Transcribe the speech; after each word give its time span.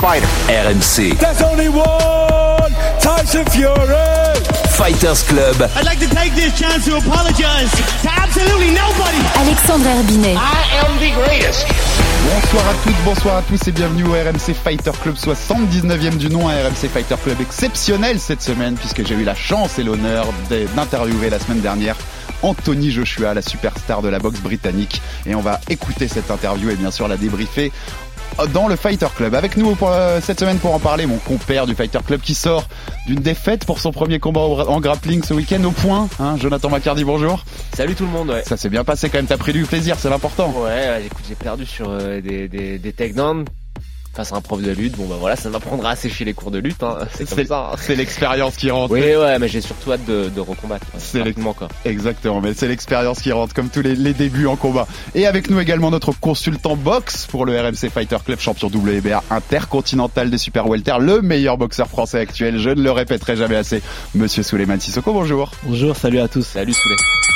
fighter? 0.00 0.26
RMC. 0.48 1.18
There's 1.18 1.42
only 1.42 1.68
one 1.68 2.72
Tyson 3.00 3.44
Fury. 3.46 4.34
Fighters 4.74 5.22
Club. 5.22 5.70
I'd 5.76 5.84
like 5.84 6.00
to 6.00 6.08
take 6.08 6.34
this 6.34 6.58
chance 6.58 6.84
to 6.86 6.96
apologize 6.96 7.70
to 8.02 8.10
absolutely 8.10 8.74
nobody. 8.74 9.20
Alexandre 9.38 9.88
Herbinet. 9.88 10.36
I 10.36 10.62
am 10.82 10.98
the 10.98 11.10
greatest. 11.14 11.66
Bonsoir 12.26 12.64
à 12.68 12.74
toutes, 12.82 13.04
bonsoir 13.04 13.36
à 13.36 13.42
tous 13.42 13.68
et 13.68 13.72
bienvenue 13.72 14.04
au 14.04 14.12
RMC 14.12 14.54
Fighter 14.54 14.90
Club 15.02 15.14
79e 15.14 16.16
du 16.16 16.30
nom, 16.30 16.48
un 16.48 16.54
RMC 16.54 16.88
Fighter 16.92 17.16
Club 17.22 17.40
exceptionnel 17.40 18.18
cette 18.18 18.42
semaine 18.42 18.74
puisque 18.76 19.06
j'ai 19.06 19.14
eu 19.14 19.24
la 19.24 19.34
chance 19.34 19.78
et 19.78 19.82
l'honneur 19.82 20.26
d'interviewer 20.74 21.28
la 21.28 21.38
semaine 21.38 21.60
dernière 21.60 21.96
Anthony 22.42 22.90
Joshua, 22.90 23.34
la 23.34 23.42
superstar 23.42 24.00
de 24.00 24.08
la 24.08 24.18
boxe 24.18 24.40
britannique 24.40 25.02
et 25.26 25.34
on 25.34 25.40
va 25.40 25.60
écouter 25.68 26.08
cette 26.08 26.30
interview 26.30 26.70
et 26.70 26.76
bien 26.76 26.90
sûr 26.90 27.08
la 27.08 27.18
débriefer 27.18 27.70
dans 28.52 28.68
le 28.68 28.76
Fighter 28.76 29.06
Club. 29.16 29.34
Avec 29.34 29.56
nous 29.56 29.74
pour, 29.74 29.90
euh, 29.90 30.20
cette 30.20 30.40
semaine 30.40 30.58
pour 30.58 30.74
en 30.74 30.78
parler, 30.78 31.06
mon 31.06 31.18
compère 31.18 31.66
du 31.66 31.74
Fighter 31.74 32.00
Club 32.06 32.20
qui 32.20 32.34
sort 32.34 32.68
d'une 33.06 33.20
défaite 33.20 33.64
pour 33.64 33.78
son 33.78 33.92
premier 33.92 34.18
combat 34.18 34.40
en 34.40 34.80
grappling 34.80 35.22
ce 35.22 35.34
week-end 35.34 35.62
au 35.64 35.70
point. 35.70 36.08
Hein, 36.18 36.36
Jonathan 36.38 36.70
McCardy, 36.70 37.04
bonjour. 37.04 37.44
Salut 37.74 37.94
tout 37.94 38.04
le 38.04 38.10
monde. 38.10 38.30
Ouais. 38.30 38.42
Ça 38.44 38.56
s'est 38.56 38.70
bien 38.70 38.84
passé 38.84 39.08
quand 39.08 39.18
même, 39.18 39.26
t'as 39.26 39.36
pris 39.36 39.52
du 39.52 39.64
plaisir, 39.64 39.96
c'est 39.98 40.10
l'important. 40.10 40.52
Ouais, 40.56 41.04
écoute, 41.06 41.24
j'ai 41.28 41.34
perdu 41.34 41.66
sur 41.66 41.88
euh, 41.90 42.20
des, 42.20 42.48
des, 42.48 42.78
des 42.78 42.92
takedowns 42.92 43.44
face 44.14 44.32
à 44.32 44.36
un 44.36 44.40
prof 44.40 44.62
de 44.62 44.70
lutte. 44.70 44.96
Bon 44.96 45.06
bah 45.06 45.16
voilà, 45.18 45.36
ça 45.36 45.50
m'apprendra 45.50 45.90
à 45.90 45.96
sécher 45.96 46.24
les 46.24 46.34
cours 46.34 46.50
de 46.50 46.58
lutte. 46.58 46.82
Hein. 46.82 46.98
C'est 47.14 47.28
comme 47.28 47.44
ça. 47.46 47.70
hein. 47.72 47.76
C'est 47.78 47.96
l'expérience 47.96 48.56
qui 48.56 48.70
rentre. 48.70 48.92
Oui, 48.92 49.00
ouais, 49.00 49.38
mais 49.38 49.48
j'ai 49.48 49.60
surtout 49.60 49.92
hâte 49.92 50.04
de, 50.06 50.28
de 50.34 50.40
recombattre. 50.40 50.86
ouais, 50.94 51.00
C'est 51.00 51.34
quoi. 51.34 51.68
Exactement, 51.84 52.40
mais 52.40 52.54
c'est 52.54 52.68
l'expérience 52.68 53.20
qui 53.20 53.32
rentre 53.32 53.54
comme 53.54 53.68
tous 53.68 53.82
les, 53.82 53.94
les 53.96 54.12
débuts 54.14 54.46
en 54.46 54.56
combat. 54.56 54.86
Et 55.14 55.26
avec 55.26 55.50
nous 55.50 55.60
également 55.60 55.90
notre 55.90 56.12
consultant 56.18 56.76
boxe 56.76 57.26
pour 57.26 57.44
le 57.46 57.58
RMC 57.60 57.90
Fighter 57.92 58.16
Club, 58.24 58.38
champion 58.40 58.68
WBA 58.68 59.22
intercontinental 59.30 60.30
des 60.30 60.38
super 60.38 60.66
welter, 60.68 60.96
le 61.00 61.20
meilleur 61.22 61.58
boxeur 61.58 61.88
français 61.88 62.18
actuel, 62.20 62.58
je 62.58 62.70
ne 62.70 62.82
le 62.82 62.90
répéterai 62.90 63.36
jamais 63.36 63.56
assez, 63.56 63.82
monsieur 64.14 64.42
Souleymane 64.42 64.80
Sissoko, 64.80 65.12
bonjour. 65.12 65.50
Bonjour, 65.64 65.96
salut 65.96 66.20
à 66.20 66.28
tous. 66.28 66.42
Salut 66.46 66.72
Souley. 66.72 67.33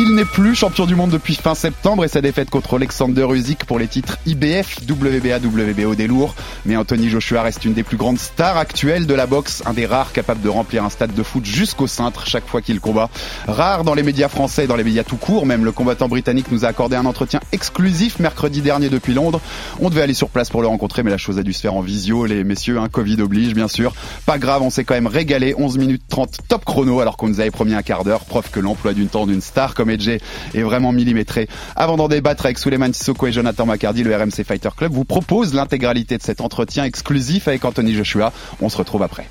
Il 0.00 0.14
n'est 0.14 0.24
plus 0.24 0.54
champion 0.54 0.86
du 0.86 0.94
monde 0.94 1.10
depuis 1.10 1.34
fin 1.34 1.56
septembre 1.56 2.04
et 2.04 2.08
sa 2.08 2.20
défaite 2.20 2.50
contre 2.50 2.76
Alexander 2.76 3.26
Usyk 3.32 3.64
pour 3.64 3.80
les 3.80 3.88
titres 3.88 4.16
IBF, 4.26 4.78
WBA, 4.88 5.38
WBO 5.38 5.96
des 5.96 6.06
lourds. 6.06 6.36
Mais 6.66 6.76
Anthony 6.76 7.08
Joshua 7.08 7.42
reste 7.42 7.64
une 7.64 7.72
des 7.72 7.82
plus 7.82 7.96
grandes 7.96 8.20
stars 8.20 8.56
actuelles 8.56 9.08
de 9.08 9.14
la 9.14 9.26
boxe, 9.26 9.60
un 9.66 9.72
des 9.72 9.86
rares 9.86 10.12
capables 10.12 10.40
de 10.40 10.48
remplir 10.48 10.84
un 10.84 10.88
stade 10.88 11.14
de 11.14 11.22
foot 11.24 11.44
jusqu'au 11.44 11.88
cintre 11.88 12.28
chaque 12.28 12.46
fois 12.46 12.62
qu'il 12.62 12.78
combat. 12.78 13.10
Rare 13.48 13.82
dans 13.82 13.94
les 13.94 14.04
médias 14.04 14.28
français 14.28 14.68
dans 14.68 14.76
les 14.76 14.84
médias 14.84 15.02
tout 15.02 15.16
court, 15.16 15.46
même 15.46 15.64
le 15.64 15.72
combattant 15.72 16.06
britannique 16.06 16.52
nous 16.52 16.64
a 16.64 16.68
accordé 16.68 16.94
un 16.94 17.04
entretien 17.04 17.40
exclusif 17.50 18.20
mercredi 18.20 18.60
dernier 18.60 18.90
depuis 18.90 19.14
Londres. 19.14 19.40
On 19.80 19.90
devait 19.90 20.02
aller 20.02 20.14
sur 20.14 20.28
place 20.28 20.48
pour 20.48 20.62
le 20.62 20.68
rencontrer, 20.68 21.02
mais 21.02 21.10
la 21.10 21.18
chose 21.18 21.40
a 21.40 21.42
dû 21.42 21.52
se 21.52 21.62
faire 21.62 21.74
en 21.74 21.80
visio, 21.80 22.24
les 22.24 22.44
messieurs, 22.44 22.78
Covid 22.92 23.20
oblige 23.20 23.52
bien 23.52 23.66
sûr. 23.66 23.92
Pas 24.26 24.38
grave, 24.38 24.62
on 24.62 24.70
s'est 24.70 24.84
quand 24.84 24.94
même 24.94 25.08
régalé, 25.08 25.56
11 25.58 25.76
minutes 25.76 26.02
30 26.08 26.38
top 26.46 26.64
chrono 26.64 27.00
alors 27.00 27.16
qu'on 27.16 27.26
nous 27.26 27.40
avait 27.40 27.50
promis 27.50 27.74
un 27.74 27.82
quart 27.82 28.04
d'heure, 28.04 28.26
preuve 28.26 28.48
que 28.52 28.60
l'emploi 28.60 28.92
d'une 28.92 29.08
temps 29.08 29.26
d'une 29.26 29.40
star 29.40 29.74
comme 29.74 29.87
EJ 29.90 30.20
est 30.54 30.62
vraiment 30.62 30.92
millimétré. 30.92 31.48
Avant 31.76 31.96
d'en 31.96 32.08
débattre 32.08 32.46
avec 32.46 32.58
Souleymane 32.58 32.92
Sissoko 32.92 33.26
et 33.26 33.32
Jonathan 33.32 33.66
McCardy, 33.66 34.02
le 34.02 34.14
RMC 34.16 34.44
Fighter 34.44 34.70
Club 34.76 34.92
vous 34.92 35.04
propose 35.04 35.54
l'intégralité 35.54 36.18
de 36.18 36.22
cet 36.22 36.40
entretien 36.40 36.84
exclusif 36.84 37.48
avec 37.48 37.64
Anthony 37.64 37.94
Joshua. 37.94 38.32
On 38.60 38.68
se 38.68 38.76
retrouve 38.76 39.02
après. 39.02 39.28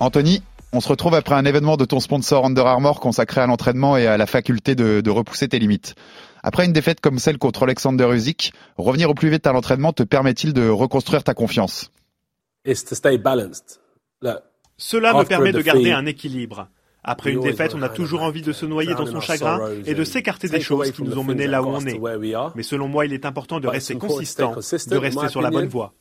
Anthony, 0.00 0.42
on 0.72 0.80
se 0.80 0.88
retrouve 0.88 1.14
après 1.14 1.34
un 1.34 1.44
événement 1.44 1.76
de 1.76 1.84
ton 1.84 2.00
sponsor 2.00 2.44
Under 2.46 2.66
Armour 2.66 3.00
consacré 3.00 3.40
à 3.40 3.46
l'entraînement 3.46 3.96
et 3.96 4.06
à 4.06 4.16
la 4.16 4.26
faculté 4.26 4.74
de, 4.74 5.00
de 5.00 5.10
repousser 5.10 5.48
tes 5.48 5.58
limites. 5.58 5.94
Après 6.42 6.64
une 6.64 6.72
défaite 6.72 7.00
comme 7.00 7.18
celle 7.18 7.38
contre 7.38 7.64
Alexander 7.64 8.08
Usyk, 8.12 8.52
revenir 8.76 9.10
au 9.10 9.14
plus 9.14 9.28
vite 9.30 9.46
à 9.46 9.52
l'entraînement 9.52 9.92
te 9.92 10.02
permet-il 10.02 10.52
de 10.52 10.68
reconstruire 10.68 11.22
ta 11.22 11.34
confiance? 11.34 11.90
Is 12.64 12.84
to 12.84 12.94
stay 12.94 13.18
balanced. 13.18 13.80
Look, 14.22 14.42
Cela 14.76 15.14
me 15.14 15.24
permet 15.24 15.52
de 15.52 15.60
garder 15.60 15.92
un 15.92 16.06
équilibre. 16.06 16.68
Après 17.04 17.32
une 17.32 17.40
défaite, 17.40 17.74
on 17.74 17.82
a 17.82 17.88
toujours 17.88 18.22
envie 18.22 18.42
de 18.42 18.52
se 18.52 18.64
noyer 18.64 18.94
dans 18.94 19.06
son 19.06 19.20
chagrin 19.20 19.60
et 19.86 19.94
de 19.94 20.02
and 20.02 20.04
s'écarter 20.04 20.48
des 20.48 20.60
choses 20.60 20.92
qui 20.92 21.02
nous 21.02 21.18
ont 21.18 21.24
menés 21.24 21.46
là 21.46 21.62
où 21.62 21.66
on 21.66 21.84
est. 21.84 22.00
Mais 22.54 22.62
selon 22.62 22.88
moi, 22.88 23.06
il 23.06 23.12
est 23.12 23.26
important 23.26 23.58
de 23.60 23.68
rester 23.68 23.96
consistant, 23.96 24.52
de 24.52 24.96
rester 24.96 25.28
sur 25.28 25.42
la 25.42 25.50
bonne 25.50 25.68
voie. 25.68 25.94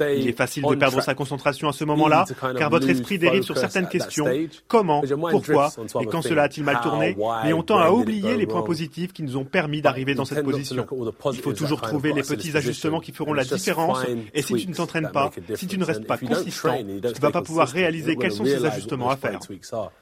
Il 0.00 0.28
est 0.28 0.36
facile 0.36 0.64
on 0.64 0.70
de 0.70 0.76
perdre 0.76 1.02
sa 1.02 1.14
concentration 1.14 1.68
à 1.68 1.72
ce 1.72 1.84
moment-là, 1.84 2.24
car 2.56 2.70
votre 2.70 2.88
esprit 2.88 3.18
dérive 3.18 3.42
sur 3.42 3.58
certaines 3.58 3.88
questions. 3.88 4.26
Comment 4.68 5.02
Pourquoi 5.30 5.70
Et 6.00 6.06
quand 6.06 6.22
cela 6.22 6.44
a-t-il 6.44 6.64
mal 6.64 6.80
tourné 6.80 7.16
Mais 7.44 7.52
on 7.52 7.62
tend 7.62 7.78
à 7.78 7.90
oublier 7.90 8.36
les 8.36 8.46
points 8.46 8.62
positifs 8.62 9.12
qui 9.12 9.22
nous 9.22 9.36
ont 9.36 9.44
permis 9.44 9.82
d'arriver 9.82 10.14
dans 10.14 10.24
cette 10.24 10.44
position. 10.44 10.86
Il 11.32 11.40
faut 11.40 11.52
that 11.52 11.58
toujours 11.58 11.80
trouver 11.80 12.12
les 12.12 12.22
petits 12.22 12.56
ajustements 12.56 13.00
qui 13.00 13.12
position. 13.12 13.24
feront 13.24 13.34
la 13.34 13.44
différence. 13.44 13.98
Et 14.32 14.42
si 14.42 14.54
tu 14.54 14.68
ne 14.68 14.74
t'entraînes 14.74 15.10
pas, 15.12 15.30
si 15.54 15.66
tu 15.66 15.78
ne 15.78 15.84
restes 15.84 16.06
pas 16.06 16.18
consistant, 16.18 16.76
tu 16.78 16.84
ne 16.84 17.20
vas 17.20 17.30
pas 17.30 17.42
pouvoir 17.42 17.68
réaliser 17.68 18.16
quels 18.16 18.32
sont 18.32 18.44
ces 18.44 18.64
ajustements 18.64 19.10
à 19.10 19.16
faire. 19.16 19.40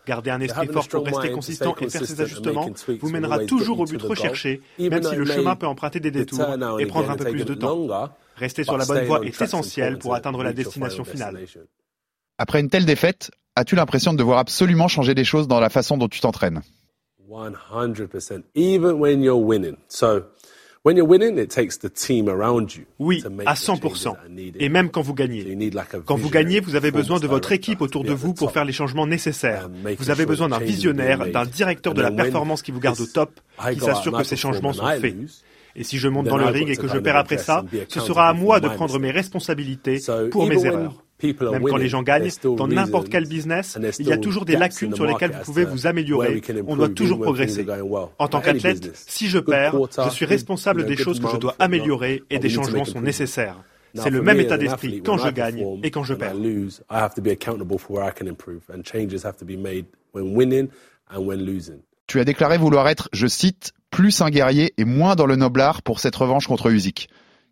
Garder 0.06 0.30
un 0.30 0.40
esprit 0.44 0.68
fort 0.68 0.88
pour 0.88 1.04
rester 1.04 1.32
consistant 1.32 1.74
et 1.80 1.88
faire 1.88 2.02
and 2.02 2.20
ajustements 2.20 2.70
vous 3.00 3.10
mènera 3.10 3.44
toujours 3.44 3.80
au 3.80 3.84
but 3.84 4.00
recherché, 4.02 4.60
même 4.78 5.02
si 5.02 5.16
le 5.16 5.24
chemin 5.24 5.56
peut 5.56 5.66
emprunter 5.66 6.00
des 6.00 6.10
détours 6.10 6.46
et 6.78 6.86
prendre 6.86 7.10
un 7.10 7.16
peu 7.16 7.24
plus 7.24 7.44
de 7.44 7.54
temps. 7.54 8.10
Rester 8.36 8.64
sur 8.64 8.76
la 8.76 8.84
bonne 8.84 9.04
voie 9.04 9.24
est 9.24 9.40
essentiel 9.40 9.98
pour 9.98 10.14
atteindre 10.14 10.42
la 10.42 10.52
destination 10.52 11.04
finale. 11.04 11.46
Après 12.38 12.60
une 12.60 12.68
telle 12.68 12.84
défaite, 12.84 13.30
as-tu 13.54 13.76
l'impression 13.76 14.12
de 14.12 14.18
devoir 14.18 14.38
absolument 14.38 14.88
changer 14.88 15.14
des 15.14 15.24
choses 15.24 15.46
dans 15.46 15.60
la 15.60 15.68
façon 15.70 15.96
dont 15.96 16.08
tu 16.08 16.20
t'entraînes? 16.20 16.62
100%. 17.28 18.42
Even 18.54 18.92
when 18.92 19.22
you're 19.22 19.40
winning. 19.40 19.76
So, 19.88 20.24
Oui, 22.98 23.24
à 23.46 23.54
the 23.54 23.58
changes 23.58 23.78
100%. 23.80 24.02
that 24.02 24.10
are 24.10 24.28
needed. 24.28 24.60
Et 24.60 24.68
même 24.68 24.90
quand 24.90 25.00
vous 25.00 25.14
gagnez. 25.14 25.56
Quand 26.04 26.16
vous 26.16 26.28
gagnez, 26.28 26.60
vous 26.60 26.76
avez 26.76 26.90
besoin 26.90 27.18
de 27.18 27.26
votre 27.26 27.52
équipe 27.52 27.80
autour 27.80 28.02
to 28.02 28.08
de 28.08 28.14
vous 28.14 28.34
the 28.34 28.36
pour 28.36 28.52
faire 28.52 28.66
les 28.66 28.72
changements 28.72 29.06
nécessaires. 29.06 29.70
Vous 29.98 30.10
avez 30.10 30.26
besoin 30.26 30.50
d'un 30.50 30.58
changes 30.58 30.68
visionnaire, 30.68 31.26
d'un 31.26 31.46
directeur 31.46 31.94
de 31.94 32.02
la 32.02 32.10
performance 32.10 32.60
qui 32.60 32.70
vous 32.70 32.80
garde 32.80 33.00
au 33.00 33.06
top, 33.06 33.40
qui 33.72 33.80
s'assure 33.80 34.16
que 34.16 34.24
ces 34.24 34.36
changements 34.36 34.74
sont 34.74 34.86
faits. 35.00 35.16
Et 35.76 35.84
si 35.84 35.98
je 35.98 36.08
monte 36.08 36.26
dans 36.26 36.36
le 36.36 36.46
ring 36.46 36.68
et 36.68 36.76
que 36.76 36.88
je 36.88 36.98
perds 36.98 37.16
après 37.16 37.38
ça, 37.38 37.64
ce 37.88 38.00
sera 38.00 38.28
à 38.28 38.32
moi 38.32 38.60
de 38.60 38.68
prendre 38.68 38.98
mes 38.98 39.10
responsabilités 39.10 40.00
pour 40.30 40.46
mes 40.46 40.64
erreurs. 40.64 41.04
Même 41.22 41.62
quand 41.62 41.76
les 41.76 41.88
gens 41.88 42.02
gagnent, 42.02 42.30
dans 42.56 42.68
n'importe 42.68 43.08
quel 43.08 43.26
business, 43.26 43.78
il 43.98 44.06
y 44.06 44.12
a 44.12 44.18
toujours 44.18 44.44
des 44.44 44.56
lacunes 44.56 44.94
sur 44.94 45.06
lesquelles 45.06 45.32
vous 45.32 45.44
pouvez 45.44 45.64
to 45.64 45.70
vous 45.70 45.86
améliorer. 45.86 46.42
On 46.66 46.76
doit 46.76 46.88
toujours 46.88 47.20
progresser. 47.20 47.66
En 48.18 48.28
tant 48.28 48.40
qu'athlète, 48.40 48.92
si 49.06 49.28
je 49.28 49.38
perds, 49.38 49.76
je 50.04 50.10
suis 50.10 50.26
responsable 50.26 50.84
des 50.84 50.96
choses 50.96 51.20
que 51.20 51.28
je 51.28 51.36
dois 51.36 51.54
améliorer 51.58 52.22
et 52.30 52.38
des 52.38 52.50
changements 52.50 52.84
sont 52.84 53.00
nécessaires. 53.00 53.56
C'est 53.94 54.10
le 54.10 54.22
même 54.22 54.38
me 54.38 54.42
état 54.42 54.58
d'esprit 54.58 55.02
quand 55.04 55.18
je 55.18 55.28
gagne 55.28 55.64
et 55.82 55.90
quand 55.90 56.02
je 56.02 56.14
perds. 56.14 56.34
lose, 56.34 56.82
I 56.90 56.96
have 56.96 57.14
to 57.14 57.22
be 57.22 57.28
accountable 57.28 57.78
for 57.78 57.96
where 57.96 58.04
I 58.04 58.12
can 58.12 58.26
improve, 58.26 58.62
and 58.68 58.82
changes 58.82 59.24
have 59.24 59.36
to 59.36 59.44
be 59.44 59.56
made 59.56 59.86
when 60.12 60.34
winning 60.34 60.68
and 61.08 61.20
when 61.20 61.44
losing. 61.44 61.78
Tu 62.06 62.20
as 62.20 62.24
déclaré 62.24 62.58
vouloir 62.58 62.88
être, 62.88 63.08
je 63.12 63.26
cite, 63.26 63.72
plus 63.94 64.20
un 64.22 64.28
guerrier 64.28 64.74
et 64.76 64.84
moins 64.84 65.14
dans 65.14 65.24
le 65.24 65.36
noblard 65.36 65.80
pour 65.82 66.00
cette 66.00 66.16
revanche 66.16 66.48
contre 66.48 66.68
Usyk. 66.68 67.08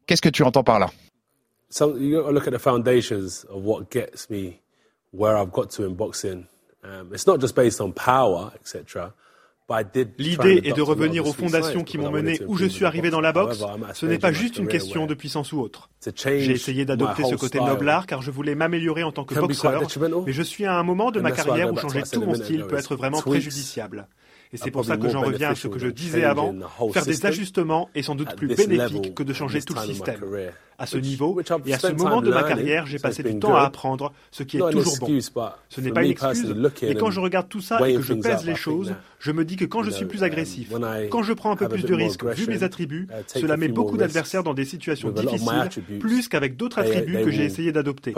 Qu'est-ce 0.06 0.20
que 0.20 0.28
tu 0.28 0.42
entends 0.42 0.64
par 0.64 0.80
là? 0.80 0.90
So 1.70 1.96
you 1.96 2.18
got 2.18 2.26
to 2.26 2.32
look 2.32 2.48
at 2.48 2.50
the 2.50 2.58
foundations 2.58 3.46
of 3.48 3.64
what 3.64 3.84
gets 3.92 4.28
me 4.28 4.60
where 5.12 5.36
I've 5.36 5.52
got 5.52 5.68
to 5.76 5.84
in 5.84 5.94
boxing. 5.94 6.46
Um, 6.82 7.14
it's 7.14 7.28
not 7.28 7.40
just 7.40 7.54
based 7.54 7.80
on 7.80 7.92
power, 7.92 8.50
etc. 8.56 9.12
But 9.68 9.74
I 9.74 9.84
did. 9.84 10.16
try 10.16 10.34
and 10.34 10.44
L'idée 10.44 10.68
est 10.68 10.76
de 10.76 10.82
revenir 10.82 11.22
the 11.22 11.28
aux 11.28 11.32
fondations 11.32 11.84
qui 11.84 11.96
m'ont 11.96 12.10
mené 12.10 12.36
to 12.38 12.44
où 12.48 12.56
je 12.56 12.66
suis 12.66 12.84
in 12.84 12.88
arrivé 12.88 13.10
dans 13.10 13.20
la 13.20 13.32
boxe. 13.32 13.62
Ce 13.94 14.04
n'est 14.04 14.18
pas 14.18 14.32
juste 14.32 14.58
une 14.58 14.66
question 14.66 15.06
de 15.06 15.14
puissance 15.14 15.52
ou 15.52 15.60
autre. 15.60 15.90
J'ai 16.16 16.50
essayé 16.50 16.84
d'adopter 16.84 17.22
ce 17.22 17.36
côté 17.36 17.60
noblard 17.60 18.06
car 18.06 18.20
je 18.20 18.32
voulais 18.32 18.56
m'améliorer 18.56 19.04
en 19.04 19.12
tant 19.12 19.24
que 19.24 19.36
boxeur, 19.36 19.80
mais 20.26 20.32
je 20.32 20.42
suis 20.42 20.66
à 20.66 20.76
un 20.76 20.82
moment 20.82 21.12
de 21.12 21.20
And 21.20 21.22
ma 21.22 21.30
carrière 21.30 21.72
où 21.72 21.78
changer 21.78 22.02
tout 22.02 22.20
mon 22.20 22.34
style 22.34 22.64
peut 22.64 22.76
être 22.76 22.96
vraiment 22.96 23.22
préjudiciable. 23.22 24.08
Et 24.52 24.58
c'est 24.58 24.70
are 24.70 24.72
pour 24.72 24.84
ça 24.84 24.96
que 24.96 25.08
j'en 25.08 25.22
reviens 25.22 25.50
à 25.50 25.54
ce 25.54 25.68
que 25.68 25.78
je 25.78 25.88
disais 25.88 26.24
avant, 26.24 26.54
faire 26.92 27.06
des 27.06 27.24
ajustements 27.26 27.88
est 27.94 28.02
sans 28.02 28.14
doute 28.14 28.34
plus 28.36 28.48
bénéfique 28.48 29.14
que 29.14 29.22
de 29.22 29.32
changer 29.32 29.62
tout 29.62 29.74
le 29.74 30.50
à 30.78 30.86
ce 30.86 30.96
niveau. 30.96 31.40
Et 31.66 31.74
à 31.74 31.78
ce 31.78 31.92
moment 31.92 32.22
de 32.22 32.30
ma 32.30 32.42
carrière, 32.42 32.86
j'ai 32.86 32.98
passé 32.98 33.22
du 33.22 33.38
temps 33.38 33.54
à 33.54 33.62
apprendre, 33.62 34.12
ce 34.30 34.42
qui 34.42 34.56
est 34.58 34.70
toujours 34.70 34.98
bon. 34.98 35.20
Ce 35.68 35.80
n'est 35.80 35.92
pas 35.92 36.04
une 36.04 36.10
excuse, 36.10 36.54
mais 36.82 36.94
quand 36.94 37.10
je 37.10 37.20
regarde 37.20 37.48
tout 37.48 37.60
ça 37.60 37.86
et 37.88 37.94
que 37.94 38.02
je 38.02 38.14
pèse 38.14 38.44
les 38.44 38.54
choses, 38.54 38.94
je 39.18 39.32
me 39.32 39.44
dis 39.44 39.56
que 39.56 39.64
quand 39.64 39.82
je 39.82 39.90
suis 39.90 40.06
plus 40.06 40.22
agressif, 40.24 40.72
quand 41.10 41.22
je 41.22 41.32
prends 41.32 41.52
un 41.52 41.56
peu 41.56 41.68
plus 41.68 41.84
de 41.84 41.94
risques 41.94 42.24
vu 42.24 42.46
mes 42.46 42.62
attributs, 42.62 43.08
cela 43.26 43.56
met 43.56 43.68
beaucoup 43.68 43.96
d'adversaires 43.96 44.42
dans 44.42 44.54
des 44.54 44.64
situations 44.64 45.10
difficiles, 45.10 45.68
plus 46.00 46.28
qu'avec 46.28 46.56
d'autres 46.56 46.78
attributs 46.78 47.22
que 47.22 47.30
j'ai 47.30 47.44
essayé 47.44 47.72
d'adopter. 47.72 48.14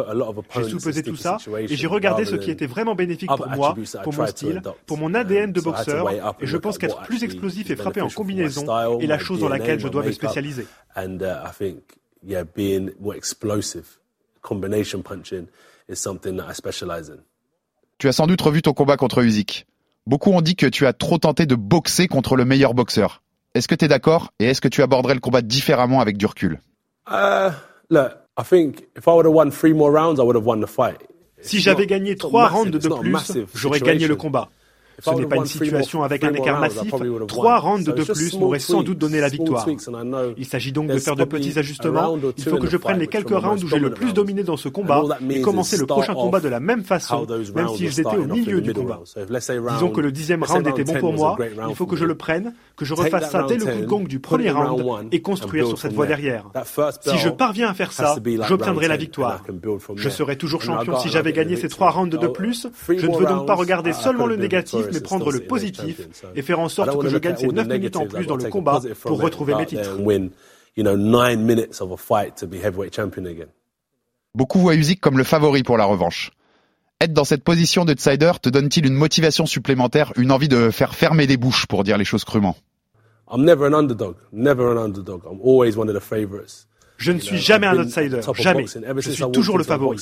J'ai 0.55 0.65
sous-pesé 0.65 1.03
tout 1.03 1.17
ça 1.17 1.39
et 1.59 1.77
j'ai 1.77 1.87
regardé 1.87 2.25
ce 2.25 2.37
qui 2.37 2.51
était 2.51 2.67
vraiment 2.67 2.95
bénéfique 2.95 3.31
pour 3.37 3.49
moi, 3.49 3.75
pour 4.03 4.15
mon 4.15 4.27
style, 4.27 4.63
pour 4.87 4.99
mon 4.99 5.15
ADN 5.15 5.53
de 5.53 5.61
boxeur, 5.61 6.11
et 6.41 6.47
je 6.47 6.57
pense 6.57 6.79
qu'être 6.79 7.03
plus 7.03 7.25
explosif 7.25 7.71
et 7.71 7.77
frapper 7.77 8.01
en 8.01 8.09
combinaison 8.09 8.65
est 9.01 9.07
la 9.07 9.19
chose 9.19 9.41
dans 9.41 9.49
laquelle 9.49 9.81
je 9.81 9.89
dois 9.89 10.03
me 10.03 10.13
spécialiser 10.13 10.67
yeah, 12.27 12.45
being 12.45 12.91
more 13.01 13.17
explosive. 13.17 13.99
Combination 14.43 15.03
punching 15.03 15.47
is 15.89 15.97
something 15.97 16.37
that 16.37 16.47
I 16.51 16.55
specialize 16.55 17.09
in. 17.09 17.19
Tu 17.99 18.09
as 18.09 18.13
sans 18.13 18.27
doute 18.27 18.41
revu 18.43 18.63
ton 18.63 18.73
combat 18.73 18.97
contre 18.97 19.23
Usyk. 19.23 19.67
Beaucoup 20.07 20.33
ont 20.33 20.43
dit 20.43 20.57
que 20.57 20.67
tu 20.67 20.87
as 20.87 20.93
trop 20.93 21.19
tenté 21.19 21.47
de 21.47 21.55
boxer 21.55 22.09
contre 22.09 22.37
le 22.37 22.45
meilleur 22.45 22.75
boxeur. 22.75 23.23
Est-ce 23.55 23.69
que 23.69 23.75
tu 23.75 23.85
es 23.85 23.89
d'accord 23.89 24.33
et 24.39 24.47
est-ce 24.47 24.61
que 24.61 24.69
tu 24.69 24.83
aborderais 24.83 25.15
le 25.15 25.21
combat 25.21 25.41
différemment 25.41 26.01
avec 26.01 26.17
du 26.17 26.27
recul? 26.27 26.61
Si 31.41 31.61
j'avais 31.61 31.87
gagné 31.87 32.17
trois 32.17 32.49
rounds 32.49 32.71
de 32.71 32.79
plus, 32.79 33.47
j'aurais 33.55 33.81
gagné 33.81 34.09
le 34.09 34.17
combat. 34.17 34.51
Ce 35.03 35.11
n'est 35.11 35.27
pas 35.27 35.37
une 35.37 35.47
situation 35.47 36.03
avec 36.03 36.25
un 36.25 36.33
écart 36.35 36.61
massif. 36.61 36.93
Trois 37.29 37.59
rounds 37.59 37.85
de 37.85 38.05
plus 38.05 38.39
m'auraient 38.39 38.59
sans 38.59 38.83
doute 38.83 38.99
donné 38.99 39.21
la 39.21 39.29
victoire. 39.29 39.67
Il 40.37 40.47
s'agit 40.47 40.73
donc 40.73 40.89
de 40.89 40.99
faire 40.99 41.17
de 41.17 41.25
petits 41.25 41.59
ajustements. 41.59 42.17
Il 42.37 42.45
faut 42.45 42.59
que 42.59 42.69
je 42.69 42.77
prenne 42.77 42.99
les 42.99 43.07
quelques 43.07 43.31
rounds 43.31 43.63
où 43.65 43.69
j'ai 43.69 43.79
le 43.79 43.91
plus 43.91 44.13
dominé 44.13 44.43
dans 44.43 44.57
ce 44.57 44.69
combat 44.69 45.03
et 45.29 45.41
commencer 45.41 45.77
le 45.77 45.87
prochain 45.87 46.15
combat 46.15 46.41
de 46.41 46.49
la 46.49 46.61
même 46.61 46.85
façon, 46.85 47.27
même 47.55 47.69
si 47.77 47.89
j'étais 47.89 48.17
au 48.17 48.25
milieu 48.25 48.61
du 48.61 48.73
combat. 48.73 49.01
Disons 49.73 49.91
que 49.91 50.01
le 50.01 50.13
dixième 50.13 50.43
round 50.43 50.67
était 50.67 50.85
bon 50.85 50.99
pour 51.01 51.13
moi. 51.13 51.37
Il 51.69 51.75
faut 51.75 51.87
que 51.87 51.97
je 51.97 52.05
le 52.05 52.15
prenne, 52.15 52.55
que 52.77 52.85
je 52.85 52.95
refasse 52.95 53.31
ça 53.31 53.45
dès 53.49 53.57
le 53.57 53.65
coup 53.65 53.81
de 53.81 53.87
gong 53.87 54.05
du 54.05 54.21
premier 54.21 54.51
round 54.51 55.09
et 55.13 55.23
construire 55.23 55.67
sur 55.67 55.79
cette 55.79 55.93
voie 55.93 56.07
derrière. 56.07 56.45
Si 57.01 57.19
je 57.19 57.29
parviens 57.29 57.69
à 57.69 57.75
faire 57.75 57.93
ça, 57.93 58.17
j'obtiendrai 58.49 58.89
la 58.89 58.97
victoire. 58.97 59.43
Je 59.97 60.09
serai 60.09 60.37
toujours 60.37 60.63
champion 60.63 60.99
si 60.99 61.09
j'avais 61.09 61.33
gagné 61.33 61.57
ces 61.57 61.69
trois 61.69 61.91
rounds 61.91 62.17
de 62.17 62.29
plus. 62.29 62.67
Je 62.89 63.07
ne 63.07 63.17
veux 63.17 63.27
donc 63.27 63.47
pas 63.47 63.55
regarder 63.55 63.93
seulement 63.93 64.27
le 64.27 64.37
négatif 64.37 64.84
négatif, 64.87 65.03
mais 65.03 65.07
prendre 65.07 65.33
le 65.33 65.41
positif 65.41 66.01
et 66.35 66.43
faire 66.43 66.61
en 66.61 66.69
sorte 66.69 67.01
que 67.01 67.09
je 67.09 67.19
gagne 67.19 67.37
ces 67.37 67.49
9 67.49 67.69
minutes 67.69 67.97
en 67.97 68.07
plus 68.07 68.27
dans 68.27 68.37
le 68.37 68.49
combat 68.51 68.81
pour 69.03 69.21
retrouver 69.21 69.55
mes 69.55 69.67
titres. 69.67 69.99
Beaucoup 74.35 74.59
voient 74.59 74.75
Usyk 74.75 75.01
comme 75.01 75.19
le 75.19 75.25
favori 75.25 75.63
pour 75.63 75.77
la 75.77 75.85
revanche. 75.85 76.33
Être 77.01 77.13
dans 77.13 77.25
cette 77.25 77.45
position 77.45 77.85
de 77.85 77.93
Tsider 77.93 78.33
te 78.41 78.49
donne-t-il 78.49 78.87
une 78.87 78.95
motivation 78.95 79.47
supplémentaire, 79.47 80.13
une 80.17 80.33
envie 80.33 80.49
de 80.49 80.71
faire 80.71 80.95
fermer 80.95 81.27
des 81.27 81.37
bouches 81.37 81.67
pour 81.67 81.85
dire 81.85 81.99
les 81.99 82.05
choses 82.05 82.25
crûment? 82.25 82.57
I'm 83.31 83.45
never 83.45 83.67
an 83.67 83.75
underdog, 83.75 84.17
never 84.33 84.69
an 84.69 84.77
underdog. 84.77 85.23
I'm 85.25 85.41
always 85.43 85.77
one 85.77 85.89
of 85.89 85.95
the 85.95 86.01
favorites. 86.01 86.67
Je 86.97 87.13
ne 87.13 87.19
suis 87.19 87.39
jamais 87.39 87.67
un 87.67 87.79
outsider, 87.79 88.21
jamais. 88.35 88.67
Je 88.99 89.11
suis 89.11 89.31
toujours 89.33 89.59
le 89.59 89.65
favori. 89.65 89.99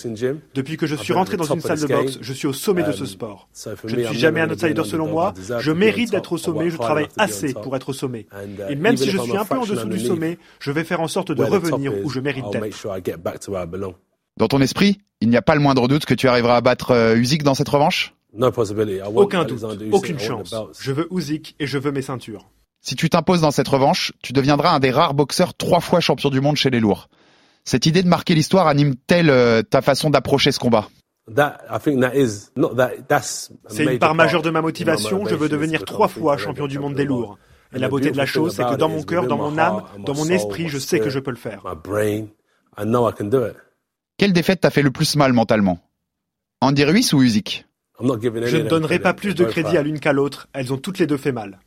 Depuis 0.54 0.76
que 0.76 0.86
je 0.86 0.96
suis 0.96 1.12
rentré 1.12 1.36
dans 1.36 1.44
une 1.44 1.60
salle 1.60 1.80
de 1.80 1.86
boxe, 1.86 2.18
je 2.20 2.32
suis 2.32 2.46
au 2.46 2.52
sommet 2.52 2.82
de 2.82 2.92
ce 2.92 3.06
sport. 3.06 3.48
Je 3.84 3.96
ne 3.96 4.04
suis 4.04 4.18
jamais 4.18 4.40
un 4.40 4.50
outsider 4.50 4.84
selon 4.84 5.08
moi. 5.08 5.34
Je 5.60 5.72
mérite 5.72 6.10
d'être 6.10 6.32
au 6.32 6.38
sommet, 6.38 6.70
je 6.70 6.76
travaille 6.76 7.08
assez 7.18 7.54
pour 7.54 7.74
être 7.76 7.90
au 7.90 7.92
sommet. 7.92 8.26
Et 8.68 8.76
même 8.76 8.96
si 8.96 9.10
je 9.10 9.18
suis 9.18 9.36
un 9.36 9.44
peu 9.44 9.58
en 9.58 9.66
dessous 9.66 9.88
du 9.88 10.00
sommet, 10.00 10.38
je 10.60 10.70
vais 10.70 10.84
faire 10.84 11.00
en 11.00 11.08
sorte 11.08 11.32
de 11.32 11.42
revenir 11.42 11.92
où 12.04 12.10
je 12.10 12.20
mérite 12.20 12.44
d'être. 12.52 12.86
Dans 14.38 14.48
ton 14.48 14.60
esprit, 14.60 14.98
il 15.20 15.28
n'y 15.28 15.36
a 15.36 15.42
pas 15.42 15.54
le 15.54 15.60
moindre 15.60 15.88
doute 15.88 16.06
que 16.06 16.14
tu 16.14 16.26
arriveras 16.26 16.56
à 16.56 16.60
battre 16.62 16.92
euh, 16.92 17.16
Usyk 17.16 17.42
dans 17.42 17.54
cette 17.54 17.68
revanche? 17.68 18.14
Aucun 19.14 19.44
doute, 19.44 19.62
aucune 19.92 20.18
chance. 20.18 20.54
Je 20.80 20.90
veux 20.92 21.06
Usyk 21.12 21.54
et 21.60 21.66
je 21.66 21.78
veux 21.78 21.92
mes 21.92 22.02
ceintures. 22.02 22.48
Si 22.84 22.96
tu 22.96 23.08
t'imposes 23.08 23.40
dans 23.40 23.52
cette 23.52 23.68
revanche, 23.68 24.12
tu 24.22 24.32
deviendras 24.32 24.74
un 24.74 24.80
des 24.80 24.90
rares 24.90 25.14
boxeurs 25.14 25.54
trois 25.54 25.78
fois 25.78 26.00
champion 26.00 26.30
du 26.30 26.40
monde 26.40 26.56
chez 26.56 26.68
les 26.68 26.80
lourds. 26.80 27.08
Cette 27.64 27.86
idée 27.86 28.02
de 28.02 28.08
marquer 28.08 28.34
l'histoire 28.34 28.66
anime-t-elle 28.66 29.30
euh, 29.30 29.62
ta 29.62 29.82
façon 29.82 30.10
d'approcher 30.10 30.50
ce 30.50 30.58
combat. 30.58 30.88
C'est 31.28 31.44
une 33.84 33.98
part 34.00 34.16
majeure 34.16 34.42
de 34.42 34.50
ma 34.50 34.60
motivation, 34.60 35.24
je 35.26 35.36
veux 35.36 35.48
devenir 35.48 35.84
trois 35.84 36.08
fois 36.08 36.36
champion 36.36 36.66
du 36.66 36.80
monde 36.80 36.94
des 36.94 37.04
lourds. 37.04 37.38
Et 37.72 37.78
la 37.78 37.88
beauté 37.88 38.10
de 38.10 38.16
la 38.16 38.26
chose, 38.26 38.56
c'est 38.56 38.64
que 38.64 38.74
dans 38.74 38.88
mon 38.88 39.04
cœur, 39.04 39.28
dans 39.28 39.38
mon 39.38 39.56
âme, 39.56 39.84
dans 40.04 40.14
mon 40.14 40.26
esprit, 40.26 40.68
je 40.68 40.78
sais 40.78 40.98
que 40.98 41.08
je 41.08 41.20
peux 41.20 41.30
le 41.30 41.36
faire. 41.36 41.62
Quelle 44.18 44.32
défaite 44.32 44.60
t'a 44.60 44.70
fait 44.70 44.82
le 44.82 44.90
plus 44.90 45.14
mal 45.14 45.32
mentalement? 45.32 45.78
Andy 46.60 46.84
Ruiz 46.84 47.12
ou 47.12 47.22
Usyk? 47.22 47.64
Je 48.00 48.56
ne 48.56 48.68
donnerai 48.68 48.98
pas 48.98 49.14
plus 49.14 49.36
de 49.36 49.44
crédit 49.44 49.76
à 49.76 49.82
l'une 49.82 50.00
qu'à 50.00 50.12
l'autre, 50.12 50.48
elles 50.52 50.72
ont 50.72 50.78
toutes 50.78 50.98
les 50.98 51.06
deux 51.06 51.16
fait 51.16 51.30
mal. 51.30 51.60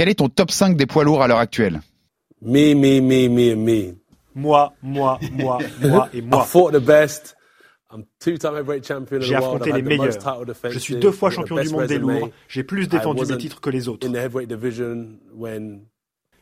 Quel 0.00 0.08
est 0.08 0.14
ton 0.14 0.30
top 0.30 0.50
5 0.50 0.78
des 0.78 0.86
poids 0.86 1.04
lourds 1.04 1.22
à 1.22 1.28
l'heure 1.28 1.40
actuelle? 1.40 1.82
Me, 2.40 2.72
me, 2.72 3.02
me, 3.02 3.28
me, 3.28 3.54
me. 3.54 3.96
Moi, 4.34 4.72
moi, 4.82 5.20
moi, 5.30 5.58
moi 5.82 6.08
et 6.14 6.22
moi. 6.22 6.42
I 6.42 6.46
fought 6.46 6.72
the 6.72 6.82
best. 6.82 7.36
J'ai 8.24 9.34
affronté 9.34 9.72
les 9.72 9.82
meilleurs. 9.82 10.16
Je 10.70 10.78
suis 10.78 10.96
deux 10.96 11.12
fois 11.12 11.28
champion 11.28 11.60
du 11.60 11.68
monde 11.68 11.84
des 11.84 11.98
lourds. 11.98 12.30
J'ai 12.48 12.64
plus 12.64 12.88
défendu 12.88 13.26
mes 13.26 13.36
titres 13.36 13.60
que 13.60 13.68
les 13.68 13.88
autres. 13.88 14.08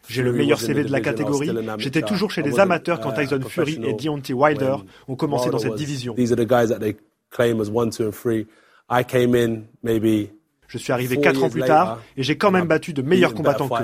J'ai 0.08 0.22
le 0.22 0.32
meilleur 0.32 0.60
CV 0.60 0.84
de 0.84 0.92
la 0.92 1.00
catégorie. 1.00 1.50
J'étais 1.78 2.02
toujours 2.02 2.30
chez 2.30 2.42
les 2.42 2.60
amateurs 2.60 3.00
quand 3.00 3.10
uh, 3.10 3.26
Tyson 3.26 3.40
Fury 3.40 3.80
et 3.82 3.92
Deontay 3.92 4.34
Wilder 4.34 4.76
ont 5.08 5.16
commencé 5.16 5.50
dans 5.50 5.58
cette 5.58 5.74
division. 5.74 6.14
These 6.14 6.30
are 6.30 6.36
the 6.36 6.48
guys 6.48 6.68
that 6.68 6.78
they 6.78 6.96
claim 7.28 7.60
as 7.60 7.68
one, 7.68 7.90
two, 7.90 8.06
and 8.06 8.12
three. 8.12 8.46
I 8.88 9.02
came 9.02 9.34
in 9.34 9.64
maybe 9.82 10.30
je 10.68 10.76
suis 10.76 10.92
arrivé 10.92 11.18
quatre 11.18 11.42
ans 11.42 11.48
plus 11.48 11.62
tard 11.62 12.00
et 12.16 12.22
j'ai 12.22 12.36
quand 12.36 12.50
même 12.50 12.66
battu 12.66 12.92
de 12.92 13.00
meilleurs 13.00 13.34
combattants 13.34 13.68
que 13.68 13.82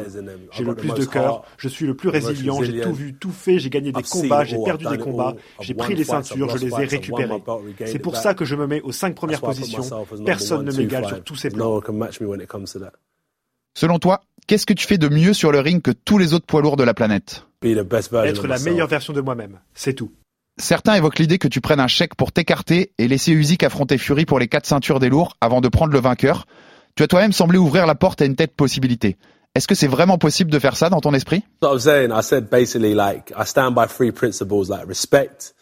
J'ai 0.53 0.65
le 0.65 0.75
plus 0.75 0.93
de 0.93 1.05
cœur, 1.05 1.43
je 1.57 1.69
suis 1.69 1.87
le 1.87 1.95
plus 1.95 2.11
résilient, 2.11 2.63
j'ai 2.63 2.81
tout 2.81 2.93
vu, 2.93 3.15
tout 3.15 3.33
fait, 3.33 3.59
j'ai 3.59 3.71
gagné 3.71 3.91
des 3.91 4.03
combats, 4.03 4.45
j'ai 4.45 4.59
perdu 4.63 4.85
des 4.87 4.99
combats, 4.99 5.35
j'ai 5.61 5.75
pris 5.75 5.95
les 5.95 6.05
ceintures, 6.05 6.57
je 6.57 6.65
les 6.65 6.73
ai 6.73 6.85
récupérées. 6.85 7.43
C'est 7.87 7.99
pour 7.99 8.17
ça 8.17 8.35
que 8.35 8.45
je 8.45 8.55
me 8.55 8.67
mets 8.67 8.83
aux 8.83 8.93
cinq 8.93 9.15
premières 9.15 9.41
positions. 9.41 9.83
Personne 10.27 10.65
ne 10.65 10.73
m'égale 10.73 11.07
sur 11.07 11.25
tous 11.25 11.37
ces 11.37 11.51
plans. 11.51 11.81
Selon 13.77 13.99
toi, 13.99 14.21
qu'est-ce 14.47 14.67
que 14.67 14.73
tu 14.73 14.87
fais 14.87 14.99
de 14.99 15.09
mieux 15.09 15.33
sur 15.33 15.51
le 15.51 15.59
ring 15.59 15.83
que 15.83 15.91
tous 15.91 16.19
les 16.19 16.33
autres 16.33 16.47
poids 16.47 16.63
lourds 16.63 16.77
de 16.77 16.85
la 16.85 16.95
planète? 16.95 17.47
Être 17.65 18.47
la 18.47 18.59
meilleure 18.59 18.89
version 18.89 19.13
de 19.13 19.21
moi-même, 19.21 19.59
c'est 19.75 19.95
tout. 19.95 20.13
Certains 20.57 20.95
évoquent 20.95 21.19
l'idée 21.19 21.39
que 21.39 21.49
tu 21.49 21.61
prennes 21.61 21.81
un 21.81 21.89
chèque 21.89 22.15
pour 22.15 22.31
t'écarter 22.31 22.93
et 22.99 23.09
laisser 23.09 23.33
Usyk 23.33 23.65
affronter 23.65 23.99
Fury 23.99 24.25
pour 24.25 24.39
les 24.39 24.47
quatre 24.47 24.67
ceintures 24.67 25.01
des 25.01 25.09
lourds 25.09 25.37
avant 25.41 25.61
de 25.61 25.69
prendre 25.69 25.93
le 25.93 25.99
vainqueur. 25.99 26.47
Tu 26.97 27.03
as 27.03 27.09
toi-même 27.09 27.33
semblé 27.33 27.59
ouvrir 27.59 27.87
la 27.87 27.97
porte 27.97 28.23
à 28.23 28.25
une 28.25 28.37
telle 28.37 28.49
possibilité. 28.49 29.17
Est-ce 29.57 29.67
que 29.67 29.75
c'est 29.75 29.89
vraiment 29.89 30.17
possible 30.17 30.53
de 30.53 30.61
faire 30.61 30.77
ça 30.77 30.91
dans 30.91 31.01
ton 31.01 31.13
esprit? 31.13 31.43
What 31.61 31.71
I 31.71 31.73
was 31.73 31.81
saying, 31.81 32.13
I 32.13 32.23
said 32.23 32.49
basically 32.49 32.95
like 32.95 33.33
I 33.37 33.45
stand 33.45 33.75
by 33.75 33.87
three 33.89 34.13
principles 34.13 34.69
like 34.69 34.87
respect, 34.87 35.55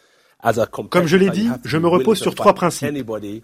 comme 0.91 1.07
je 1.07 1.17
l'ai 1.17 1.31
dit, 1.31 1.49
je 1.65 1.79
me 1.79 1.87
repose 1.87 2.19
sur 2.19 2.35
trois 2.35 2.53
principes. 2.53 2.91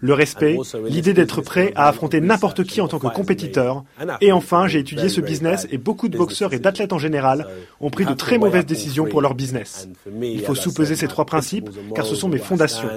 Le 0.01 0.13
respect, 0.13 0.57
l'idée 0.87 1.13
d'être 1.13 1.41
prêt 1.41 1.71
à 1.75 1.87
affronter 1.87 2.19
n'importe 2.19 2.65
qui 2.65 2.81
en 2.81 2.89
tant 2.89 2.99
que 2.99 3.07
compétiteur. 3.07 3.83
Et 4.19 4.33
enfin, 4.33 4.67
j'ai 4.67 4.79
étudié 4.79 5.07
ce 5.07 5.21
business 5.21 5.65
et 5.71 5.77
beaucoup 5.77 6.09
de 6.09 6.17
boxeurs 6.17 6.53
et 6.53 6.59
d'athlètes 6.59 6.91
en 6.91 6.97
général 6.97 7.47
ont 7.79 7.89
pris 7.89 8.05
de 8.05 8.13
très 8.13 8.37
mauvaises 8.37 8.65
décisions 8.65 9.05
pour 9.05 9.21
leur 9.21 9.33
business. 9.33 9.87
Il 10.21 10.41
faut 10.41 10.55
sous-peser 10.55 10.95
ces 10.95 11.07
trois 11.07 11.25
principes 11.25 11.69
car 11.95 12.05
ce 12.05 12.15
sont 12.15 12.27
mes 12.27 12.37
fondations. 12.37 12.89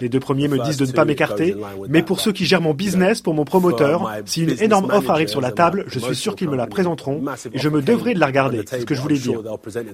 Les 0.00 0.08
deux 0.08 0.20
premiers 0.20 0.46
me 0.46 0.62
disent 0.64 0.76
de 0.76 0.86
ne 0.86 0.92
pas 0.92 1.04
m'écarter, 1.04 1.56
mais 1.88 2.02
pour 2.02 2.20
ceux 2.20 2.32
qui 2.32 2.46
gèrent 2.46 2.60
mon 2.60 2.74
business, 2.74 3.22
pour 3.22 3.34
mon 3.34 3.44
promoteur, 3.44 4.08
si 4.24 4.42
une 4.42 4.62
énorme 4.62 4.90
offre 4.92 5.10
arrive 5.10 5.28
sur 5.28 5.40
la 5.40 5.50
table, 5.50 5.84
je 5.88 5.98
suis 5.98 6.16
sûr 6.16 6.36
qu'ils 6.36 6.48
me 6.48 6.56
la 6.56 6.68
présenteront 6.68 7.24
et 7.52 7.58
je 7.58 7.68
me 7.68 7.82
devrai 7.82 8.14
de 8.14 8.20
la 8.20 8.26
regarder. 8.26 8.62
C'est 8.66 8.80
ce 8.80 8.86
que 8.86 8.94
je 8.94 9.00
voulais 9.00 9.18
dire. 9.18 9.40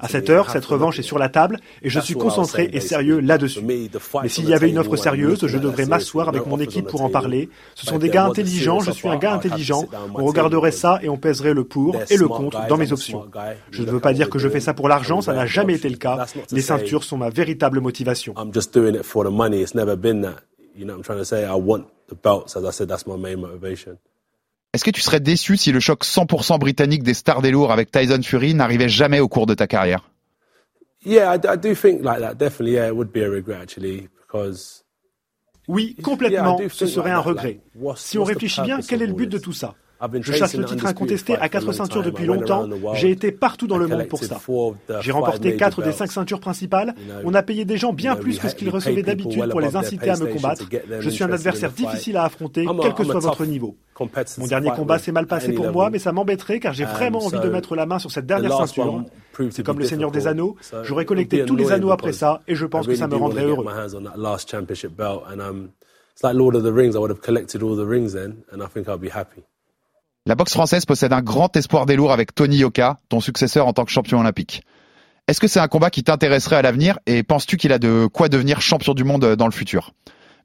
À 0.00 0.08
cette 0.08 0.28
heure, 0.28 0.50
cette 0.50 0.66
revanche 0.66 0.98
est 0.98 1.02
sur 1.02 1.18
la 1.18 1.30
table 1.30 1.58
et 1.82 1.88
je 1.88 1.98
suis 1.98 2.14
concentré 2.14 2.68
et 2.72 2.80
sérieux 2.80 3.20
là 3.20 3.37
mais 4.22 4.28
s'il 4.28 4.48
y 4.48 4.54
avait 4.54 4.70
une 4.70 4.78
offre 4.78 4.96
sérieuse, 4.96 5.46
je 5.46 5.58
devrais 5.58 5.86
m'asseoir 5.86 6.28
avec 6.28 6.46
mon 6.46 6.60
équipe 6.60 6.86
pour 6.86 7.02
en 7.02 7.10
parler. 7.10 7.48
Ce 7.74 7.86
sont 7.86 7.98
des 7.98 8.08
gars 8.08 8.26
intelligents, 8.26 8.80
je 8.80 8.90
suis 8.90 9.08
un 9.08 9.16
gars 9.16 9.34
intelligent. 9.34 9.84
On 10.14 10.24
regarderait 10.24 10.72
ça 10.72 10.98
et 11.02 11.08
on 11.08 11.16
pèserait 11.16 11.54
le 11.54 11.64
pour 11.64 11.96
et 12.10 12.16
le 12.16 12.28
contre 12.28 12.66
dans 12.66 12.76
mes 12.76 12.92
options. 12.92 13.26
Je 13.70 13.82
ne 13.82 13.90
veux 13.90 14.00
pas 14.00 14.12
dire 14.12 14.30
que 14.30 14.38
je 14.38 14.48
fais 14.48 14.60
ça 14.60 14.74
pour 14.74 14.88
l'argent, 14.88 15.20
ça 15.20 15.32
n'a 15.32 15.46
jamais 15.46 15.74
été 15.74 15.88
le 15.88 15.96
cas. 15.96 16.26
Les 16.52 16.62
ceintures 16.62 17.04
sont 17.04 17.16
ma 17.16 17.30
véritable 17.30 17.80
motivation. 17.80 18.34
Est-ce 24.74 24.84
que 24.84 24.90
tu 24.90 25.00
serais 25.00 25.20
déçu 25.20 25.56
si 25.56 25.72
le 25.72 25.80
choc 25.80 26.04
100% 26.04 26.58
britannique 26.58 27.02
des 27.02 27.14
stars 27.14 27.42
des 27.42 27.50
lourds 27.50 27.72
avec 27.72 27.90
Tyson 27.90 28.20
Fury 28.22 28.54
n'arrivait 28.54 28.88
jamais 28.88 29.18
au 29.18 29.28
cours 29.28 29.46
de 29.46 29.54
ta 29.54 29.66
carrière? 29.66 30.10
Oui, 35.68 35.96
complètement, 36.02 36.58
ce 36.70 36.86
serait 36.86 37.10
un 37.10 37.20
regret. 37.20 37.60
Si 37.96 38.18
on 38.18 38.24
réfléchit 38.24 38.62
bien, 38.62 38.80
quel 38.80 39.02
est 39.02 39.06
le 39.06 39.12
but 39.12 39.28
de 39.28 39.38
tout 39.38 39.52
ça? 39.52 39.74
Je 40.20 40.32
chasse 40.32 40.54
le 40.54 40.64
titre 40.64 40.86
incontesté 40.86 41.34
à 41.36 41.48
quatre 41.48 41.72
ceintures 41.72 42.04
depuis 42.04 42.24
longtemps. 42.24 42.68
J'ai 42.94 43.10
été 43.10 43.32
partout 43.32 43.66
dans 43.66 43.78
le 43.78 43.88
monde 43.88 44.06
pour 44.06 44.22
ça. 44.22 44.40
J'ai 45.00 45.10
remporté 45.12 45.56
quatre 45.56 45.82
des 45.82 45.92
cinq 45.92 46.10
ceintures 46.12 46.40
principales. 46.40 46.94
On 47.24 47.34
a 47.34 47.42
payé 47.42 47.64
des 47.64 47.76
gens 47.76 47.92
bien 47.92 48.16
plus 48.16 48.38
que 48.38 48.48
ce 48.48 48.54
qu'ils 48.54 48.70
recevaient 48.70 49.02
d'habitude 49.02 49.50
pour 49.50 49.60
les 49.60 49.76
inciter 49.76 50.10
à 50.10 50.16
me 50.16 50.26
combattre. 50.26 50.68
Je 51.00 51.10
suis 51.10 51.24
un 51.24 51.32
adversaire 51.32 51.72
difficile 51.72 52.16
à 52.16 52.24
affronter, 52.24 52.66
quel 52.82 52.94
que 52.94 53.04
soit 53.04 53.20
votre 53.20 53.44
niveau. 53.44 53.76
Mon 54.38 54.46
dernier 54.46 54.70
combat 54.70 54.98
s'est 54.98 55.12
mal 55.12 55.26
passé 55.26 55.52
pour 55.52 55.70
moi, 55.72 55.90
mais 55.90 55.98
ça 55.98 56.12
m'embêterait 56.12 56.60
car 56.60 56.72
j'ai 56.72 56.84
vraiment 56.84 57.20
envie 57.24 57.40
de 57.40 57.48
mettre 57.48 57.76
la 57.76 57.86
main 57.86 57.98
sur 57.98 58.10
cette 58.10 58.26
dernière 58.26 58.56
ceinture. 58.56 59.04
C'est 59.50 59.62
comme 59.62 59.78
le 59.78 59.84
Seigneur 59.84 60.10
des 60.10 60.26
Anneaux. 60.26 60.56
J'aurais 60.82 61.04
collecté 61.04 61.44
tous 61.44 61.56
les 61.56 61.72
anneaux 61.72 61.90
après 61.90 62.12
ça 62.12 62.42
et 62.46 62.54
je 62.54 62.66
pense 62.66 62.86
que 62.86 62.94
ça 62.94 63.08
me 63.08 63.16
rendrait 63.16 63.44
heureux. 63.44 63.64
La 70.26 70.34
boxe 70.34 70.52
française 70.52 70.84
possède 70.84 71.12
un 71.12 71.22
grand 71.22 71.56
espoir 71.56 71.86
des 71.86 71.96
lourds 71.96 72.12
avec 72.12 72.34
Tony 72.34 72.58
Yoka, 72.58 72.98
ton 73.08 73.20
successeur 73.20 73.66
en 73.66 73.72
tant 73.72 73.84
que 73.84 73.90
champion 73.90 74.20
olympique. 74.20 74.62
Est-ce 75.26 75.40
que 75.40 75.46
c'est 75.46 75.60
un 75.60 75.68
combat 75.68 75.90
qui 75.90 76.02
t'intéresserait 76.02 76.56
à 76.56 76.62
l'avenir 76.62 76.98
et 77.06 77.22
penses-tu 77.22 77.56
qu'il 77.56 77.72
a 77.72 77.78
de 77.78 78.08
quoi 78.12 78.28
devenir 78.28 78.60
champion 78.60 78.94
du 78.94 79.04
monde 79.04 79.36
dans 79.36 79.46
le 79.46 79.52
futur? 79.52 79.92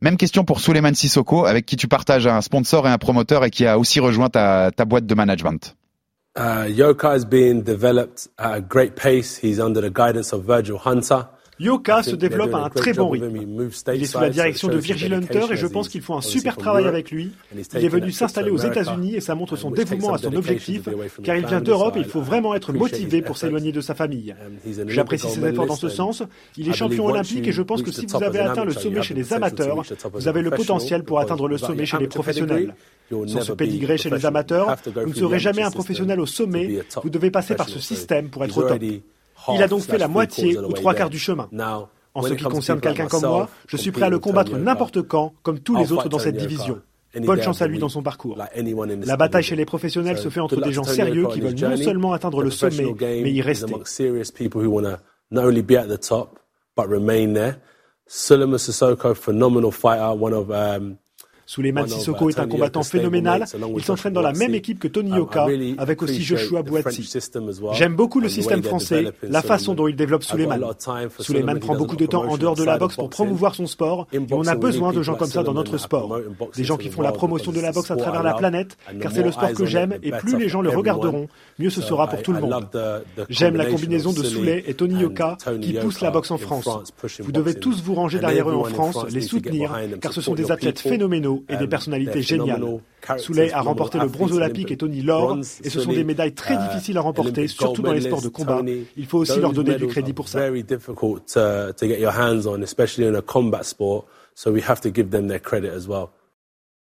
Même 0.01 0.17
question 0.17 0.43
pour 0.43 0.59
Suleiman 0.59 0.93
Sissoko, 0.93 1.45
avec 1.45 1.65
qui 1.65 1.77
tu 1.77 1.87
partages 1.87 2.27
un 2.27 2.41
sponsor 2.41 2.87
et 2.87 2.91
un 2.91 2.97
promoteur 2.97 3.45
et 3.45 3.49
qui 3.49 3.65
a 3.65 3.79
aussi 3.79 4.01
rejoint 4.01 4.29
ta, 4.29 4.71
ta 4.75 4.85
boîte 4.85 5.05
de 5.05 5.15
management. 5.15 5.75
Uh, 6.35 6.67
Yoka 6.67 7.11
is 7.11 7.25
being 7.25 7.61
developed 7.61 8.27
at 8.39 8.57
a 8.57 8.61
great 8.61 8.95
pace. 8.95 9.37
He's 9.37 9.59
under 9.59 9.81
the 9.81 9.91
guidance 9.91 10.33
of 10.33 10.45
Virgil 10.45 10.79
Hunter. 10.79 11.29
Yoka 11.59 12.03
se 12.03 12.15
développe 12.15 12.53
à 12.53 12.65
un 12.65 12.69
très 12.69 12.93
bon 12.93 13.09
rythme. 13.09 13.35
Il 13.93 14.03
est 14.03 14.05
sous 14.05 14.19
la 14.19 14.29
direction 14.29 14.67
de 14.67 14.77
Virgil 14.77 15.13
Hunter 15.13 15.45
et 15.51 15.55
je 15.55 15.67
pense 15.67 15.89
qu'ils 15.89 16.01
font 16.01 16.17
un 16.17 16.21
super 16.21 16.57
travail 16.57 16.85
avec 16.85 17.11
lui. 17.11 17.31
Il 17.73 17.85
est 17.85 17.89
venu 17.89 18.11
s'installer 18.11 18.49
aux 18.51 18.57
États-Unis 18.57 19.15
et 19.15 19.21
ça 19.21 19.35
montre 19.35 19.55
son 19.55 19.71
dévouement 19.71 20.13
à 20.13 20.17
son 20.17 20.33
objectif 20.35 20.89
car 21.23 21.35
il 21.35 21.45
vient 21.45 21.61
d'Europe 21.61 21.97
et 21.97 21.99
il 21.99 22.05
faut 22.05 22.21
vraiment 22.21 22.55
être 22.55 22.73
motivé 22.73 23.21
pour 23.21 23.37
s'éloigner 23.37 23.71
de 23.71 23.81
sa 23.81 23.95
famille. 23.95 24.35
J'apprécie 24.87 25.29
ses 25.29 25.45
efforts 25.45 25.67
dans 25.67 25.75
ce 25.75 25.89
sens. 25.89 26.23
Il 26.57 26.69
est 26.69 26.73
champion 26.73 27.05
olympique 27.05 27.47
et 27.47 27.51
je 27.51 27.61
pense 27.61 27.81
que 27.81 27.91
si 27.91 28.05
vous 28.05 28.23
avez 28.23 28.39
atteint 28.39 28.65
le 28.65 28.73
sommet 28.73 29.01
chez 29.01 29.13
les 29.13 29.33
amateurs, 29.33 29.83
vous 30.13 30.27
avez 30.27 30.41
le 30.41 30.51
potentiel 30.51 31.03
pour 31.03 31.19
atteindre 31.19 31.47
le 31.47 31.57
sommet 31.57 31.85
chez 31.85 31.97
les 31.97 32.07
professionnels. 32.07 32.75
Sur 33.27 33.43
ce 33.43 33.51
pédigré 33.51 33.97
chez 33.97 34.09
les 34.09 34.25
amateurs, 34.25 34.75
vous 34.95 35.09
ne 35.09 35.13
serez 35.13 35.39
jamais 35.39 35.61
un 35.61 35.71
professionnel 35.71 36.19
au 36.19 36.25
sommet, 36.25 36.79
vous 37.01 37.09
devez 37.09 37.31
passer 37.31 37.53
par 37.55 37.69
ce 37.69 37.79
système 37.79 38.29
pour 38.29 38.43
être 38.43 38.57
au 38.57 38.63
top. 38.63 38.81
Il 39.53 39.61
a 39.61 39.67
donc 39.67 39.81
fait 39.81 39.97
la 39.97 40.07
moitié 40.07 40.57
ou 40.57 40.73
trois 40.73 40.93
quarts 40.93 41.09
du 41.09 41.19
chemin. 41.19 41.49
En 42.15 42.21
ce 42.21 42.33
qui 42.33 42.43
concerne 42.43 42.79
quelqu'un 42.79 43.07
comme 43.07 43.25
moi, 43.25 43.49
je 43.67 43.77
suis 43.77 43.91
prêt 43.91 44.05
à 44.05 44.09
le 44.09 44.19
combattre 44.19 44.57
n'importe 44.57 45.01
quand, 45.01 45.33
comme 45.41 45.59
tous 45.59 45.75
les 45.75 45.91
autres 45.91 46.09
dans 46.09 46.19
cette 46.19 46.37
division. 46.37 46.81
Bonne 47.21 47.41
chance 47.41 47.61
à 47.61 47.67
lui 47.67 47.79
dans 47.79 47.89
son 47.89 48.01
parcours. 48.03 48.37
La 49.05 49.17
bataille 49.17 49.43
chez 49.43 49.55
les 49.55 49.65
professionnels 49.65 50.17
se 50.17 50.29
fait 50.29 50.39
entre 50.39 50.61
des 50.61 50.71
gens 50.71 50.83
sérieux 50.83 51.27
qui 51.27 51.41
veulent 51.41 51.53
non 51.55 51.77
seulement 51.77 52.13
atteindre 52.13 52.41
le 52.41 52.51
sommet, 52.51 52.93
mais 52.99 53.31
y 53.31 53.41
rester. 53.41 53.73
phenomenal 59.15 59.71
fighter, 59.71 60.13
one 60.19 60.33
um, 60.33 60.97
Suleiman 61.53 61.87
Sissoko 61.87 62.31
est 62.31 62.39
un 62.39 62.47
combattant 62.47 62.81
phénoménal. 62.81 63.45
Il 63.77 63.83
s'entraîne 63.83 64.13
dans 64.13 64.23
la 64.23 64.33
même 64.33 64.55
équipe 64.55 64.79
que 64.79 64.87
Tony 64.87 65.11
Yoka, 65.11 65.45
avec 65.77 66.01
aussi 66.01 66.23
Joshua 66.23 66.63
Bouatsi. 66.63 67.07
J'aime 67.73 67.95
beaucoup 67.95 68.19
le 68.19 68.27
système 68.27 68.63
français, 68.63 69.11
la 69.21 69.43
façon 69.43 69.75
dont 69.75 69.87
il 69.87 69.95
développe 69.95 70.23
Suleiman. 70.23 70.59
Suleiman 71.19 71.59
prend 71.59 71.75
beaucoup 71.75 71.95
de 71.95 72.07
temps 72.07 72.23
en 72.23 72.37
dehors 72.37 72.55
de 72.55 72.63
la 72.63 72.79
boxe 72.79 72.95
pour 72.95 73.09
promouvoir 73.11 73.53
son 73.53 73.67
sport, 73.67 74.07
et 74.11 74.19
on 74.31 74.47
a 74.47 74.55
besoin 74.55 74.93
de 74.93 75.03
gens 75.03 75.13
comme 75.13 75.29
ça 75.29 75.43
dans 75.43 75.53
notre 75.53 75.77
sport. 75.77 76.17
Des 76.55 76.63
gens 76.63 76.77
qui 76.77 76.89
font 76.89 77.03
la 77.03 77.11
promotion 77.11 77.51
de 77.51 77.61
la 77.61 77.71
boxe 77.71 77.91
à 77.91 77.97
travers 77.97 78.23
la 78.23 78.33
planète, 78.33 78.75
car 78.99 79.11
c'est 79.11 79.23
le 79.23 79.31
sport 79.31 79.53
que 79.53 79.65
j'aime, 79.65 79.99
et 80.01 80.11
plus 80.11 80.37
les 80.37 80.49
gens 80.49 80.61
le 80.61 80.69
regarderont, 80.69 81.27
mieux 81.59 81.69
ce 81.69 81.81
sera 81.81 82.07
pour 82.07 82.23
tout 82.23 82.33
le 82.33 82.41
monde. 82.41 82.67
J'aime 83.29 83.57
la 83.57 83.65
combinaison 83.65 84.11
de 84.11 84.23
Souley 84.23 84.63
et 84.65 84.73
Tony 84.73 85.01
Yoka 85.01 85.37
qui 85.61 85.73
poussent 85.73 86.01
la 86.01 86.09
boxe 86.09 86.31
en 86.31 86.39
France. 86.39 86.67
Vous 87.19 87.31
devez 87.31 87.53
tous 87.53 87.83
vous 87.83 87.93
ranger 87.93 88.19
derrière 88.19 88.49
eux 88.49 88.55
en 88.55 88.63
France, 88.63 89.05
les 89.11 89.21
soutenir, 89.21 89.71
car 90.01 90.13
ce 90.13 90.21
sont 90.21 90.33
des 90.33 90.51
athlètes 90.51 90.79
phénoménaux 90.79 91.42
et 91.49 91.57
des 91.57 91.67
personnalités 91.67 92.21
géniales. 92.21 92.63
Souley 93.17 93.51
a 93.51 93.61
remporté 93.61 93.99
le 93.99 94.07
bronze 94.07 94.31
olympique 94.31 94.71
et 94.71 94.77
Tony 94.77 95.01
l'or, 95.01 95.39
et 95.63 95.69
ce 95.69 95.79
sont 95.79 95.91
des 95.91 96.03
médailles 96.03 96.33
très 96.33 96.55
uh, 96.55 96.57
difficiles 96.69 96.97
à 96.97 97.01
remporter, 97.01 97.47
surtout 97.47 97.81
dans 97.81 97.93
les 97.93 98.01
sports 98.01 98.21
de 98.21 98.29
combat. 98.29 98.61
Il 98.97 99.05
faut 99.05 99.19
aussi 99.19 99.39
leur 99.39 99.53
donner 99.53 99.75
du 99.75 99.87
crédit 99.87 100.13
pour 100.13 100.27
ça. 100.27 100.49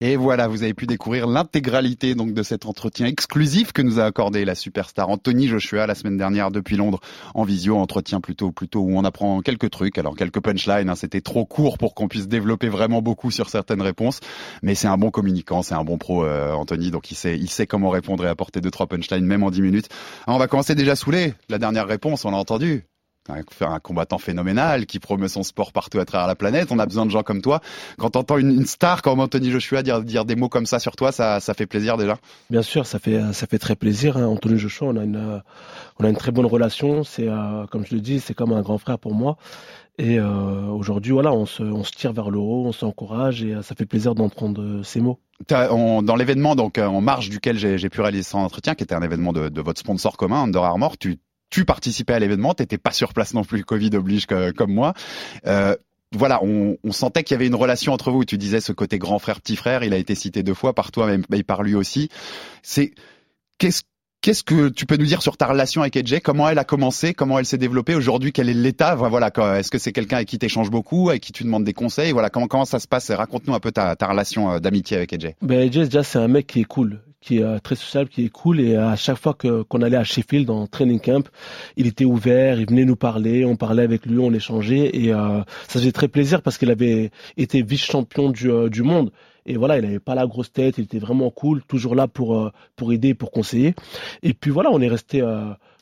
Et 0.04 0.16
voilà, 0.16 0.48
vous 0.48 0.64
avez 0.64 0.74
pu 0.74 0.86
découvrir 0.86 1.28
l'intégralité 1.28 2.16
donc 2.16 2.34
de 2.34 2.42
cet 2.42 2.66
entretien 2.66 3.06
exclusif 3.06 3.72
que 3.72 3.82
nous 3.82 4.00
a 4.00 4.04
accordé 4.04 4.44
la 4.44 4.56
superstar 4.56 5.08
Anthony 5.08 5.46
Joshua 5.46 5.86
la 5.86 5.94
semaine 5.94 6.16
dernière 6.16 6.50
depuis 6.50 6.76
Londres 6.76 6.98
en 7.36 7.44
visio, 7.44 7.76
entretien 7.76 8.20
plutôt 8.20 8.50
plutôt 8.50 8.80
où 8.80 8.98
on 8.98 9.04
apprend 9.04 9.42
quelques 9.42 9.70
trucs, 9.70 9.98
alors 9.98 10.16
quelques 10.16 10.40
punchlines. 10.40 10.90
Hein, 10.90 10.96
C'était 10.96 11.20
trop 11.20 11.46
court 11.46 11.78
pour 11.78 11.94
qu'on 11.94 12.08
puisse 12.08 12.26
développer 12.26 12.68
vraiment 12.68 13.00
beaucoup 13.00 13.30
sur 13.30 13.48
certaines 13.48 13.80
réponses, 13.80 14.18
mais 14.60 14.74
c'est 14.74 14.88
un 14.88 14.98
bon 14.98 15.12
communicant, 15.12 15.62
c'est 15.62 15.76
un 15.76 15.84
bon 15.84 15.98
pro 15.98 16.24
euh, 16.24 16.50
Anthony, 16.52 16.90
donc 16.90 17.12
il 17.12 17.14
sait 17.14 17.38
il 17.38 17.48
sait 17.48 17.68
comment 17.68 17.90
répondre 17.90 18.24
et 18.24 18.28
apporter 18.28 18.60
deux 18.60 18.72
trois 18.72 18.88
punchlines 18.88 19.24
même 19.24 19.44
en 19.44 19.52
dix 19.52 19.62
minutes. 19.62 19.88
on 20.26 20.36
va 20.36 20.48
commencer 20.48 20.74
déjà 20.74 20.96
saoulé. 20.96 21.34
La 21.48 21.58
dernière 21.58 21.86
réponse, 21.86 22.24
on 22.24 22.32
l'a 22.32 22.38
entendu 22.38 22.86
un 23.28 23.78
combattant 23.78 24.18
phénoménal 24.18 24.86
qui 24.86 24.98
promeut 24.98 25.28
son 25.28 25.42
sport 25.42 25.72
partout 25.72 26.00
à 26.00 26.04
travers 26.04 26.26
la 26.26 26.34
planète. 26.34 26.72
On 26.72 26.78
a 26.78 26.86
besoin 26.86 27.06
de 27.06 27.10
gens 27.10 27.22
comme 27.22 27.40
toi. 27.40 27.60
Quand 27.98 28.10
t'entends 28.10 28.38
une, 28.38 28.50
une 28.50 28.66
star 28.66 29.02
comme 29.02 29.20
Anthony 29.20 29.50
Joshua 29.50 29.82
dire, 29.82 30.02
dire 30.02 30.24
des 30.24 30.34
mots 30.34 30.48
comme 30.48 30.66
ça 30.66 30.78
sur 30.78 30.96
toi, 30.96 31.12
ça, 31.12 31.40
ça 31.40 31.54
fait 31.54 31.66
plaisir 31.66 31.96
déjà. 31.96 32.16
Bien 32.50 32.62
sûr, 32.62 32.86
ça 32.86 32.98
fait 32.98 33.20
ça 33.32 33.46
fait 33.46 33.58
très 33.58 33.76
plaisir. 33.76 34.16
Hein. 34.16 34.26
Anthony 34.26 34.58
Joshua, 34.58 34.88
on 34.88 34.96
a 34.96 35.04
une 35.04 35.42
on 35.98 36.04
a 36.04 36.08
une 36.08 36.16
très 36.16 36.32
bonne 36.32 36.46
relation. 36.46 37.04
C'est 37.04 37.28
euh, 37.28 37.66
comme 37.66 37.86
je 37.86 37.94
le 37.94 38.00
dis, 38.00 38.20
c'est 38.20 38.34
comme 38.34 38.52
un 38.52 38.62
grand 38.62 38.78
frère 38.78 38.98
pour 38.98 39.14
moi. 39.14 39.36
Et 39.98 40.18
euh, 40.18 40.68
aujourd'hui, 40.68 41.12
voilà, 41.12 41.32
on 41.32 41.44
se, 41.44 41.62
on 41.62 41.84
se 41.84 41.92
tire 41.92 42.14
vers 42.14 42.30
le 42.30 42.38
haut, 42.38 42.64
on 42.66 42.72
s'encourage 42.72 43.44
et 43.44 43.54
euh, 43.54 43.62
ça 43.62 43.74
fait 43.74 43.84
plaisir 43.84 44.14
d'entendre 44.14 44.80
ces 44.82 45.00
mots. 45.00 45.20
dans 45.48 46.16
l'événement 46.16 46.56
donc 46.56 46.78
en 46.78 47.02
marge 47.02 47.28
duquel 47.28 47.58
j'ai 47.58 47.88
pu 47.90 48.00
réaliser 48.00 48.22
son 48.22 48.38
entretien, 48.38 48.74
qui 48.74 48.84
était 48.84 48.94
un 48.94 49.02
événement 49.02 49.34
de, 49.34 49.50
de 49.50 49.60
votre 49.60 49.80
sponsor 49.80 50.16
commun, 50.16 50.44
Under 50.44 50.64
Armour, 50.64 50.96
tu 50.96 51.18
tu 51.52 51.66
participais 51.66 52.14
à 52.14 52.18
l'événement, 52.18 52.54
t'étais 52.54 52.78
pas 52.78 52.92
sur 52.92 53.12
place 53.12 53.34
non 53.34 53.44
plus, 53.44 53.62
Covid 53.64 53.90
oblige 53.94 54.26
comme 54.26 54.72
moi. 54.72 54.94
Euh, 55.46 55.76
voilà, 56.14 56.42
on, 56.42 56.76
sentait 56.90 57.22
qu'il 57.22 57.34
y 57.34 57.36
avait 57.36 57.46
une 57.46 57.54
relation 57.54 57.92
entre 57.92 58.10
vous. 58.10 58.24
Tu 58.24 58.38
disais 58.38 58.60
ce 58.60 58.72
côté 58.72 58.98
grand 58.98 59.18
frère, 59.18 59.40
petit 59.40 59.56
frère, 59.56 59.84
il 59.84 59.92
a 59.92 59.98
été 59.98 60.14
cité 60.14 60.42
deux 60.42 60.54
fois 60.54 60.74
par 60.74 60.90
toi, 60.90 61.06
même 61.06 61.24
par 61.44 61.62
lui 61.62 61.74
aussi. 61.74 62.08
C'est 62.62 62.92
qu'est-ce 63.58 63.82
Qu'est-ce 64.22 64.44
que 64.44 64.68
tu 64.68 64.86
peux 64.86 64.96
nous 64.96 65.06
dire 65.06 65.20
sur 65.20 65.36
ta 65.36 65.46
relation 65.46 65.82
avec 65.82 65.96
EJ 65.96 66.20
Comment 66.20 66.48
elle 66.48 66.60
a 66.60 66.62
commencé? 66.62 67.12
Comment 67.12 67.40
elle 67.40 67.44
s'est 67.44 67.58
développée? 67.58 67.96
Aujourd'hui, 67.96 68.32
quel 68.32 68.48
est 68.48 68.54
l'état? 68.54 68.94
Voilà, 68.94 69.32
est-ce 69.58 69.68
que 69.68 69.78
c'est 69.78 69.90
quelqu'un 69.90 70.18
avec 70.18 70.28
qui 70.28 70.38
tu 70.38 70.46
échanges 70.46 70.70
beaucoup, 70.70 71.10
avec 71.10 71.22
qui 71.22 71.32
tu 71.32 71.42
demandes 71.42 71.64
des 71.64 71.72
conseils? 71.72 72.12
Voilà, 72.12 72.30
comment 72.30 72.46
comment 72.46 72.64
ça 72.64 72.78
se 72.78 72.86
passe? 72.86 73.10
Raconte-nous 73.10 73.52
un 73.52 73.58
peu 73.58 73.72
ta, 73.72 73.96
ta 73.96 74.06
relation 74.06 74.52
euh, 74.52 74.58
d'amitié 74.60 74.96
avec 74.96 75.12
EJ. 75.12 75.34
Ben 75.42 75.68
EJ, 75.68 75.88
déjà, 75.88 76.04
c'est 76.04 76.20
un 76.20 76.28
mec 76.28 76.46
qui 76.46 76.60
est 76.60 76.64
cool 76.64 77.00
qui 77.22 77.38
est 77.38 77.42
euh, 77.42 77.58
très 77.58 77.76
sociable, 77.76 78.10
qui 78.10 78.24
est 78.26 78.28
cool. 78.28 78.60
Et 78.60 78.76
à 78.76 78.96
chaque 78.96 79.16
fois 79.16 79.32
que 79.32 79.62
qu'on 79.62 79.80
allait 79.80 79.96
à 79.96 80.04
Sheffield 80.04 80.50
en 80.50 80.66
training 80.66 81.00
camp, 81.00 81.26
il 81.76 81.86
était 81.86 82.04
ouvert, 82.04 82.60
il 82.60 82.66
venait 82.68 82.84
nous 82.84 82.96
parler, 82.96 83.46
on 83.46 83.56
parlait 83.56 83.84
avec 83.84 84.04
lui, 84.04 84.18
on 84.18 84.32
échangeait. 84.32 84.90
Et 84.92 85.14
euh, 85.14 85.38
ça 85.68 85.78
faisait 85.78 85.92
très 85.92 86.08
plaisir 86.08 86.42
parce 86.42 86.58
qu'il 86.58 86.70
avait 86.70 87.10
été 87.38 87.62
vice-champion 87.62 88.30
du, 88.30 88.50
euh, 88.50 88.68
du 88.68 88.82
monde. 88.82 89.10
Et 89.46 89.56
voilà, 89.56 89.78
il 89.78 89.84
n'avait 89.84 89.98
pas 89.98 90.14
la 90.14 90.26
grosse 90.26 90.52
tête, 90.52 90.78
il 90.78 90.84
était 90.84 90.98
vraiment 90.98 91.30
cool, 91.30 91.62
toujours 91.62 91.94
là 91.94 92.06
pour, 92.06 92.52
pour 92.76 92.92
aider, 92.92 93.14
pour 93.14 93.32
conseiller. 93.32 93.74
Et 94.22 94.34
puis 94.34 94.52
voilà, 94.52 94.70
on 94.70 94.80
est 94.80 94.88
resté 94.88 95.20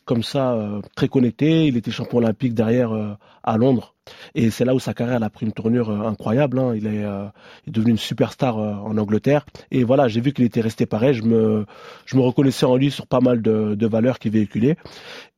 comme 0.07 0.23
ça, 0.23 0.81
très 0.97 1.09
connecté. 1.09 1.67
Il 1.67 1.77
était 1.77 1.91
champion 1.91 2.19
olympique 2.19 2.55
derrière 2.55 3.19
à 3.43 3.59
Londres. 3.59 3.95
Et 4.35 4.51
c'est 4.51 4.65
là 4.65 4.75
où 4.75 4.79
sa 4.79 4.95
carrière 4.95 5.23
a 5.23 5.31
pris 5.31 5.47
une 5.47 5.53
tournure 5.53 5.91
euh, 5.91 6.09
incroyable. 6.09 6.59
Hein. 6.59 6.75
Il, 6.77 6.87
est, 6.87 7.05
euh, 7.05 7.27
est, 7.67 7.71
devenu 7.71 7.93
une 7.93 7.99
superstar 7.99 8.59
euh, 8.59 8.75
en 8.75 8.97
Angleterre. 8.97 9.45
Et 9.71 9.85
voilà, 9.85 10.09
j'ai 10.09 10.21
vu 10.21 10.33
qu'il 10.33 10.45
était 10.45 10.61
resté 10.61 10.87
pareil. 10.87 11.15
Je 11.15 11.23
me, 11.23 11.67
je 12.07 12.17
me 12.17 12.23
reconnaissais 12.23 12.67
en 12.67 12.77
lui 12.77 12.91
sur 12.91 13.07
pas 13.07 13.21
mal 13.21 13.43
de, 13.43 13.75
de 13.75 13.87
valeurs 13.87 14.19
qu'il 14.19 14.33
véhiculait. 14.33 14.77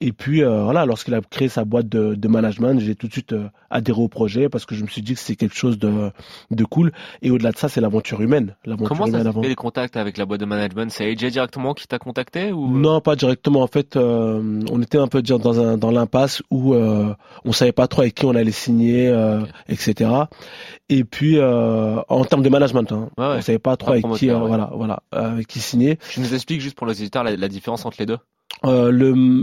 Et 0.01 0.13
puis 0.13 0.43
voilà, 0.43 0.85
lorsqu'il 0.85 1.15
a 1.15 1.21
créé 1.21 1.49
sa 1.49 1.65
boîte 1.65 1.89
de, 1.89 2.15
de 2.17 2.29
management, 2.29 2.81
j'ai 2.81 2.97
tout 2.97 3.07
de 3.07 3.13
suite 3.13 3.35
adhéré 3.71 4.01
au 4.01 4.09
projet 4.09 4.49
parce 4.49 4.67
que 4.67 4.75
je 4.75 4.83
me 4.83 4.89
suis 4.89 5.01
dit 5.01 5.15
que 5.15 5.21
c'est 5.21 5.37
quelque 5.37 5.55
chose 5.55 5.79
de, 5.79 6.11
de 6.51 6.65
cool. 6.65 6.93
Et 7.23 7.31
au-delà 7.31 7.53
de 7.53 7.57
ça, 7.57 7.69
c'est 7.69 7.81
l'aventure 7.81 8.21
humaine. 8.21 8.57
Comment 8.85 9.07
ça 9.07 9.33
fait 9.33 9.49
les 9.49 9.55
contacts 9.55 9.97
avec 9.97 10.19
la 10.19 10.25
boîte 10.25 10.41
de 10.41 10.45
management? 10.45 10.91
C'est 10.91 11.09
AJ 11.09 11.31
directement 11.31 11.75
qui 11.75 11.87
t'a 11.87 11.99
contacté 11.99 12.53
ou? 12.53 12.67
Non, 12.77 13.01
pas 13.01 13.15
directement. 13.15 13.63
En 13.63 13.69
fait, 13.69 13.97
on 13.97 14.83
était 14.83 14.99
un 14.99 15.07
peu 15.07 15.23
dans, 15.23 15.61
un, 15.61 15.79
dans 15.79 15.93
l'impasse 15.93 16.43
où 16.51 16.75
on 16.75 17.53
savait 17.53 17.73
pas 17.73 17.87
trop 17.87 18.03
avec 18.03 18.17
qui 18.17 18.27
on 18.27 18.35
allait 18.35 18.52
signer, 18.53 19.09
euh, 19.09 19.41
etc. 19.69 20.11
Et 20.89 21.05
puis 21.05 21.39
euh, 21.39 22.01
en 22.09 22.25
termes 22.25 22.43
de 22.43 22.49
management, 22.49 22.93
hein, 22.93 23.09
ouais, 23.19 23.43
savait 23.43 23.59
pas 23.59 23.77
trop 23.77 23.93
avec 23.93 24.05
qui, 24.13 24.31
euh, 24.31 24.39
voilà, 24.39 24.71
voilà, 24.75 25.03
avec 25.11 25.47
qui 25.47 25.61
signer. 25.61 25.99
Tu 26.11 26.21
nous 26.21 26.35
expliques 26.35 26.61
juste 26.61 26.77
pour 26.77 26.87
les 26.87 27.01
auditeurs 27.01 27.25
la, 27.25 27.49
différence 27.49 27.85
entre 27.85 27.97
les 28.01 28.07
deux? 28.07 28.19
le, 28.65 28.91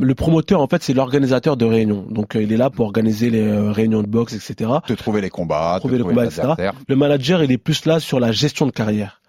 le, 0.01 0.15
promoteur 0.15 0.61
en 0.61 0.67
fait 0.67 0.81
c'est 0.81 0.93
l'organisateur 0.93 1.57
de 1.57 1.65
réunions. 1.65 2.05
Donc 2.09 2.35
il 2.35 2.53
est 2.53 2.57
là 2.57 2.69
pour 2.69 2.85
organiser 2.85 3.29
les 3.29 3.49
réunions 3.71 4.01
de 4.01 4.07
boxe 4.07 4.33
etc 4.33 4.71
te 4.85 4.93
trouver 4.93 5.19
les 5.19 5.29
combats 5.29 5.75
trouver 5.79 5.97
les 5.97 6.03
combats 6.03 6.25
etc 6.25 6.53
le 6.87 6.95
manager 6.95 7.43
il 7.43 7.51
est 7.51 7.57
plus 7.57 7.85
là 7.85 7.99
sur 7.99 8.19
la 8.19 8.31
gestion 8.31 8.65
de 8.65 8.71
carrière. 8.71 9.19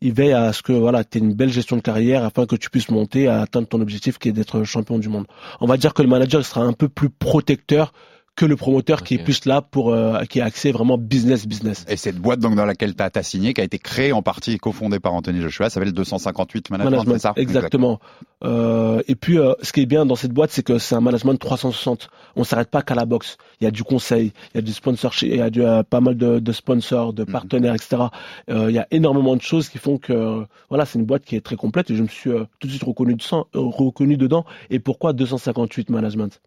Il 0.00 0.12
veille 0.12 0.32
à 0.32 0.52
ce 0.52 0.62
que 0.62 0.72
voilà, 0.72 1.02
tu 1.02 1.16
aies 1.16 1.20
une 1.22 1.32
belle 1.32 1.50
gestion 1.50 1.76
de 1.76 1.80
carrière 1.80 2.24
afin 2.24 2.44
que 2.44 2.56
tu 2.56 2.68
puisses 2.68 2.90
monter 2.90 3.26
à 3.28 3.40
atteindre 3.40 3.68
ton 3.68 3.80
objectif 3.80 4.18
qui 4.18 4.28
est 4.28 4.32
d'être 4.32 4.62
champion 4.64 4.98
du 4.98 5.08
monde. 5.08 5.26
On 5.60 5.66
va 5.66 5.78
dire 5.78 5.94
que 5.94 6.02
le 6.02 6.08
manager 6.08 6.44
sera 6.44 6.62
un 6.62 6.74
peu 6.74 6.90
plus 6.90 7.08
protecteur 7.08 7.92
que 8.36 8.46
le 8.46 8.56
promoteur 8.56 9.04
qui 9.04 9.14
est 9.14 9.18
plus 9.18 9.44
là 9.44 9.62
pour 9.62 9.92
euh, 9.92 10.24
qui 10.24 10.40
est 10.40 10.42
axé 10.42 10.72
vraiment 10.72 10.98
business 10.98 11.46
business. 11.46 11.84
Et 11.88 11.96
cette 11.96 12.16
boîte 12.16 12.40
donc 12.40 12.56
dans 12.56 12.64
laquelle 12.64 12.94
tu 12.94 13.02
as, 13.02 13.22
signé, 13.22 13.54
qui 13.54 13.60
a 13.60 13.64
été 13.64 13.78
créée 13.78 14.12
en 14.12 14.22
partie 14.22 14.52
et 14.52 14.58
cofondée 14.58 14.98
par 14.98 15.14
Anthony 15.14 15.40
Joshua, 15.40 15.70
s'appelle 15.70 15.92
258 15.92 16.70
Management, 16.70 16.90
management 16.90 17.18
ça? 17.18 17.32
Exactement. 17.36 18.00
Euh, 18.42 19.02
et 19.06 19.14
puis 19.14 19.38
euh, 19.38 19.54
ce 19.62 19.72
qui 19.72 19.82
est 19.82 19.86
bien 19.86 20.04
dans 20.04 20.16
cette 20.16 20.32
boîte, 20.32 20.50
c'est 20.50 20.64
que 20.64 20.78
c'est 20.78 20.96
un 20.96 21.00
management 21.00 21.38
360. 21.38 22.10
On 22.34 22.42
s'arrête 22.42 22.70
pas 22.70 22.82
qu'à 22.82 22.96
la 22.96 23.04
boxe. 23.04 23.36
Il 23.60 23.64
y 23.64 23.66
a 23.68 23.70
du 23.70 23.84
conseil, 23.84 24.32
il 24.52 24.56
y 24.56 24.58
a 24.58 24.62
du 24.62 24.72
sponsorship, 24.72 25.28
il 25.30 25.38
y 25.38 25.40
a 25.40 25.50
du, 25.50 25.62
euh, 25.62 25.84
pas 25.84 26.00
mal 26.00 26.16
de, 26.16 26.40
de, 26.40 26.52
sponsors, 26.52 27.12
de 27.12 27.22
mhm. 27.22 27.30
partenaires, 27.30 27.74
etc. 27.74 28.02
il 28.48 28.70
y 28.70 28.78
a 28.78 28.88
énormément 28.90 29.36
de 29.36 29.42
choses 29.42 29.68
qui 29.68 29.78
font 29.78 29.98
que 29.98 30.44
voilà, 30.68 30.86
c'est 30.86 30.98
une 30.98 31.04
boîte 31.04 31.24
qui 31.24 31.36
est 31.36 31.40
très 31.40 31.56
complète 31.56 31.90
et 31.90 31.96
je 31.96 32.02
me 32.02 32.08
suis 32.08 32.30
tout 32.58 32.66
de 32.66 32.72
suite 32.72 32.82
reconnu, 32.82 33.14
de 33.14 33.58
reconnu 33.58 34.16
dedans. 34.16 34.44
Et 34.70 34.80
pourquoi 34.80 35.12
258 35.12 35.90
Management? 35.90 36.40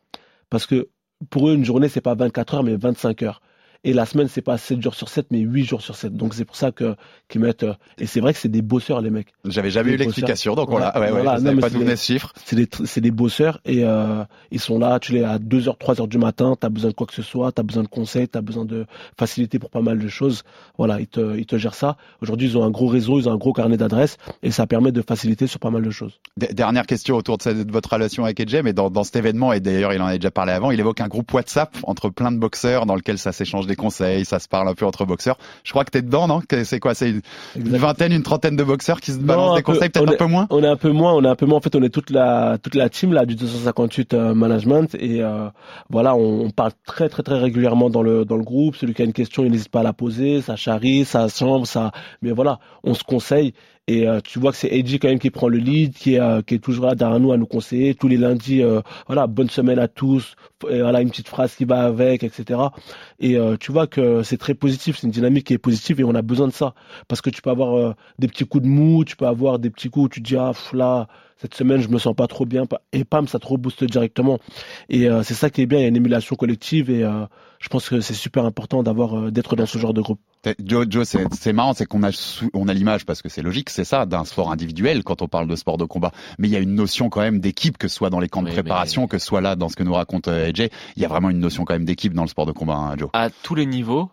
Parce 0.50 0.66
que 0.66 0.90
pour 1.30 1.50
eux, 1.50 1.54
une 1.56 1.66
journée, 1.66 1.90
c'est 1.90 2.02
pas 2.02 2.16
24 2.16 2.56
heures, 2.56 2.64
mais 2.64 2.76
25 2.76 3.24
heures. 3.24 3.42
Et 3.88 3.94
la 3.94 4.06
semaine, 4.06 4.28
c'est 4.28 4.42
pas 4.42 4.58
7 4.58 4.82
jours 4.82 4.96
sur 4.96 5.08
7, 5.08 5.28
mais 5.32 5.40
8 5.40 5.64
jours 5.64 5.82
sur 5.82 5.96
7. 5.96 6.14
Donc 6.14 6.34
c'est 6.34 6.44
pour 6.44 6.58
ça 6.58 6.74
que 6.74 6.98
qu'ils 7.30 7.40
mettent. 7.40 7.64
Euh, 7.64 7.74
et 7.98 8.06
c'est 8.06 8.20
vrai 8.20 8.34
que 8.34 8.40
c'est 8.40 8.50
des 8.50 8.62
bosseurs, 8.62 9.00
les 9.00 9.10
mecs. 9.10 9.30
J'avais 9.46 9.72
jamais 9.72 9.94
eu 9.94 9.96
l'explication, 9.96 10.56
donc 10.56 10.70
voilà. 10.70 10.94
Ouais, 11.00 11.06
ouais, 11.06 11.24
voilà. 11.24 11.40
non, 11.40 11.58
pas 11.58 11.70
d'où 11.70 11.88
ce 11.88 11.96
chiffre. 11.96 12.34
C'est 12.44 12.58
des, 12.58 12.68
c'est 12.84 13.00
des 13.00 13.12
bosseurs 13.12 13.62
et 13.64 13.86
euh, 13.86 14.26
ils 14.52 14.60
sont 14.60 14.78
là. 14.78 15.00
Tu 15.00 15.14
les 15.14 15.24
à 15.24 15.40
2 15.40 15.62
h 15.62 15.78
3 15.80 15.96
h 15.96 16.08
du 16.10 16.18
matin. 16.18 16.58
T'as 16.60 16.68
besoin 16.68 16.90
de 16.90 16.96
quoi 16.96 17.08
que 17.08 17.14
ce 17.14 17.22
soit. 17.22 17.54
T'as 17.54 17.64
besoin 17.64 17.84
de 17.84 17.88
conseils. 17.88 18.28
T'as 18.28 18.42
besoin 18.42 18.66
de 18.66 18.86
facilité 19.18 19.58
pour 19.58 19.70
pas 19.70 19.82
mal 19.82 20.00
de 20.00 20.08
choses. 20.10 20.44
Voilà, 20.78 21.00
ils 21.00 21.08
te, 21.08 21.38
ils 21.38 21.46
te 21.46 21.58
gèrent 21.58 21.74
ça. 21.74 21.96
Aujourd'hui, 22.22 22.50
ils 22.50 22.58
ont 22.58 22.66
un 22.66 22.72
gros 22.72 22.88
réseau, 22.88 23.20
ils 23.20 23.30
ont 23.30 23.32
un 23.32 23.38
gros 23.38 23.54
carnet 23.54 23.78
d'adresses 23.78 24.18
et 24.44 24.52
ça 24.52 24.68
permet 24.68 24.92
de 24.92 25.02
faciliter 25.02 25.48
sur 25.48 25.62
pas 25.62 25.72
mal 25.72 25.84
de 25.84 25.92
choses. 25.92 26.20
Dernière 26.36 26.88
question 26.88 27.16
autour 27.16 27.38
de, 27.38 27.64
de 27.64 27.72
votre 27.72 27.94
relation 27.94 28.26
avec 28.26 28.38
Edge, 28.42 28.58
mais 28.66 28.74
dans, 28.74 28.90
dans 28.90 29.06
cet 29.06 29.16
événement 29.16 29.54
et 29.54 29.62
d'ailleurs 29.62 29.94
il 29.94 30.02
en 30.02 30.08
a 30.08 30.16
déjà 30.18 30.30
parlé 30.30 30.52
avant, 30.52 30.72
il 30.72 30.80
évoque 30.82 31.00
un 31.00 31.08
groupe 31.08 31.34
WhatsApp 31.34 31.78
entre 31.84 32.10
plein 32.10 32.34
de 32.34 32.38
boxeurs 32.38 32.86
dans 32.86 32.96
lequel 32.96 33.18
ça 33.18 33.32
s'échange 33.32 33.66
des 33.66 33.77
conseils, 33.78 34.26
ça 34.26 34.40
se 34.40 34.48
parle 34.50 34.68
un 34.68 34.74
peu 34.74 34.86
entre 34.86 35.06
boxeurs. 35.06 35.38
Je 35.64 35.72
crois 35.72 35.86
que 35.86 35.92
t'es 35.92 36.02
dedans, 36.02 36.28
non? 36.28 36.42
C'est 36.64 36.80
quoi? 36.80 36.94
C'est 36.94 37.10
une, 37.10 37.22
vingtaine, 37.56 38.12
une 38.12 38.24
trentaine 38.24 38.56
de 38.58 38.64
boxeurs 38.64 39.00
qui 39.00 39.12
se 39.12 39.20
balancent 39.20 39.56
des 39.56 39.64
conseils, 39.64 39.90
peut-être 39.90 40.12
un 40.12 40.18
peu 40.18 40.26
moins? 40.26 40.48
On 40.50 40.64
est 40.64 40.68
un 40.68 40.76
peu 40.76 40.92
moins, 40.92 41.14
on 41.14 41.24
est 41.24 41.30
un 41.30 41.36
peu 41.36 41.46
moins. 41.46 41.58
En 41.58 41.62
fait, 41.62 41.76
on 41.76 41.84
est 41.84 41.90
toute 41.90 42.10
la 42.10 42.58
toute 42.62 42.76
la 42.76 42.90
team 42.90 43.14
là 43.14 43.26
du 43.26 43.36
258 43.36 44.14
euh, 44.14 44.34
management 44.34 44.94
et 44.96 45.22
euh, 45.22 45.48
voilà, 45.90 46.16
on, 46.16 46.50
parle 46.50 46.72
très 46.86 47.08
très 47.08 47.24
très 47.24 47.40
régulièrement 47.40 47.90
dans 47.90 48.02
le 48.02 48.26
dans 48.26 48.38
le 48.38 48.44
groupe. 48.44 48.76
Celui 48.76 48.94
qui 48.94 49.02
a 49.02 49.06
une 49.06 49.14
question, 49.14 49.46
il 49.46 49.52
n'hésite 49.52 49.70
pas 49.70 49.80
à 49.80 49.84
la 49.84 49.94
poser, 49.94 50.42
ça 50.42 50.56
charrie, 50.56 51.06
ça 51.06 51.28
chambre, 51.30 51.66
ça. 51.66 51.92
Mais 52.22 52.32
voilà, 52.32 52.60
on 52.84 52.94
se 52.94 53.04
conseille 53.04 53.54
et 53.90 54.06
euh, 54.06 54.20
tu 54.22 54.40
vois 54.40 54.52
que 54.52 54.58
c'est 54.58 54.68
Edgy 54.68 55.00
quand 55.00 55.08
même 55.08 55.20
qui 55.20 55.30
prend 55.30 55.48
le 55.48 55.58
lead, 55.58 55.94
qui 55.94 56.16
est, 56.16 56.20
euh, 56.20 56.42
qui 56.42 56.56
est 56.56 56.60
toujours 56.60 56.88
là 56.88 56.96
derrière 56.96 57.22
nous 57.22 57.32
à 57.32 57.38
nous 57.38 57.46
conseiller. 57.46 57.96
Tous 57.96 58.10
les 58.10 58.18
lundis, 58.18 58.62
euh, 58.62 58.82
voilà, 59.08 59.28
bonne 59.28 59.50
semaine 59.50 59.80
à 59.80 59.88
tous. 59.88 60.36
Et, 60.70 60.82
voilà, 60.82 61.02
une 61.02 61.10
petite 61.10 61.30
phrase 61.30 61.56
qui 61.56 61.64
va 61.64 61.84
avec, 61.84 62.24
etc. 62.24 62.60
Et 63.20 63.38
tu 63.60 63.72
vois 63.72 63.88
que 63.88 64.24
c'est 64.24 64.38
très 64.38 64.54
positif, 64.56 64.98
c'est 64.98 65.08
une 65.08 65.12
dynamique 65.12 65.48
qui 65.48 65.54
est 65.54 65.58
positive 65.58 66.02
et 66.02 66.04
on 66.04 66.16
a 66.16 66.22
besoin 66.22 66.48
de 66.48 66.54
ça. 66.54 66.74
Parce 67.08 67.22
que 67.22 67.30
tu 67.30 67.42
peux 67.42 67.50
avoir 67.50 67.96
des 68.20 68.28
petits 68.28 68.46
coups 68.46 68.64
de 68.64 68.70
mou, 68.70 69.06
tu 69.06 69.16
peux 69.16 69.28
avoir 69.28 69.60
des 69.60 69.70
petits 69.70 69.90
coups 69.90 70.06
où 70.06 70.10
tu 70.10 70.22
dis, 70.22 70.36
ah, 70.36 70.52
là, 70.74 71.08
cette 71.40 71.54
semaine 71.54 71.82
je 71.82 71.88
me 71.90 72.00
sens 72.00 72.16
pas 72.16 72.28
trop 72.28 72.46
bien 72.46 72.64
et 72.92 73.04
pam 73.04 73.28
ça 73.28 73.40
te 73.40 73.48
rebooste 73.48 73.84
directement. 73.84 74.40
Et 74.90 75.10
euh, 75.10 75.24
c'est 75.24 75.34
ça 75.34 75.50
qui 75.50 75.62
est 75.62 75.66
bien 75.66 75.80
il 75.80 75.82
y 75.84 75.86
a 75.86 75.88
une 75.88 75.96
émulation 75.96 76.36
collective 76.36 76.90
et 76.90 77.04
euh, 77.04 77.26
je 77.60 77.70
pense 77.70 77.90
que 77.90 78.02
c'est 78.02 78.14
super 78.14 78.46
important 78.46 78.84
d'avoir 78.84 79.18
euh, 79.18 79.32
d'être 79.32 79.56
dans 79.56 79.66
ce 79.66 79.78
genre 79.78 79.94
de 79.94 80.02
groupe. 80.02 80.20
Joe, 80.64 80.86
Joe 80.90 81.08
c'est 81.32 81.54
marrant 81.54 81.74
c'est 81.74 81.86
qu'on 81.86 82.04
a 82.04 82.50
on 82.54 82.68
a 82.68 82.74
l'image 82.74 83.06
parce 83.06 83.22
que 83.22 83.30
c'est 83.30 83.42
logique 83.42 83.70
c'est 83.70 83.84
ça 83.84 84.06
d'un 84.06 84.26
sport 84.26 84.52
individuel 84.52 85.04
quand 85.04 85.22
on 85.22 85.28
parle 85.28 85.48
de 85.48 85.56
sport 85.56 85.78
de 85.78 85.86
combat. 85.86 86.12
Mais 86.40 86.48
il 86.48 86.52
y 86.52 86.58
a 86.58 86.60
une 86.60 86.76
notion 86.76 87.10
quand 87.10 87.22
même 87.22 87.40
d'équipe 87.40 87.78
que 87.78 87.88
ce 87.88 87.96
soit 87.96 88.10
dans 88.10 88.20
les 88.20 88.30
camps 88.30 88.44
de 88.44 88.52
préparation 88.52 89.08
que 89.08 89.18
ce 89.18 89.26
soit 89.26 89.42
là 89.42 89.56
dans 89.56 89.70
ce 89.70 89.76
que 89.76 89.84
nous 89.84 89.94
raconte 89.94 90.28
AJ 90.28 90.70
il 90.96 91.02
y 91.02 91.06
a 91.06 91.08
vraiment 91.08 91.30
une 91.30 91.40
notion 91.40 91.66
quand 91.66 91.74
même 91.74 91.86
d'équipe 91.86 92.14
dans 92.14 92.24
le 92.24 92.30
sport 92.30 92.46
de 92.46 92.52
combat 92.52 92.76
hein, 92.76 92.96
Joe 92.98 93.10
à 93.14 93.30
tous 93.30 93.56
les 93.56 93.66
niveaux 93.66 94.10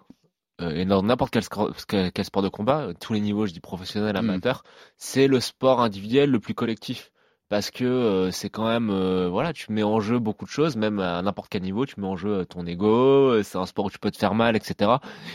et 0.60 0.84
dans 0.84 1.02
n'importe 1.02 1.32
quel, 1.32 2.12
quel, 2.12 2.24
sport 2.24 2.42
de 2.42 2.48
combat, 2.48 2.90
tous 3.00 3.12
les 3.12 3.18
niveaux, 3.18 3.44
je 3.44 3.52
dis 3.52 3.58
professionnel, 3.58 4.14
hmm. 4.14 4.18
amateur, 4.18 4.62
c'est 4.96 5.26
le 5.26 5.40
sport 5.40 5.80
individuel 5.80 6.30
le 6.30 6.38
plus 6.38 6.54
collectif 6.54 7.10
parce 7.48 7.70
que 7.70 7.84
euh, 7.84 8.30
c'est 8.30 8.48
quand 8.50 8.66
même 8.66 8.90
euh, 8.90 9.28
voilà 9.28 9.52
tu 9.52 9.72
mets 9.72 9.82
en 9.82 10.00
jeu 10.00 10.18
beaucoup 10.18 10.44
de 10.44 10.50
choses 10.50 10.76
même 10.76 10.98
à 10.98 11.20
n'importe 11.22 11.48
quel 11.50 11.62
niveau 11.62 11.86
tu 11.86 12.00
mets 12.00 12.06
en 12.06 12.16
jeu 12.16 12.44
ton 12.46 12.66
ego 12.66 13.42
c'est 13.42 13.58
un 13.58 13.66
sport 13.66 13.86
où 13.86 13.90
tu 13.90 13.98
peux 13.98 14.10
te 14.10 14.18
faire 14.18 14.34
mal 14.34 14.56
etc 14.56 14.92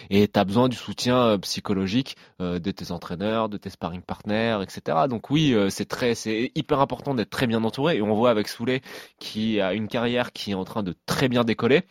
et 0.10 0.28
tu 0.28 0.40
as 0.40 0.44
besoin 0.44 0.70
du 0.70 0.76
soutien 0.76 1.18
euh, 1.18 1.38
psychologique 1.38 2.18
de 2.40 2.72
tes 2.72 2.92
entraîneurs 2.92 3.50
de 3.50 3.58
tes 3.58 3.70
sparring 3.70 4.02
partners 4.02 4.60
etc 4.62 4.98
donc 5.10 5.30
oui 5.30 5.56
c'est 5.70 5.88
très 5.88 6.16
c'est 6.16 6.52
hyper 6.56 6.80
important 6.80 7.14
d'être 7.14 7.30
très 7.30 7.48
bien 7.48 7.64
entouré 7.64 7.98
et 7.98 8.02
on 8.02 8.14
voit 8.14 8.30
avec 8.30 8.48
Souley 8.48 8.82
qui 9.20 9.60
a 9.60 9.74
une 9.74 9.88
carrière 9.88 10.32
qui 10.32 10.52
est 10.52 10.56
en 10.56 10.66
train 10.66 10.84
de 10.84 10.96
très 11.06 11.28
bien 11.28 11.44
décoller 11.44 11.84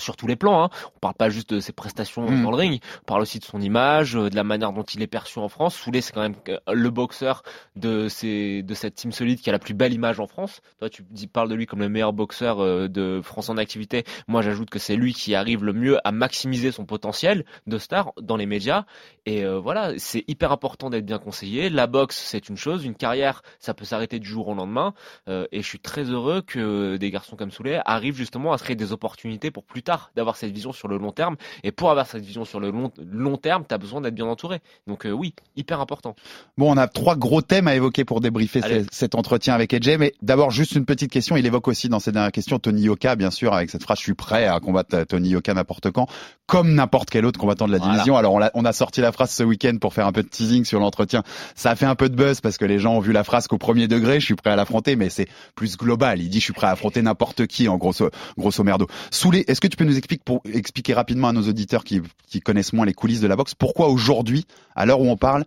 sur 0.00 0.16
tous 0.16 0.26
les 0.26 0.36
plans. 0.36 0.64
Hein. 0.64 0.70
On 0.96 0.98
parle 0.98 1.14
pas 1.14 1.30
juste 1.30 1.54
de 1.54 1.60
ses 1.60 1.72
prestations 1.72 2.28
hmm. 2.28 2.42
dans 2.42 2.50
le 2.50 2.56
ring, 2.56 2.80
on 3.02 3.04
parle 3.04 3.22
aussi 3.22 3.38
de 3.38 3.44
son 3.44 3.60
image, 3.60 4.16
euh, 4.16 4.30
de 4.30 4.36
la 4.36 4.44
manière 4.44 4.72
dont 4.72 4.82
il 4.82 5.02
est 5.02 5.06
perçu 5.06 5.38
en 5.38 5.48
France. 5.48 5.74
Soulé, 5.74 6.00
c'est 6.00 6.12
quand 6.12 6.22
même 6.22 6.36
euh, 6.48 6.58
le 6.72 6.90
boxeur 6.90 7.42
de, 7.76 8.08
ces, 8.08 8.62
de 8.62 8.74
cette 8.74 8.94
team 8.94 9.12
solide 9.12 9.40
qui 9.40 9.48
a 9.48 9.52
la 9.52 9.58
plus 9.58 9.74
belle 9.74 9.92
image 9.92 10.20
en 10.20 10.26
France. 10.26 10.60
Toi, 10.78 10.88
tu 10.90 11.04
dis, 11.10 11.26
parles 11.26 11.48
de 11.48 11.54
lui 11.54 11.66
comme 11.66 11.80
le 11.80 11.88
meilleur 11.88 12.12
boxeur 12.12 12.60
euh, 12.60 12.88
de 12.88 13.20
France 13.22 13.48
en 13.48 13.56
activité. 13.56 14.04
Moi, 14.28 14.42
j'ajoute 14.42 14.70
que 14.70 14.78
c'est 14.78 14.96
lui 14.96 15.12
qui 15.12 15.34
arrive 15.34 15.64
le 15.64 15.72
mieux 15.72 15.98
à 16.06 16.12
maximiser 16.12 16.72
son 16.72 16.84
potentiel 16.84 17.44
de 17.66 17.78
star 17.78 18.12
dans 18.20 18.36
les 18.36 18.46
médias. 18.46 18.84
Et 19.26 19.44
voilà, 19.44 19.92
c'est 19.98 20.24
hyper 20.28 20.50
important 20.50 20.90
d'être 20.90 21.04
bien 21.04 21.18
conseillé. 21.18 21.68
La 21.68 21.86
boxe, 21.86 22.16
c'est 22.16 22.48
une 22.48 22.56
chose. 22.56 22.84
Une 22.84 22.94
carrière, 22.94 23.42
ça 23.58 23.74
peut 23.74 23.84
s'arrêter 23.84 24.18
du 24.18 24.28
jour 24.28 24.48
au 24.48 24.54
lendemain. 24.54 24.94
et 25.28 25.62
je 25.62 25.66
suis 25.66 25.78
très 25.78 26.04
heureux 26.04 26.42
que 26.42 26.96
des 26.96 27.10
garçons 27.10 27.36
comme 27.36 27.50
Soulé 27.50 27.80
arrivent 27.84 28.16
justement 28.16 28.52
à 28.52 28.58
se 28.58 28.64
créer 28.64 28.76
des 28.76 28.92
opportunités 28.92 29.50
pour 29.50 29.64
plus 29.64 29.82
tard 29.82 29.89
d'avoir 30.16 30.36
cette 30.36 30.52
vision 30.52 30.72
sur 30.72 30.88
le 30.88 30.98
long 30.98 31.12
terme. 31.12 31.36
Et 31.64 31.72
pour 31.72 31.90
avoir 31.90 32.06
cette 32.06 32.24
vision 32.24 32.44
sur 32.44 32.60
le 32.60 32.70
long, 32.70 32.90
long 32.98 33.36
terme, 33.36 33.64
tu 33.68 33.74
as 33.74 33.78
besoin 33.78 34.00
d'être 34.00 34.14
bien 34.14 34.26
entouré. 34.26 34.60
Donc 34.86 35.06
euh, 35.06 35.10
oui, 35.10 35.34
hyper 35.56 35.80
important. 35.80 36.14
Bon, 36.58 36.72
on 36.72 36.76
a 36.76 36.86
trois 36.88 37.16
gros 37.16 37.42
thèmes 37.42 37.68
à 37.68 37.74
évoquer 37.74 38.04
pour 38.04 38.20
débriefer 38.20 38.84
cet 38.90 39.14
entretien 39.14 39.54
avec 39.54 39.72
Edge. 39.72 39.88
Mais 39.98 40.12
d'abord, 40.22 40.50
juste 40.50 40.72
une 40.72 40.84
petite 40.84 41.10
question. 41.10 41.36
Il 41.36 41.46
évoque 41.46 41.68
aussi 41.68 41.88
dans 41.88 42.00
ses 42.00 42.12
dernières 42.12 42.32
questions 42.32 42.58
Tony 42.58 42.82
Yoka, 42.82 43.16
bien 43.16 43.30
sûr, 43.30 43.54
avec 43.54 43.70
cette 43.70 43.82
phrase 43.82 43.98
"Je 43.98 44.04
suis 44.04 44.14
prêt 44.14 44.46
à 44.46 44.58
combattre 44.60 45.04
Tony 45.04 45.30
Yoka 45.30 45.54
n'importe 45.54 45.90
quand", 45.90 46.06
comme 46.46 46.74
n'importe 46.74 47.10
quel 47.10 47.24
autre 47.26 47.38
combattant 47.40 47.66
de 47.66 47.72
la 47.72 47.78
division. 47.78 48.16
Alors 48.16 48.34
on 48.34 48.42
a, 48.42 48.50
on 48.54 48.64
a 48.64 48.72
sorti 48.72 49.00
la 49.00 49.12
phrase 49.12 49.30
ce 49.30 49.42
week-end 49.42 49.76
pour 49.80 49.94
faire 49.94 50.06
un 50.06 50.12
peu 50.12 50.22
de 50.22 50.28
teasing 50.28 50.64
sur 50.64 50.80
l'entretien. 50.80 51.22
Ça 51.54 51.70
a 51.70 51.76
fait 51.76 51.86
un 51.86 51.94
peu 51.94 52.08
de 52.08 52.14
buzz 52.14 52.40
parce 52.40 52.58
que 52.58 52.64
les 52.64 52.78
gens 52.78 52.94
ont 52.94 53.00
vu 53.00 53.12
la 53.12 53.24
phrase 53.24 53.46
qu'au 53.48 53.58
premier 53.58 53.88
degré, 53.88 54.20
je 54.20 54.24
suis 54.26 54.34
prêt 54.34 54.50
à 54.50 54.56
l'affronter, 54.56 54.96
mais 54.96 55.10
c'est 55.10 55.28
plus 55.54 55.76
global. 55.76 56.20
Il 56.20 56.28
dit 56.28 56.38
"Je 56.38 56.44
suis 56.44 56.52
prêt 56.52 56.66
à 56.66 56.70
affronter 56.70 57.02
n'importe 57.02 57.46
qui", 57.46 57.68
en 57.68 57.76
grosso 57.76 58.10
grosso 58.38 58.62
merdo. 58.64 58.86
Soulé, 59.10 59.44
est-ce 59.48 59.60
que 59.60 59.68
tu 59.68 59.76
peux 59.80 59.86
nous 59.86 59.96
expliquer 59.96 60.22
pour 60.22 60.42
expliquer 60.52 60.92
rapidement 60.92 61.28
à 61.28 61.32
nos 61.32 61.48
auditeurs 61.48 61.84
qui, 61.84 62.02
connaissent 62.44 62.74
moins 62.74 62.84
les 62.84 62.92
coulisses 62.92 63.22
de 63.22 63.26
la 63.26 63.34
boxe, 63.34 63.54
pourquoi 63.54 63.88
aujourd'hui, 63.88 64.44
à 64.76 64.84
l'heure 64.84 65.00
où 65.00 65.08
on 65.08 65.16
parle, 65.16 65.44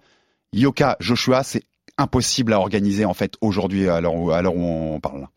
Yoka 0.53 0.97
Joshua, 0.99 1.43
c'est 1.43 1.61
impossible 1.99 2.51
à 2.53 2.59
organiser 2.59 3.05
en 3.05 3.13
fait 3.13 3.35
aujourd'hui 3.41 3.87
à 3.87 4.01
l'heure 4.01 4.15
où, 4.15 4.31
on 4.31 4.99
parle? 4.99 5.27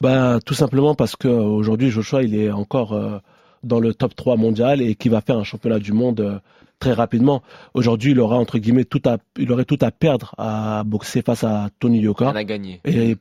Bah 0.00 0.38
tout 0.44 0.54
simplement 0.54 0.94
parce 0.94 1.16
que 1.16 1.28
aujourd'hui 1.28 1.90
Joshua 1.90 2.22
il 2.22 2.34
est 2.34 2.50
encore 2.50 2.92
euh, 2.92 3.18
dans 3.62 3.80
le 3.80 3.94
top 3.94 4.14
3 4.14 4.36
mondial 4.36 4.82
et 4.82 4.94
qui 4.94 5.08
va 5.08 5.22
faire 5.22 5.38
un 5.38 5.44
championnat 5.44 5.78
du 5.78 5.92
monde 5.92 6.20
euh, 6.20 6.38
très 6.78 6.92
rapidement. 6.92 7.42
Aujourd'hui, 7.72 8.12
il 8.12 8.20
aura 8.20 8.36
entre 8.36 8.58
guillemets 8.58 8.84
tout 8.84 9.02
à 9.04 9.18
il 9.38 9.50
aurait 9.52 9.64
tout 9.64 9.78
à 9.80 9.90
perdre 9.90 10.34
à 10.38 10.82
boxer 10.84 11.22
face 11.22 11.44
à 11.44 11.68
Tony 11.78 12.00
Yoka. 12.00 12.30
Il 12.32 12.36
a 12.36 12.44
gagné. 12.44 12.80
Et 12.84 13.16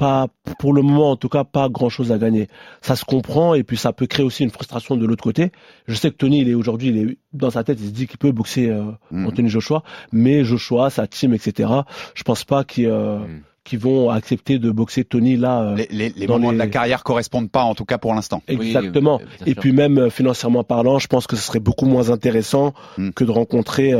pas 0.00 0.28
pour 0.58 0.72
le 0.72 0.80
moment 0.80 1.10
en 1.10 1.16
tout 1.16 1.28
cas 1.28 1.44
pas 1.44 1.68
grand 1.68 1.90
chose 1.90 2.10
à 2.10 2.16
gagner. 2.16 2.48
Ça 2.80 2.96
se 2.96 3.04
comprend 3.04 3.52
et 3.54 3.62
puis 3.62 3.76
ça 3.76 3.92
peut 3.92 4.06
créer 4.06 4.24
aussi 4.24 4.42
une 4.42 4.50
frustration 4.50 4.96
de 4.96 5.04
l'autre 5.04 5.22
côté. 5.22 5.52
Je 5.86 5.94
sais 5.94 6.10
que 6.10 6.16
Tony 6.16 6.40
il 6.40 6.48
est 6.48 6.54
aujourd'hui 6.54 6.88
il 6.88 6.96
est 6.96 7.18
dans 7.34 7.50
sa 7.50 7.64
tête 7.64 7.78
il 7.82 7.88
se 7.88 7.92
dit 7.92 8.06
qu'il 8.06 8.16
peut 8.16 8.32
boxer 8.32 8.70
euh, 8.70 8.84
mm. 9.10 9.26
Anthony 9.26 9.50
Joshua, 9.50 9.82
mais 10.10 10.42
Joshua 10.42 10.88
sa 10.88 11.06
team 11.06 11.34
etc. 11.34 11.68
Je 12.14 12.22
pense 12.22 12.44
pas 12.44 12.64
qu'ils 12.64 12.86
euh, 12.86 13.18
mm. 13.18 13.76
vont 13.76 14.08
accepter 14.08 14.58
de 14.58 14.70
boxer 14.70 15.04
Tony 15.04 15.36
là. 15.36 15.60
Euh, 15.60 15.84
les, 15.90 16.08
les, 16.08 16.26
moments 16.26 16.54
de 16.54 16.58
la 16.58 16.68
carrière 16.68 17.04
correspondent 17.04 17.50
pas 17.50 17.64
en 17.64 17.74
tout 17.74 17.84
cas 17.84 17.98
pour 17.98 18.14
l'instant. 18.14 18.42
Exactement. 18.48 19.20
et 19.44 19.54
puis 19.54 19.72
même 19.72 19.98
euh, 19.98 20.08
financièrement 20.08 20.64
parlant, 20.64 20.98
je 20.98 21.08
pense 21.08 21.26
que 21.26 21.36
ce 21.36 21.42
serait 21.42 21.60
beaucoup 21.60 21.84
moins 21.84 22.08
intéressant 22.08 22.72
mm. 22.96 23.10
que 23.10 23.24
de 23.24 23.30
rencontrer 23.30 23.92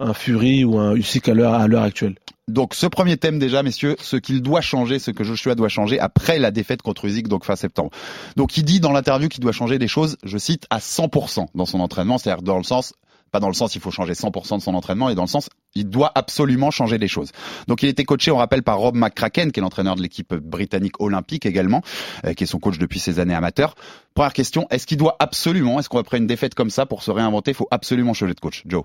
un 0.00 0.14
Fury 0.14 0.64
ou 0.64 0.78
un 0.78 0.96
Usyk 0.96 1.28
à 1.28 1.34
l'heure 1.34 1.82
actuelle. 1.82 2.16
Donc 2.48 2.74
ce 2.74 2.86
premier 2.86 3.16
thème 3.16 3.38
déjà, 3.38 3.62
messieurs, 3.62 3.96
ce 4.00 4.16
qu'il 4.16 4.42
doit 4.42 4.60
changer, 4.60 4.98
ce 4.98 5.12
que 5.12 5.22
Joshua 5.22 5.54
doit 5.54 5.68
changer 5.68 6.00
après 6.00 6.38
la 6.38 6.50
défaite 6.50 6.82
contre 6.82 7.04
Usyk, 7.04 7.28
donc 7.28 7.44
fin 7.44 7.54
septembre. 7.54 7.90
Donc 8.36 8.56
il 8.56 8.64
dit 8.64 8.80
dans 8.80 8.90
l'interview 8.90 9.28
qu'il 9.28 9.40
doit 9.40 9.52
changer 9.52 9.78
des 9.78 9.86
choses, 9.86 10.16
je 10.24 10.38
cite, 10.38 10.66
à 10.70 10.78
100% 10.78 11.46
dans 11.54 11.66
son 11.66 11.78
entraînement, 11.78 12.18
c'est-à-dire 12.18 12.42
dans 12.42 12.58
le 12.58 12.64
sens 12.64 12.92
pas 13.30 13.38
dans 13.38 13.46
le 13.46 13.54
sens 13.54 13.76
il 13.76 13.80
faut 13.80 13.92
changer 13.92 14.14
100% 14.14 14.56
de 14.56 14.62
son 14.62 14.74
entraînement, 14.74 15.08
et 15.08 15.14
dans 15.14 15.22
le 15.22 15.28
sens 15.28 15.48
il 15.76 15.88
doit 15.88 16.10
absolument 16.16 16.72
changer 16.72 16.98
des 16.98 17.06
choses. 17.06 17.30
Donc 17.68 17.84
il 17.84 17.88
été 17.88 18.04
coaché, 18.04 18.32
on 18.32 18.36
rappelle, 18.36 18.64
par 18.64 18.78
Rob 18.78 18.96
McCracken, 18.96 19.52
qui 19.52 19.60
est 19.60 19.62
l'entraîneur 19.62 19.94
de 19.94 20.02
l'équipe 20.02 20.34
britannique 20.34 21.00
olympique 21.00 21.46
également, 21.46 21.82
euh, 22.24 22.34
qui 22.34 22.42
est 22.42 22.48
son 22.48 22.58
coach 22.58 22.78
depuis 22.78 22.98
ses 22.98 23.20
années 23.20 23.34
amateurs. 23.34 23.76
Première 24.14 24.32
question, 24.32 24.66
est-ce 24.70 24.84
qu'il 24.84 24.98
doit 24.98 25.14
absolument, 25.20 25.78
est-ce 25.78 25.88
qu'on 25.88 25.98
qu'après 25.98 26.18
une 26.18 26.26
défaite 26.26 26.56
comme 26.56 26.70
ça, 26.70 26.86
pour 26.86 27.04
se 27.04 27.12
réinventer, 27.12 27.52
il 27.52 27.56
faut 27.56 27.68
absolument 27.70 28.14
changer 28.14 28.34
de 28.34 28.40
coach, 28.40 28.62
Joe 28.66 28.82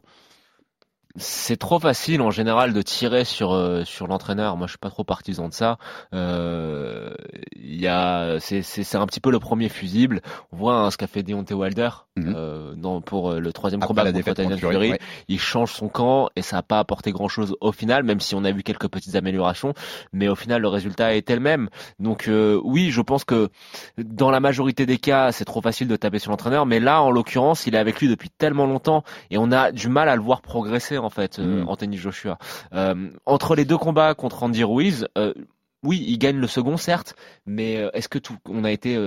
c'est 1.17 1.57
trop 1.57 1.79
facile 1.79 2.21
en 2.21 2.31
général 2.31 2.73
de 2.73 2.81
tirer 2.81 3.23
sur 3.23 3.53
euh, 3.53 3.83
sur 3.85 4.07
l'entraîneur. 4.07 4.57
Moi, 4.57 4.67
je 4.67 4.71
suis 4.71 4.79
pas 4.79 4.89
trop 4.89 5.03
partisan 5.03 5.47
de 5.47 5.53
ça. 5.53 5.77
Euh, 6.13 7.13
il 7.55 7.79
y 7.79 7.87
a, 7.87 8.37
c'est 8.39 8.61
c'est 8.61 8.97
un 8.97 9.05
petit 9.05 9.19
peu 9.19 9.31
le 9.31 9.39
premier 9.39 9.69
fusible. 9.69 10.21
On 10.51 10.57
voit 10.57 10.75
hein, 10.75 10.91
ce 10.91 10.97
qu'a 10.97 11.07
fait 11.07 11.23
Deontay 11.23 11.53
Wilder 11.53 11.89
mhm. 12.17 12.33
euh, 12.35 12.73
dans, 12.75 13.01
pour 13.01 13.31
euh, 13.31 13.39
le 13.39 13.53
troisième 13.53 13.81
combat 13.81 14.03
la 14.03 14.11
contre 14.11 14.33
Tyson 14.33 14.57
Fury. 14.57 14.93
Il 15.27 15.39
change 15.39 15.71
son 15.71 15.87
camp 15.87 16.29
et 16.35 16.41
ça 16.41 16.57
a 16.57 16.63
pas 16.63 16.79
apporté 16.79 17.11
grand 17.11 17.29
chose 17.29 17.55
au 17.61 17.71
final, 17.71 18.03
même 18.03 18.19
si 18.19 18.35
on 18.35 18.43
a 18.43 18.51
vu 18.51 18.63
quelques 18.63 18.89
petites 18.89 19.15
améliorations. 19.15 19.73
Mais 20.11 20.27
au 20.27 20.35
final, 20.35 20.61
le 20.61 20.67
résultat 20.67 21.15
est 21.15 21.29
le 21.29 21.39
même. 21.39 21.69
Donc 21.99 22.29
oui, 22.29 22.91
je 22.91 23.01
pense 23.01 23.23
que 23.23 23.49
dans 23.97 24.31
la 24.31 24.39
majorité 24.39 24.85
des 24.85 24.97
cas, 24.97 25.31
c'est 25.31 25.45
trop 25.45 25.61
facile 25.61 25.87
de 25.87 25.95
taper 25.95 26.19
sur 26.19 26.31
l'entraîneur. 26.31 26.65
Mais 26.65 26.79
là, 26.79 27.01
en 27.01 27.11
l'occurrence, 27.11 27.67
il 27.67 27.75
est 27.75 27.79
avec 27.79 27.99
lui 27.99 28.07
depuis 28.07 28.29
tellement 28.29 28.65
longtemps 28.65 29.03
et 29.31 29.37
on 29.37 29.51
a 29.51 29.71
du 29.71 29.89
mal 29.89 30.09
à 30.09 30.15
le 30.15 30.21
voir 30.21 30.41
progresser 30.41 30.97
en 31.05 31.09
fait, 31.09 31.39
euh, 31.39 31.63
mm. 31.63 31.69
Anthony 31.69 31.97
Joshua. 31.97 32.37
Euh, 32.73 33.09
entre 33.25 33.55
les 33.55 33.65
deux 33.65 33.77
combats 33.77 34.13
contre 34.15 34.43
Andy 34.43 34.63
Ruiz, 34.63 35.07
euh, 35.17 35.33
oui, 35.83 36.03
il 36.07 36.17
gagne 36.17 36.37
le 36.37 36.47
second 36.47 36.77
certes, 36.77 37.15
mais 37.45 37.75
est-ce 37.93 38.09
que 38.09 38.17
tout, 38.17 38.35
on 38.49 38.63
a 38.63 38.71
été 38.71 38.97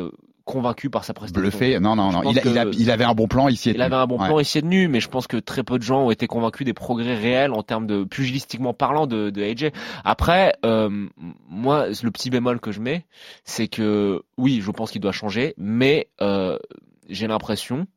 convaincu 0.44 0.90
par 0.90 1.02
sa 1.02 1.12
prestation? 1.12 1.42
Bluffé? 1.42 1.80
Non, 1.80 1.96
non, 1.96 2.12
non. 2.12 2.22
Il, 2.30 2.40
il, 2.78 2.90
avait 2.92 3.02
un 3.04 3.14
bon 3.14 3.26
plan, 3.26 3.48
ici. 3.48 3.70
Il 3.70 3.82
avait 3.82 3.96
un 3.96 4.06
bon 4.06 4.16
plan, 4.16 4.38
ici 4.38 4.62
de 4.62 4.66
nu, 4.66 4.86
mais 4.86 5.00
je 5.00 5.08
pense 5.08 5.26
que 5.26 5.38
très 5.38 5.64
peu 5.64 5.78
de 5.78 5.82
gens 5.82 6.04
ont 6.04 6.10
été 6.12 6.28
convaincus 6.28 6.64
des 6.64 6.74
progrès 6.74 7.16
réels 7.16 7.52
en 7.52 7.64
termes 7.64 7.88
de 7.88 8.04
pugilistiquement 8.04 8.74
parlant 8.74 9.08
de, 9.08 9.30
de 9.30 9.42
AJ. 9.42 9.72
Après, 10.04 10.54
moi, 10.62 11.88
le 11.88 12.10
petit 12.12 12.30
bémol 12.30 12.60
que 12.60 12.70
je 12.70 12.80
mets, 12.80 13.06
c'est 13.42 13.66
que 13.66 14.22
oui, 14.36 14.60
je 14.62 14.70
pense 14.70 14.92
qu'il 14.92 15.00
doit 15.00 15.10
changer, 15.10 15.54
mais 15.56 16.08
j'ai 17.08 17.26
l'impression 17.26 17.88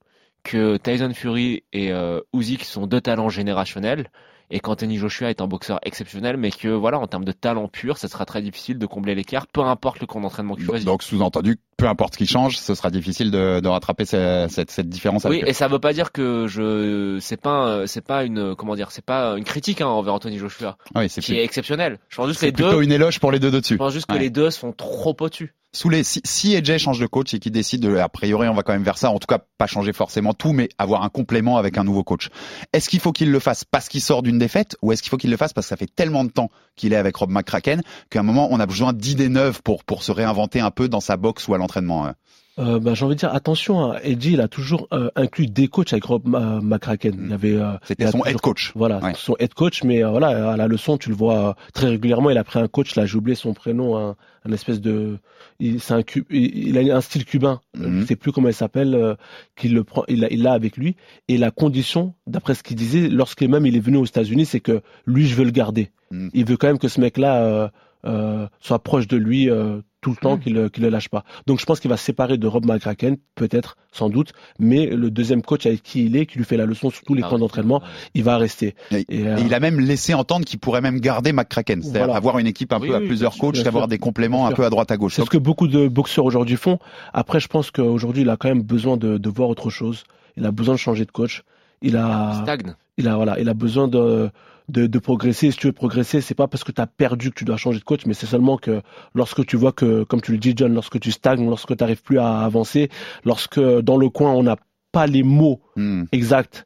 que 0.44 0.78
Tyson 0.78 1.14
Fury 1.14 1.64
et 1.74 1.92
euh, 1.92 2.20
Usyk 2.34 2.64
sont 2.64 2.88
deux 2.88 3.02
talents 3.02 3.30
générationnels 3.30 4.10
et 4.52 4.60
qu'Anthony 4.60 4.98
Joshua 4.98 5.30
est 5.30 5.42
un 5.42 5.48
boxeur 5.48 5.80
exceptionnel, 5.84 6.36
mais 6.36 6.52
que 6.52 6.68
voilà, 6.68 7.00
en 7.00 7.08
termes 7.08 7.24
de 7.24 7.32
talent 7.32 7.70
pur, 7.70 7.98
ce 7.98 8.08
sera 8.10 8.26
très 8.26 8.42
difficile 8.42 8.78
de 8.78 8.86
combler 8.86 9.16
l'écart, 9.16 9.48
peu 9.48 9.62
importe 9.62 10.02
le 10.02 10.08
camp 10.08 10.20
d'entraînement 10.20 10.56
qu'il 10.56 10.66
choisit. 10.66 10.86
Donc 10.86 11.04
sous-entendu, 11.04 11.58
peu 11.78 11.88
importe 11.88 12.16
ce 12.16 12.18
qui 12.18 12.28
change, 12.28 12.58
ce 12.58 12.76
sera 12.76 12.90
difficile 12.90 13.32
de, 13.32 13.62
de 13.62 13.68
rattraper 13.70 14.04
cette, 14.04 14.52
cette, 14.52 14.70
cette, 14.70 14.90
différence. 14.90 15.24
Oui, 15.24 15.42
et 15.46 15.54
ça 15.54 15.70
veut 15.70 15.80
pas 15.80 15.94
dire 15.94 16.12
que 16.12 16.48
je, 16.48 17.18
c'est 17.22 17.40
pas, 17.40 17.88
c'est 17.88 18.06
pas 18.06 18.26
une, 18.26 18.54
comment 18.56 18.76
dire, 18.76 18.92
c'est 18.92 19.06
pas 19.06 19.38
une 19.38 19.46
critique 19.46 19.80
hein, 19.80 19.88
envers 19.88 20.14
Anthony 20.14 20.38
Joshua, 20.38 20.78
oui, 20.96 21.08
qui 21.08 21.38
est 21.38 21.44
exceptionnel. 21.46 22.00
Je 22.10 22.18
pense 22.18 22.28
juste 22.28 22.42
que 22.42 22.48
les 22.48 22.52
deux, 22.52 22.84
une 22.84 22.92
éloge 22.92 23.22
pour 23.22 23.32
les 23.32 23.40
deux 23.40 23.52
dessus. 23.52 23.76
Je 23.76 23.80
pense 23.80 23.94
juste 23.94 24.08
que 24.08 24.18
les 24.18 24.30
deux 24.30 24.50
sont 24.50 24.74
trop 24.74 25.16
au-dessus 25.22 25.54
sous 25.74 25.90
les 25.90 26.04
si, 26.04 26.22
si 26.26 26.56
AJ 26.56 26.78
change 26.78 27.00
de 27.00 27.06
coach 27.06 27.34
et 27.34 27.40
qu'il 27.40 27.52
décide 27.52 27.82
de 27.82 27.96
a 27.96 28.10
priori 28.10 28.48
on 28.50 28.54
va 28.54 28.64
quand 28.64 28.74
même 28.74 28.84
vers 28.84 28.98
ça 28.98 29.10
en 29.10 29.20
tout 29.20 29.28
cas 29.28 29.40
pas 29.58 29.68
changer 29.68 29.94
forcément 29.94 30.34
tout 30.34 30.54
mais 30.54 30.70
avoir 30.78 31.04
un 31.04 31.10
complément 31.10 31.58
avec 31.58 31.78
un 31.78 31.84
nouveau 31.84 32.04
coach. 32.04 32.30
Est-ce 32.74 32.90
qu'il 32.90 33.00
faut 33.00 33.12
qu'il 33.12 33.32
le 33.32 33.40
fasse 33.40 33.64
parce 33.64 33.88
qu'il 33.88 34.02
sort 34.02 34.22
d'une 34.22 34.38
défaite 34.38 34.76
ou 34.82 34.92
est-ce 34.92 35.02
qu'il 35.02 35.10
faut 35.10 35.18
qu'il 35.18 35.32
le 35.32 35.38
fasse 35.38 35.54
parce 35.54 35.68
que 35.68 35.70
ça 35.70 35.78
fait 35.78 35.94
tellement 35.94 36.24
de 36.24 36.32
temps 36.32 36.50
qu'il 36.76 36.94
est 36.94 36.98
avec 36.98 37.16
Rob 37.16 37.30
McCracken 37.30 37.82
qu'à 38.10 38.20
un 38.20 38.24
moment 38.24 38.50
on 38.52 38.60
a 38.60 38.66
besoin 38.66 38.94
d'idées 38.94 39.30
neuves 39.30 39.62
pour 39.64 39.84
pour 39.84 40.04
se 40.04 40.12
réinventer 40.12 40.60
un 40.60 40.72
peu 40.72 40.90
dans 40.90 41.02
sa 41.02 41.18
boxe 41.18 41.48
ou 41.48 41.54
à 41.54 41.58
l'entraînement 41.58 42.06
hein? 42.06 42.16
Euh, 42.60 42.80
bah, 42.80 42.94
j'ai 42.94 43.06
envie 43.06 43.16
de 43.16 43.20
dire 43.20 43.34
attention. 43.34 43.92
Hein, 43.92 43.98
Eddie, 44.04 44.34
il 44.34 44.42
a 44.42 44.48
toujours 44.48 44.88
euh, 44.94 45.10
inclus 45.16 45.48
des 45.48 45.68
coachs 45.68 45.94
avec 45.94 46.04
Rob 46.04 46.24
McCracken. 46.26 47.26
Il 47.28 47.34
avait, 47.34 47.56
euh, 47.56 47.74
c'était 47.84 48.10
son 48.12 48.24
head 48.26 48.42
coach. 48.42 48.72
Voilà, 48.76 49.00
son 49.16 49.36
head 49.40 49.54
coach. 49.54 49.84
Mais 49.84 50.04
euh, 50.04 50.10
voilà, 50.10 50.52
à 50.52 50.58
la 50.58 50.68
leçon, 50.68 50.98
tu 50.98 51.10
le 51.10 51.16
vois 51.16 51.56
très 51.74 51.88
régulièrement. 51.88 52.30
Il 52.30 52.38
a 52.38 52.44
pris 52.44 52.60
un 52.60 52.68
coach. 52.68 52.96
Là, 52.96 53.06
j'ai 53.06 53.18
oublié 53.18 53.36
son 53.36 53.54
prénom. 53.54 53.98
Un, 53.98 54.16
un 54.44 54.52
espèce 54.52 54.82
de, 54.82 55.18
il, 55.60 55.80
c'est 55.80 55.94
un, 55.94 56.02
il, 56.30 56.78
a 56.78 56.98
un 56.98 57.02
style 57.02 57.26
cubain. 57.26 57.62
Mm 57.78 57.86
-hmm. 57.86 58.02
Je 58.02 58.06
sais 58.08 58.16
plus 58.16 58.32
comment 58.32 58.50
il 58.50 58.54
s'appelle. 58.54 59.16
qu'il 59.56 59.74
le 59.74 59.84
prend, 59.84 60.04
il 60.08 60.20
l'a 60.22 60.28
il 60.32 60.46
avec 60.48 60.78
lui. 60.78 60.96
Et 61.28 61.38
la 61.38 61.52
condition, 61.52 62.14
d'après 62.28 62.56
ce 62.56 62.64
qu'il 62.64 62.76
disait, 62.76 63.08
lorsque 63.08 63.44
même 63.44 63.66
il 63.66 63.76
est 63.76 63.86
venu 63.86 63.98
aux 63.98 64.06
États-Unis, 64.06 64.46
c'est 64.46 64.60
que 64.60 64.82
lui, 65.06 65.28
je 65.28 65.36
veux 65.36 65.46
le 65.46 65.52
garder. 65.52 65.92
Mm. 66.12 66.30
Il 66.34 66.46
veut 66.46 66.58
quand 66.58 66.68
même 66.68 66.80
que 66.80 66.90
ce 66.90 67.00
mec-là 67.00 67.72
euh, 68.06 68.48
soit 68.60 68.80
proche 68.80 69.08
de 69.08 69.18
lui 69.18 69.50
euh, 69.50 69.80
tout 70.02 70.10
le 70.10 70.16
temps, 70.16 70.38
mm. 70.38 70.40
qu'il 70.40 70.54
ne 70.56 70.70
le 70.78 70.90
lâche 70.90 71.10
pas. 71.10 71.24
Donc 71.48 71.60
je 71.60 71.66
pense 71.66 71.80
qu'il 71.80 71.90
va 71.90 71.98
se 71.98 72.04
séparer 72.04 72.38
de 72.38 72.48
Rob 72.48 72.66
McCracken, 72.66 73.18
peut-être, 73.36 73.78
sans 73.92 74.10
doute, 74.10 74.34
mais 74.60 74.88
le 74.88 75.12
deuxième 75.12 75.42
coach 75.42 75.66
avec 75.66 75.84
qui 75.84 76.06
il 76.06 76.16
est, 76.18 76.26
qui 76.26 76.38
lui 76.38 76.46
fait 76.46 76.58
la 76.58 76.66
leçon 76.66 76.90
sur 76.90 77.04
tous 77.04 77.14
les 77.14 77.24
ah 77.24 77.30
camps 77.30 77.40
d'entraînement, 77.40 77.82
il 78.14 78.24
va 78.24 78.38
rester. 78.38 78.76
Et, 78.92 79.06
euh, 79.28 79.38
il 79.40 79.54
a 79.54 79.60
même 79.60 79.80
laissé 79.80 80.14
entendre 80.14 80.46
qu'il 80.46 80.60
pourrait 80.60 80.82
même 80.82 81.00
garder 81.00 81.32
McCracken, 81.32 81.82
c'est-à-dire 81.82 82.16
avoir 82.16 82.40
une 82.40 82.48
équipe 82.48 82.74
un 82.74 82.80
peu 82.80 82.96
à 82.96 83.00
plusieurs 83.00 83.38
coachs, 83.38 83.66
avoir 83.66 83.88
des 83.88 84.00
compléments 84.00 84.48
un 84.48 84.52
peu 84.52 84.66
à 84.66 84.70
droite 84.70 84.92
à 84.92 84.98
gauche. 84.98 85.16
C'est 85.16 85.26
ce 85.26 85.30
que 85.30 85.38
beaucoup 85.38 85.68
de 85.68 85.88
boxeurs 85.88 86.26
aujourd'hui 86.26 86.58
font. 86.58 86.80
Après, 87.14 87.40
je 87.40 87.48
pense 87.48 87.72
qu'aujourd'hui, 87.72 88.24
il 88.24 88.30
a 88.30 88.38
quand 88.38 88.50
même 88.50 88.64
besoin 88.64 88.98
de, 88.98 89.18
de 89.18 89.30
voir 89.30 89.50
autre 89.50 89.70
chose. 89.70 90.04
Il 90.38 90.46
a 90.46 90.52
besoin 90.52 90.76
de 90.76 90.80
changer 90.80 91.06
de 91.06 91.12
coach. 91.12 91.44
Il 91.82 91.98
a, 91.98 92.34
il 92.34 92.42
stagne. 92.44 92.76
Il 92.98 93.08
a 93.08 93.16
voilà, 93.16 93.40
il 93.40 93.50
a 93.50 93.54
besoin 93.54 93.88
de 93.88 94.30
de, 94.72 94.88
de, 94.88 95.00
progresser. 95.00 95.52
Si 95.52 95.58
tu 95.58 95.68
veux 95.68 95.74
progresser, 95.74 96.22
c'est 96.22 96.36
pas 96.36 96.48
parce 96.48 96.64
que 96.64 96.72
tu 96.72 96.82
as 96.82 96.88
perdu 96.88 97.30
que 97.30 97.36
tu 97.36 97.46
dois 97.46 97.58
changer 97.58 97.80
de 97.80 97.84
coach, 97.84 98.06
mais 98.06 98.14
c'est 98.14 98.26
seulement 98.26 98.58
que 98.58 98.82
lorsque 99.14 99.46
tu 99.46 99.58
vois 99.58 99.72
que, 99.72 100.04
comme 100.04 100.22
tu 100.22 100.32
le 100.32 100.38
dis, 100.38 100.54
John, 100.56 100.74
lorsque 100.74 101.00
tu 101.00 101.12
stagnes, 101.12 101.48
lorsque 101.48 101.76
tu 101.76 101.84
n'arrives 101.84 102.02
plus 102.02 102.20
à 102.20 102.40
avancer, 102.40 102.90
lorsque 103.26 103.60
dans 103.60 103.98
le 103.98 104.10
coin 104.10 104.32
on 104.32 104.44
n'a 104.44 104.58
pas 104.92 105.08
les 105.08 105.24
mots 105.24 105.62
hmm. 105.76 106.04
exacts 106.12 106.66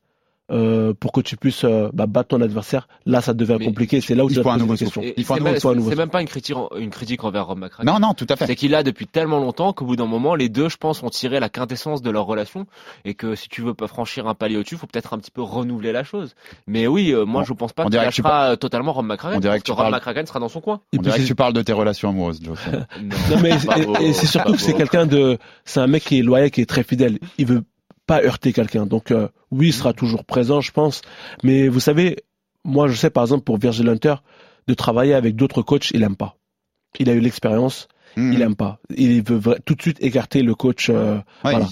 euh, 0.52 0.94
pour 0.94 1.12
que 1.12 1.22
tu 1.22 1.38
puisses 1.38 1.64
euh, 1.64 1.90
bah, 1.94 2.06
battre 2.06 2.30
ton 2.30 2.42
adversaire. 2.42 2.88
Là, 3.06 3.22
ça 3.22 3.34
devient 3.34 3.64
compliqué. 3.64 4.00
C'est 4.00 4.14
là 4.14 4.24
où 4.24 4.30
il 4.30 4.36
tu 4.36 4.44
faut 4.44 4.50
un 4.50 4.58
nouveau 4.58 4.76
question. 4.76 5.02
Il 5.18 5.24
faut 5.24 5.34
un 5.34 5.40
nouveau 5.40 5.90
C'est 5.90 5.96
même 5.96 6.10
pas 6.10 6.22
une 6.22 6.28
critique, 6.28 6.56
une 6.78 6.92
critique 6.92 7.24
envers 7.24 7.48
Rob 7.48 7.58
McCracken. 7.58 7.92
Non, 7.92 8.00
non, 8.00 8.14
tout 8.14 8.28
à 8.30 8.36
fait. 8.36 8.46
C'est 8.46 8.56
qu'il 8.56 8.76
a 8.76 8.84
depuis 8.84 9.08
tellement 9.08 9.40
longtemps 9.40 9.74
qu'au 9.74 9.86
bout 9.86 9.96
d'un 9.96 10.06
moment, 10.06 10.36
les 10.36 10.50
deux, 10.50 10.70
je 10.70 10.78
pense, 10.78 11.02
ont 11.02 11.10
tiré 11.10 11.40
la 11.40 11.50
quintessence 11.50 12.02
de 12.04 12.12
leur 12.12 12.26
relation 12.26 12.68
et 13.06 13.16
que 13.16 13.34
si 13.34 13.50
tu 13.50 13.62
veux 13.62 13.74
pas 13.74 13.88
franchir 13.88 14.28
un 14.28 14.36
palier 14.36 14.58
au-dessus, 14.58 14.78
faut 14.78 14.88
peut-être 14.88 15.14
un 15.14 15.18
petit 15.18 15.32
peu 15.32 15.42
renouveler 15.42 15.92
la 15.92 16.04
chose. 16.04 16.36
Mais 16.68 16.86
oui, 16.86 17.12
euh, 17.12 17.26
moi, 17.26 17.44
je 17.44 17.54
pense 17.54 17.74
pas 17.74 17.86
qu'il 17.86 17.96
lâchera 17.96 18.52
tu 18.52 18.60
totalement 18.60 18.94
Rob 18.94 19.06
McCracken. 19.06 19.38
On 19.38 19.42
dirait 19.42 19.60
que, 19.60 19.72
Rob 19.72 19.92
McCracken 19.92 20.28
sera 20.28 20.40
dans 20.40 20.50
son 20.50 20.62
coin. 20.62 20.82
On 20.96 21.02
dirait 21.02 21.20
que 21.20 21.26
tu 21.26 21.36
parles 21.36 21.54
de 21.54 21.64
tes 21.64 21.74
relations 21.74 22.10
amoureuses, 22.10 22.40
Joe. 22.44 22.58
non, 23.02 23.38
mais 23.42 23.58
et 24.02 24.14
c'est 24.14 24.28
surtout 24.28 24.54
que 24.54 24.62
c'est 24.62 24.74
quelqu'un 24.74 25.08
de, 25.08 25.40
c'est 25.64 25.80
un 25.80 25.88
mec 25.88 26.04
qui 26.04 26.20
est 26.20 26.24
loyal, 26.24 26.52
qui 26.52 26.62
est 26.62 26.66
très 26.66 26.84
fidèle. 26.84 27.18
Il 27.40 27.48
veut 27.48 27.64
pas 28.06 28.22
heurter 28.24 28.54
quelqu'un. 28.54 28.86
Donc 28.86 29.12
euh, 29.12 29.28
oui, 29.52 29.68
il 29.68 29.74
sera 29.74 29.91
mm. 29.91 29.96
toujours 29.96 30.26
présent, 30.26 30.62
je 30.62 30.72
pense. 30.72 31.02
Mais 31.44 31.68
vous 31.68 31.80
savez, 31.80 32.18
moi 32.63 32.88
je 32.88 32.96
sais 32.96 33.10
par 33.10 33.24
exemple 33.24 33.44
pour 33.44 33.58
Virgil 33.58 33.88
Hunter, 33.89 34.15
de 34.68 34.74
travailler 34.74 35.13
avec 35.13 35.36
d'autres 35.36 35.62
coachs, 35.62 35.91
il 35.91 36.04
aime 36.04 36.15
pas. 36.15 36.38
Il 37.00 37.10
a 37.10 37.13
eu 37.13 37.20
l'expérience, 37.20 37.88
mm. 38.15 38.34
il 38.34 38.41
aime 38.41 38.56
pas. 38.56 38.80
Il 38.95 39.23
veut 39.23 39.58
tout 39.65 39.75
de 39.75 39.82
suite 39.82 39.97
écarter 40.01 40.41
le 40.41 40.56
coach. 40.56 40.89
Euh, 40.89 41.19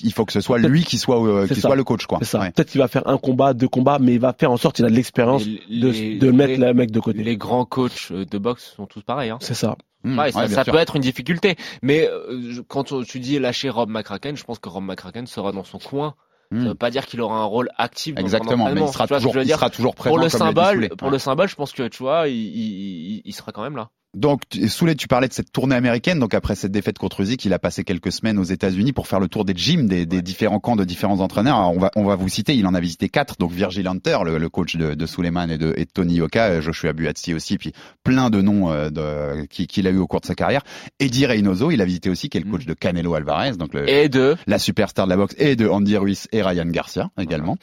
Il 0.03 0.13
faut 0.13 0.25
que 0.25 0.33
ce 0.33 0.41
soit 0.41 0.57
lui 0.59 0.83
qui 0.83 0.97
soit 0.97 1.23
euh, 1.25 1.47
qui 1.47 1.61
soit 1.61 1.75
le 1.75 1.83
coach 1.83 2.05
quoi. 2.05 2.19
Peut-être 2.19 2.69
qu'il 2.69 2.79
va 2.79 2.87
faire 2.87 3.07
un 3.07 3.17
combat, 3.17 3.53
deux 3.53 3.67
combats, 3.67 3.99
mais 3.99 4.13
il 4.13 4.19
va 4.19 4.33
faire 4.33 4.51
en 4.51 4.57
sorte 4.57 4.75
qu'il 4.75 4.85
a 4.85 4.89
de 4.89 4.95
l'expérience 4.95 5.45
de, 5.45 6.19
de 6.19 6.31
mettre 6.31 6.59
le 6.59 6.73
mec 6.73 6.91
de 6.91 6.99
côté. 6.99 7.23
Les 7.23 7.37
grands 7.37 7.65
coachs 7.65 8.11
de 8.11 8.37
boxe 8.37 8.73
sont 8.75 8.85
tous 8.85 9.01
pareils. 9.01 9.29
Hein. 9.29 9.37
C'est 9.41 9.53
ça. 9.53 9.75
Mmh, 10.03 10.19
ça, 10.49 10.65
peut 10.65 10.77
être 10.77 10.97
une 10.97 11.01
difficulté, 11.01 11.55
mais 11.81 12.09
euh, 12.09 12.61
quand 12.67 12.83
tu 13.05 13.19
dis 13.21 13.39
lâcher 13.39 13.69
Rob 13.69 13.89
McCracken, 13.89 14.35
je 14.35 14.43
pense 14.43 14.59
que 14.59 14.67
Rob 14.67 14.83
McCracken 14.83 15.27
sera 15.27 15.53
dans 15.53 15.63
son 15.63 15.79
coin. 15.79 16.15
Ça 16.51 16.57
mmh. 16.57 16.67
veut 16.67 16.75
pas 16.75 16.91
dire 16.91 17.05
qu'il 17.05 17.21
aura 17.21 17.37
un 17.37 17.45
rôle 17.45 17.69
actif. 17.77 18.15
Exactement, 18.17 18.69
mais 18.69 18.81
il 18.81 18.87
sera, 18.89 19.07
toujours, 19.07 19.37
il 19.37 19.47
sera 19.47 19.69
toujours 19.69 19.95
présent. 19.95 20.15
Pour 20.15 20.23
le 20.23 20.29
symbole, 20.29 20.89
pour 20.97 21.09
le 21.09 21.19
symbole, 21.19 21.47
je 21.47 21.55
pense 21.55 21.71
que 21.71 21.87
tu 21.87 22.03
vois, 22.03 22.27
il, 22.27 22.35
il, 22.35 23.21
il 23.23 23.33
sera 23.33 23.53
quand 23.53 23.63
même 23.63 23.77
là. 23.77 23.89
Donc, 24.15 24.41
Soulet, 24.67 24.95
tu 24.95 25.07
parlais 25.07 25.27
de 25.27 25.33
cette 25.33 25.51
tournée 25.51 25.75
américaine. 25.75 26.19
Donc, 26.19 26.33
après 26.33 26.55
cette 26.55 26.71
défaite 26.71 26.97
contre 26.99 27.21
Usyk, 27.21 27.45
il 27.45 27.53
a 27.53 27.59
passé 27.59 27.83
quelques 27.83 28.11
semaines 28.11 28.37
aux 28.37 28.43
États-Unis 28.43 28.93
pour 28.93 29.07
faire 29.07 29.19
le 29.19 29.27
tour 29.27 29.43
des 29.43 29.53
gyms, 29.55 29.87
des, 29.87 30.05
des 30.05 30.21
différents 30.21 30.59
camps 30.59 30.75
de 30.75 30.83
différents 30.83 31.19
entraîneurs. 31.19 31.57
on 31.71 31.79
va, 31.79 31.91
on 31.95 32.03
va 32.03 32.15
vous 32.15 32.29
citer. 32.29 32.55
Il 32.55 32.67
en 32.67 32.73
a 32.73 32.79
visité 32.79 33.09
quatre. 33.09 33.37
Donc, 33.39 33.51
Virgil 33.51 33.87
Hunter, 33.87 34.19
le, 34.23 34.37
le 34.37 34.49
coach 34.49 34.75
de, 34.75 34.93
de 34.93 35.05
Suleiman 35.05 35.49
et 35.49 35.57
de, 35.57 35.73
et 35.77 35.85
de 35.85 35.89
Tony 35.91 36.15
Yoka, 36.15 36.61
Joshua 36.61 36.93
Buatsi 36.93 37.33
aussi, 37.33 37.57
puis 37.57 37.73
plein 38.03 38.29
de 38.29 38.41
noms 38.41 38.71
euh, 38.71 38.89
de, 38.89 39.45
qu'il 39.45 39.87
a 39.87 39.89
eu 39.89 39.97
au 39.97 40.07
cours 40.07 40.21
de 40.21 40.25
sa 40.25 40.35
carrière. 40.35 40.61
Eddie 40.99 41.25
Reynoso, 41.25 41.71
il 41.71 41.81
a 41.81 41.85
visité 41.85 42.09
aussi, 42.09 42.29
qui 42.29 42.37
est 42.37 42.41
le 42.41 42.51
coach 42.51 42.65
de 42.65 42.73
Canelo 42.73 43.15
Alvarez, 43.15 43.53
donc 43.53 43.73
le, 43.73 43.89
et 43.89 44.09
de 44.09 44.35
la 44.45 44.59
superstar 44.59 45.05
de 45.05 45.09
la 45.09 45.17
boxe, 45.17 45.35
et 45.37 45.55
de 45.55 45.67
Andy 45.67 45.97
Ruiz 45.97 46.27
et 46.31 46.41
Ryan 46.43 46.65
Garcia 46.67 47.09
également. 47.19 47.57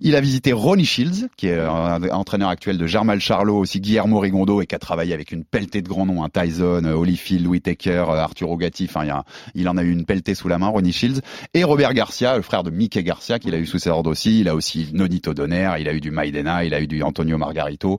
Il 0.00 0.14
a 0.14 0.20
visité 0.20 0.52
Ronnie 0.52 0.84
Shields, 0.84 1.28
qui 1.36 1.48
est 1.48 1.58
un, 1.58 2.02
entraîneur 2.10 2.48
actuel 2.48 2.78
de 2.78 2.86
Jarmal 2.86 3.20
Charlot, 3.20 3.58
aussi 3.58 3.80
Guillermo 3.80 4.20
Rigondo, 4.20 4.62
et 4.62 4.66
qui 4.66 4.74
a 4.74 4.78
travaillé 4.78 5.12
avec 5.12 5.32
une 5.32 5.44
pelletée 5.44 5.82
de 5.82 5.88
grands 5.96 6.06
noms, 6.06 6.22
un 6.22 6.28
Tyson 6.28 6.84
euh, 6.84 6.92
Holyfield, 6.92 7.44
Louis 7.44 7.60
Taker, 7.60 8.04
euh, 8.08 8.16
Arthur 8.16 8.54
Gatti, 8.56 8.86
enfin 8.88 9.04
il, 9.04 9.60
il 9.60 9.68
en 9.68 9.76
a 9.76 9.82
eu 9.82 9.90
une 9.90 10.04
pelletée 10.04 10.34
sous 10.34 10.48
la 10.48 10.58
main, 10.58 10.68
Ronnie 10.68 10.92
Shields, 10.92 11.20
et 11.54 11.64
Robert 11.64 11.94
Garcia, 11.94 12.36
le 12.36 12.42
frère 12.42 12.62
de 12.62 12.70
Mickey 12.70 13.02
Garcia, 13.02 13.38
qu'il 13.38 13.54
a 13.54 13.58
eu 13.58 13.66
sous 13.66 13.78
ses 13.78 13.90
ordres 13.90 14.10
aussi, 14.10 14.40
il 14.40 14.48
a 14.48 14.54
aussi 14.54 14.90
Nonito 14.92 15.32
Donner, 15.32 15.72
il 15.80 15.88
a 15.88 15.94
eu 15.94 16.00
du 16.00 16.10
Maidena, 16.10 16.64
il 16.64 16.74
a 16.74 16.80
eu 16.80 16.86
du 16.86 17.02
Antonio 17.02 17.38
Margarito. 17.38 17.98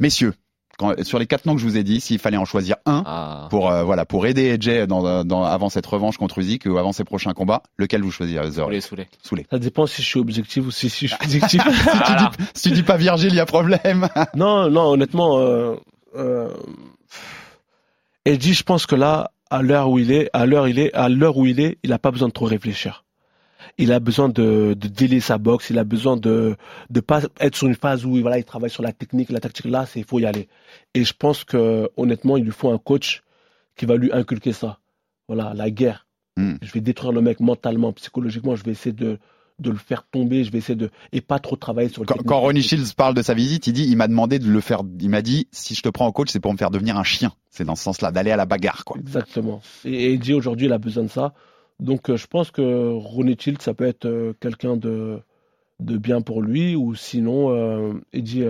Messieurs, 0.00 0.32
sur 1.02 1.18
les 1.18 1.26
quatre 1.26 1.46
noms 1.46 1.54
que 1.54 1.60
je 1.60 1.66
vous 1.66 1.76
ai 1.76 1.82
dit, 1.82 2.00
s'il 2.00 2.18
fallait 2.18 2.36
en 2.36 2.44
choisir 2.44 2.76
un 2.84 3.02
ah. 3.06 3.46
pour 3.50 3.70
euh, 3.70 3.82
voilà 3.82 4.04
pour 4.04 4.26
aider 4.26 4.44
Edge 4.44 4.68
dans, 4.86 5.24
dans, 5.24 5.44
avant 5.44 5.70
cette 5.70 5.86
revanche 5.86 6.18
contre 6.18 6.38
Usyk 6.38 6.66
ou 6.66 6.76
avant 6.76 6.92
ses 6.92 7.04
prochains 7.04 7.32
combats, 7.32 7.62
lequel 7.78 8.02
vous 8.02 8.10
choisirez 8.10 8.50
Soulé, 8.50 8.80
Soulé. 8.80 9.06
Soulé. 9.22 9.46
Ça 9.50 9.58
dépend 9.58 9.86
si 9.86 10.02
je 10.02 10.06
suis 10.06 10.20
objectif 10.20 10.66
ou 10.66 10.70
si, 10.70 10.90
si 10.90 11.06
je 11.08 11.14
suis 11.14 11.24
objectif. 11.24 11.62
si, 12.54 12.68
tu 12.68 12.74
dis, 12.74 12.82
pas 12.82 12.96
Virgile, 12.96 13.30
il 13.30 13.36
y 13.36 13.40
a 13.40 13.46
problème. 13.46 14.08
non, 14.34 14.70
non, 14.70 14.90
honnêtement, 14.90 15.38
euh, 15.38 15.76
euh, 16.16 16.50
Eddie, 18.24 18.54
je 18.54 18.62
pense 18.62 18.86
que 18.86 18.96
là, 18.96 19.30
à 19.50 19.62
l'heure 19.62 19.90
où 19.90 19.98
il 19.98 20.10
est, 20.10 20.28
à 20.32 20.46
l'heure 20.46 20.68
il 20.68 20.78
est, 20.78 20.92
à 20.94 21.08
l'heure 21.08 21.36
où 21.36 21.46
il 21.46 21.60
est, 21.60 21.78
il 21.82 21.90
n'a 21.90 21.98
pas 21.98 22.10
besoin 22.10 22.28
de 22.28 22.32
trop 22.32 22.46
réfléchir. 22.46 23.04
il 23.78 23.92
a 23.92 24.00
besoin 24.00 24.28
de, 24.28 24.74
de 24.74 24.88
délier 24.88 25.20
sa 25.20 25.38
boxe, 25.38 25.70
il 25.70 25.78
a 25.78 25.84
besoin 25.84 26.16
de 26.16 26.56
de 26.90 27.00
pas 27.00 27.22
être 27.40 27.56
sur 27.56 27.66
une 27.68 27.74
phase 27.74 28.04
où 28.04 28.20
voilà, 28.20 28.38
il 28.38 28.44
travaille 28.44 28.70
sur 28.70 28.82
la 28.82 28.92
technique, 28.92 29.30
la 29.30 29.40
tactique. 29.40 29.66
Là, 29.66 29.86
c'est 29.86 30.00
il 30.00 30.04
faut 30.04 30.18
y 30.18 30.26
aller. 30.26 30.48
Et 30.94 31.04
je 31.04 31.12
pense 31.12 31.44
que 31.44 31.90
honnêtement, 31.96 32.36
il 32.36 32.44
lui 32.44 32.52
faut 32.52 32.70
un 32.70 32.78
coach 32.78 33.22
qui 33.76 33.86
va 33.86 33.96
lui 33.96 34.12
inculquer 34.12 34.52
ça. 34.52 34.78
Voilà, 35.28 35.52
la 35.54 35.70
guerre. 35.70 36.06
Hmm. 36.36 36.54
Je 36.62 36.72
vais 36.72 36.80
détruire 36.80 37.12
le 37.12 37.20
mec 37.20 37.40
mentalement, 37.40 37.92
psychologiquement. 37.92 38.56
Je 38.56 38.64
vais 38.64 38.72
essayer 38.72 38.92
de 38.92 39.18
de 39.58 39.70
le 39.70 39.76
faire 39.76 40.06
tomber. 40.10 40.44
Je 40.44 40.50
vais 40.50 40.58
essayer 40.58 40.76
de 40.76 40.90
et 41.12 41.20
pas 41.20 41.38
trop 41.38 41.56
travailler 41.56 41.88
sur 41.88 42.02
le. 42.02 42.06
Quand, 42.06 42.22
quand 42.24 42.40
Ronnie 42.40 42.62
Shields 42.62 42.94
parle 42.96 43.14
de 43.14 43.22
sa 43.22 43.34
visite, 43.34 43.66
il 43.66 43.72
dit, 43.72 43.86
il 43.88 43.96
m'a 43.96 44.08
demandé 44.08 44.38
de 44.38 44.48
le 44.48 44.60
faire. 44.60 44.82
Il 45.00 45.10
m'a 45.10 45.22
dit, 45.22 45.48
si 45.52 45.74
je 45.74 45.82
te 45.82 45.88
prends 45.88 46.06
en 46.06 46.12
coach, 46.12 46.28
c'est 46.30 46.40
pour 46.40 46.52
me 46.52 46.58
faire 46.58 46.70
devenir 46.70 46.96
un 46.96 47.04
chien. 47.04 47.32
C'est 47.50 47.64
dans 47.64 47.76
ce 47.76 47.82
sens-là, 47.84 48.12
d'aller 48.12 48.30
à 48.30 48.36
la 48.36 48.46
bagarre, 48.46 48.84
quoi. 48.84 48.98
Exactement. 48.98 49.62
Et 49.84 50.14
Eddie 50.14 50.34
aujourd'hui, 50.34 50.66
il 50.66 50.72
a 50.72 50.78
besoin 50.78 51.04
de 51.04 51.08
ça. 51.08 51.32
Donc 51.80 52.08
euh, 52.08 52.16
je 52.16 52.26
pense 52.26 52.50
que 52.50 52.92
Ronnie 52.92 53.36
Shields, 53.38 53.60
ça 53.60 53.74
peut 53.74 53.86
être 53.86 54.06
euh, 54.06 54.32
quelqu'un 54.40 54.76
de 54.76 55.20
de 55.80 55.98
bien 55.98 56.22
pour 56.22 56.40
lui, 56.40 56.74
ou 56.74 56.94
sinon 56.94 57.50
euh, 57.50 57.92
Eddie 58.12 58.44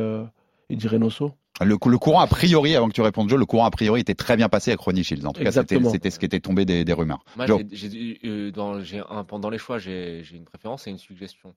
Eddie 0.71 0.88
Reynoso. 0.88 1.33
Le, 1.61 1.77
le, 1.87 1.99
courant 1.99 2.21
a 2.21 2.27
priori, 2.27 2.77
avant 2.77 2.88
que 2.88 2.92
tu 2.92 3.01
répondes, 3.01 3.31
Joe, 3.31 3.38
le 3.38 3.47
courant 3.47 3.64
a 3.64 3.71
priori 3.71 4.01
était 4.01 4.14
très 4.14 4.37
bien 4.37 4.49
passé 4.49 4.73
avec 4.73 4.81
Ronnie 4.81 5.05
Shields. 5.05 5.27
En 5.27 5.33
tout 5.33 5.42
cas, 5.42 5.53
c'était 5.53 6.11
ce 6.11 6.19
qui 6.19 6.27
était 6.27 6.40
tombé 6.40 6.64
des, 6.64 6.85
des 6.85 6.92
rumeurs. 6.92 7.25
Moi, 7.37 7.47
j'ai 7.73 8.19
euh, 8.25 8.51
dans, 8.51 8.79
un, 9.11 9.25
pendant 9.25 9.51
les 9.51 9.59
choix, 9.59 9.79
j'ai 9.79 10.23
une 10.33 10.45
préférence 10.45 10.87
et 10.87 10.90
une 10.90 10.99
suggestion. 10.99 11.55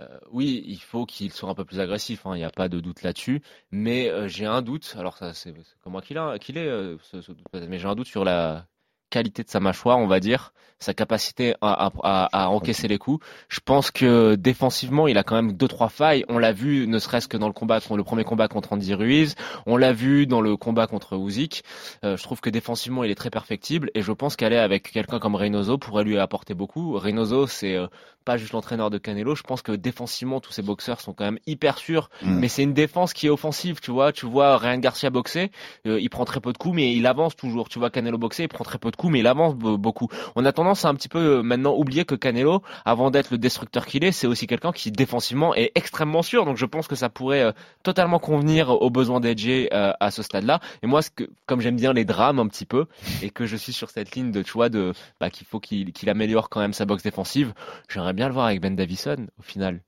Euh, 0.00 0.06
oui, 0.30 0.62
il 0.66 0.80
faut 0.80 1.06
qu'il 1.06 1.32
soit 1.32 1.50
un 1.50 1.54
peu 1.54 1.64
plus 1.64 1.80
agressif, 1.80 2.24
hein, 2.24 2.36
il 2.36 2.38
n'y 2.38 2.44
a 2.44 2.50
pas 2.50 2.68
de 2.68 2.78
doute 2.78 3.02
là-dessus. 3.02 3.42
Mais 3.72 4.08
euh, 4.08 4.28
j'ai 4.28 4.46
un 4.46 4.62
doute, 4.62 4.94
alors 4.96 5.16
ça 5.16 5.34
c'est 5.34 5.52
comme 5.82 5.92
moi 5.92 6.02
qu'il 6.02 6.16
est, 6.16 6.68
euh, 6.68 6.96
ce, 7.02 7.20
ce, 7.20 7.32
mais 7.68 7.78
j'ai 7.78 7.88
un 7.88 7.96
doute 7.96 8.06
sur 8.06 8.24
la 8.24 8.68
qualité 9.10 9.42
de 9.42 9.48
sa 9.50 9.60
mâchoire, 9.60 9.98
on 9.98 10.06
va 10.06 10.20
dire, 10.20 10.52
sa 10.78 10.94
capacité 10.94 11.54
à, 11.60 11.90
à, 12.02 12.44
à, 12.44 12.48
encaisser 12.50 12.88
les 12.88 12.98
coups. 12.98 13.24
Je 13.48 13.60
pense 13.64 13.90
que 13.90 14.36
défensivement, 14.36 15.08
il 15.08 15.18
a 15.18 15.24
quand 15.24 15.34
même 15.34 15.52
deux 15.52 15.68
trois 15.68 15.88
failles. 15.88 16.24
On 16.28 16.38
l'a 16.38 16.52
vu, 16.52 16.86
ne 16.86 16.98
serait-ce 16.98 17.28
que 17.28 17.36
dans 17.36 17.48
le 17.48 17.52
combat, 17.52 17.80
le 17.90 18.04
premier 18.04 18.24
combat 18.24 18.48
contre 18.48 18.72
Andy 18.72 18.94
Ruiz. 18.94 19.34
On 19.66 19.76
l'a 19.76 19.92
vu 19.92 20.26
dans 20.26 20.40
le 20.40 20.56
combat 20.56 20.86
contre 20.86 21.14
Usyk. 21.18 21.64
Euh, 22.04 22.16
je 22.16 22.22
trouve 22.22 22.40
que 22.40 22.50
défensivement, 22.50 23.04
il 23.04 23.10
est 23.10 23.16
très 23.16 23.30
perfectible 23.30 23.90
et 23.94 24.02
je 24.02 24.12
pense 24.12 24.36
qu'aller 24.36 24.56
avec 24.56 24.92
quelqu'un 24.92 25.18
comme 25.18 25.34
Reynoso 25.34 25.78
pourrait 25.78 26.04
lui 26.04 26.18
apporter 26.18 26.54
beaucoup. 26.54 26.96
Reynoso, 26.96 27.46
c'est 27.46 27.74
euh, 27.74 27.88
pas 28.28 28.36
juste 28.36 28.52
l'entraîneur 28.52 28.90
de 28.90 28.98
Canelo. 28.98 29.34
Je 29.34 29.42
pense 29.42 29.62
que 29.62 29.72
défensivement, 29.72 30.38
tous 30.38 30.52
ces 30.52 30.60
boxeurs 30.62 31.00
sont 31.00 31.14
quand 31.14 31.24
même 31.24 31.38
hyper 31.46 31.78
sûrs. 31.78 32.10
Mm. 32.22 32.38
Mais 32.38 32.48
c'est 32.48 32.62
une 32.62 32.74
défense 32.74 33.14
qui 33.14 33.26
est 33.26 33.30
offensive, 33.30 33.80
tu 33.80 33.90
vois. 33.90 34.12
Tu 34.12 34.26
vois 34.26 34.58
Ryan 34.58 34.78
Garcia 34.78 35.08
boxer, 35.10 35.50
euh, 35.86 35.98
il 35.98 36.10
prend 36.10 36.26
très 36.26 36.40
peu 36.40 36.52
de 36.52 36.58
coups, 36.58 36.74
mais 36.74 36.92
il 36.92 37.06
avance 37.06 37.34
toujours. 37.34 37.68
Tu 37.70 37.78
vois 37.78 37.90
Canelo 37.90 38.18
boxer, 38.18 38.44
il 38.44 38.48
prend 38.48 38.64
très 38.64 38.78
peu 38.78 38.90
de 38.90 38.96
coups, 38.98 39.14
mais 39.14 39.20
il 39.20 39.26
avance 39.26 39.54
beaucoup. 39.54 40.08
On 40.36 40.44
a 40.44 40.52
tendance 40.52 40.84
à 40.84 40.88
un 40.88 40.94
petit 40.94 41.08
peu 41.08 41.38
euh, 41.38 41.42
maintenant 41.42 41.74
oublier 41.74 42.04
que 42.04 42.14
Canelo, 42.14 42.62
avant 42.84 43.10
d'être 43.10 43.30
le 43.30 43.38
destructeur 43.38 43.86
qu'il 43.86 44.04
est, 44.04 44.12
c'est 44.12 44.26
aussi 44.26 44.46
quelqu'un 44.46 44.72
qui 44.72 44.90
défensivement 44.92 45.54
est 45.54 45.72
extrêmement 45.74 46.22
sûr. 46.22 46.44
Donc 46.44 46.58
je 46.58 46.66
pense 46.66 46.86
que 46.88 46.96
ça 46.96 47.08
pourrait 47.08 47.42
euh, 47.42 47.52
totalement 47.82 48.18
convenir 48.18 48.70
aux 48.70 48.90
besoins 48.90 49.20
d'Edge 49.20 49.48
euh, 49.48 49.92
à 49.98 50.10
ce 50.10 50.22
stade-là. 50.22 50.60
Et 50.82 50.86
moi, 50.86 51.00
ce 51.00 51.10
que, 51.10 51.24
comme 51.46 51.62
j'aime 51.62 51.76
bien 51.76 51.94
les 51.94 52.04
drames 52.04 52.38
un 52.38 52.48
petit 52.48 52.66
peu, 52.66 52.86
et 53.22 53.30
que 53.30 53.46
je 53.46 53.56
suis 53.56 53.72
sur 53.72 53.88
cette 53.88 54.14
ligne 54.14 54.32
de, 54.32 54.42
tu 54.42 54.52
vois, 54.52 54.68
de 54.68 54.92
bah, 55.20 55.30
qu'il 55.30 55.46
faut 55.46 55.60
qu'il 55.60 56.10
améliore 56.10 56.50
quand 56.50 56.60
même 56.60 56.74
sa 56.74 56.84
boxe 56.84 57.02
défensive, 57.02 57.54
j'aimerais 57.88 58.12
bien 58.12 58.28
le 58.28 58.34
voir 58.34 58.46
avec 58.46 58.60
Ben 58.60 58.74
Davison 58.76 59.28
au 59.38 59.42
final. 59.42 59.80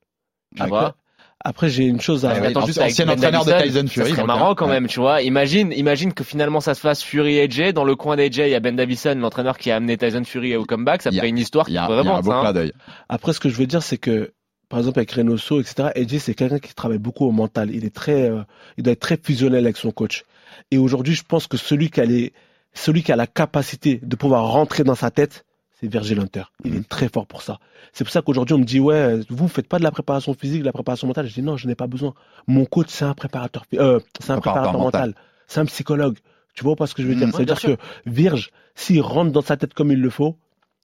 Tu 0.57 0.65
vois 0.65 0.95
après, 1.43 1.71
j'ai 1.71 1.85
une 1.85 2.01
chose 2.01 2.27
à. 2.27 2.35
Ouais, 2.35 2.49
attends, 2.49 2.67
juste 2.67 2.81
ancien 2.81 3.09
entraîneur 3.09 3.45
de 3.47 3.53
Tyson 3.63 3.87
Fury. 3.87 4.13
C'est 4.15 4.25
marrant 4.25 4.55
quand 4.55 4.69
même, 4.69 4.87
tu 4.87 5.01
vois. 5.01 5.23
Imagine, 5.23 5.73
imagine 5.73 6.13
que 6.13 6.23
finalement 6.23 6.61
ça 6.61 6.75
se 6.75 6.81
fasse 6.81 7.03
Fury 7.03 7.39
et 7.39 7.51
Jay. 7.51 7.73
Dans 7.73 7.85
le 7.85 7.97
coin 7.97 8.17
d'AJ, 8.17 8.39
il 8.39 8.49
y 8.49 8.55
a 8.55 8.61
Ben 8.61 8.77
Davison, 8.77 9.15
l'entraîneur 9.15 9.57
qui 9.57 9.71
a 9.71 9.77
amené 9.77 9.97
Tyson 9.97 10.23
Fury 10.25 10.55
au 10.57 10.65
comeback. 10.65 11.01
Ça 11.03 11.11
ferait 11.11 11.29
une 11.29 11.39
histoire 11.39 11.67
qui 11.67 11.77
vraiment. 11.77 12.19
Hein. 12.19 12.53
d'œil. 12.53 12.73
Après, 13.09 13.33
ce 13.33 13.41
que 13.41 13.49
je 13.49 13.57
veux 13.57 13.67
dire, 13.67 13.83
c'est 13.83 13.97
que 13.97 14.33
par 14.69 14.79
exemple 14.79 14.99
avec 14.99 15.11
Reynoso, 15.13 15.61
etc. 15.61 15.89
AJ, 15.97 16.19
c'est 16.19 16.35
quelqu'un 16.35 16.59
qui 16.59 16.75
travaille 16.75 16.99
beaucoup 16.99 17.27
au 17.27 17.33
mental. 17.33 17.71
Il 17.75 17.85
est 17.85 17.95
très, 17.95 18.31
euh, 18.31 18.43
il 18.77 18.85
doit 18.85 18.93
être 18.93 19.01
très 19.01 19.19
fusionnel 19.21 19.65
avec 19.65 19.77
son 19.77 19.91
coach. 19.91 20.25
Et 20.71 20.79
aujourd'hui, 20.79 21.15
je 21.15 21.25
pense 21.25 21.47
que 21.47 21.57
celui 21.57 21.91
qui 21.91 22.01
a 22.01 22.05
les, 22.05 22.33
celui 22.75 23.03
qui 23.03 23.13
a 23.13 23.17
la 23.17 23.27
capacité 23.27 23.99
de 24.03 24.17
pouvoir 24.17 24.47
rentrer 24.49 24.85
dans 24.85 24.95
sa 24.95 25.11
tête, 25.11 25.45
c'est 25.81 25.91
Virgil 25.91 26.21
Hunter. 26.21 26.45
Il 26.65 26.75
est 26.75 26.79
mhm. 26.79 26.85
très 26.85 27.09
fort 27.09 27.27
pour 27.27 27.43
ça. 27.43 27.59
C'est 27.93 28.05
pour 28.05 28.13
ça 28.13 28.23
qu'aujourd'hui, 28.23 28.55
on 28.55 28.59
me 28.59 28.65
dit, 28.65 28.81
ouais, 28.81 29.21
vous 29.29 29.49
faites 29.49 29.67
pas 29.67 29.79
de 29.79 29.85
la 29.85 29.91
préparation 29.91 30.35
physique, 30.35 30.61
de 30.61 30.67
la 30.67 30.73
préparation 30.73 31.07
mentale. 31.07 31.27
Je 31.27 31.35
dis, 31.35 31.43
non, 31.43 31.57
je 31.57 31.67
n'ai 31.67 31.75
pas 31.75 31.87
besoin. 31.87 32.15
Mon 32.47 32.65
coach, 32.65 32.89
c'est 32.91 33.05
un 33.05 33.15
préparateur, 33.15 33.65
euh, 33.75 34.01
c'est 34.21 34.31
un 34.31 34.41
préparateur 34.41 34.79
mental. 34.79 35.15
C'est 35.47 35.61
un 35.61 35.67
psychologue. 35.67 36.19
Tu 36.55 36.65
vois 36.65 36.77
pas 36.77 36.87
ce 36.87 36.95
que 36.95 37.03
je 37.03 37.09
veux 37.09 37.15
dire? 37.15 37.29
Mhm. 37.29 37.33
C'est-à-dire 37.33 37.61
que 37.61 37.77
Virge, 38.07 38.51
s'il 38.75 39.01
rentre 39.01 39.33
dans 39.33 39.43
sa 39.43 39.57
tête 39.57 39.75
comme 39.75 39.91
il 39.91 40.01
le 40.01 40.11
faut, 40.11 40.37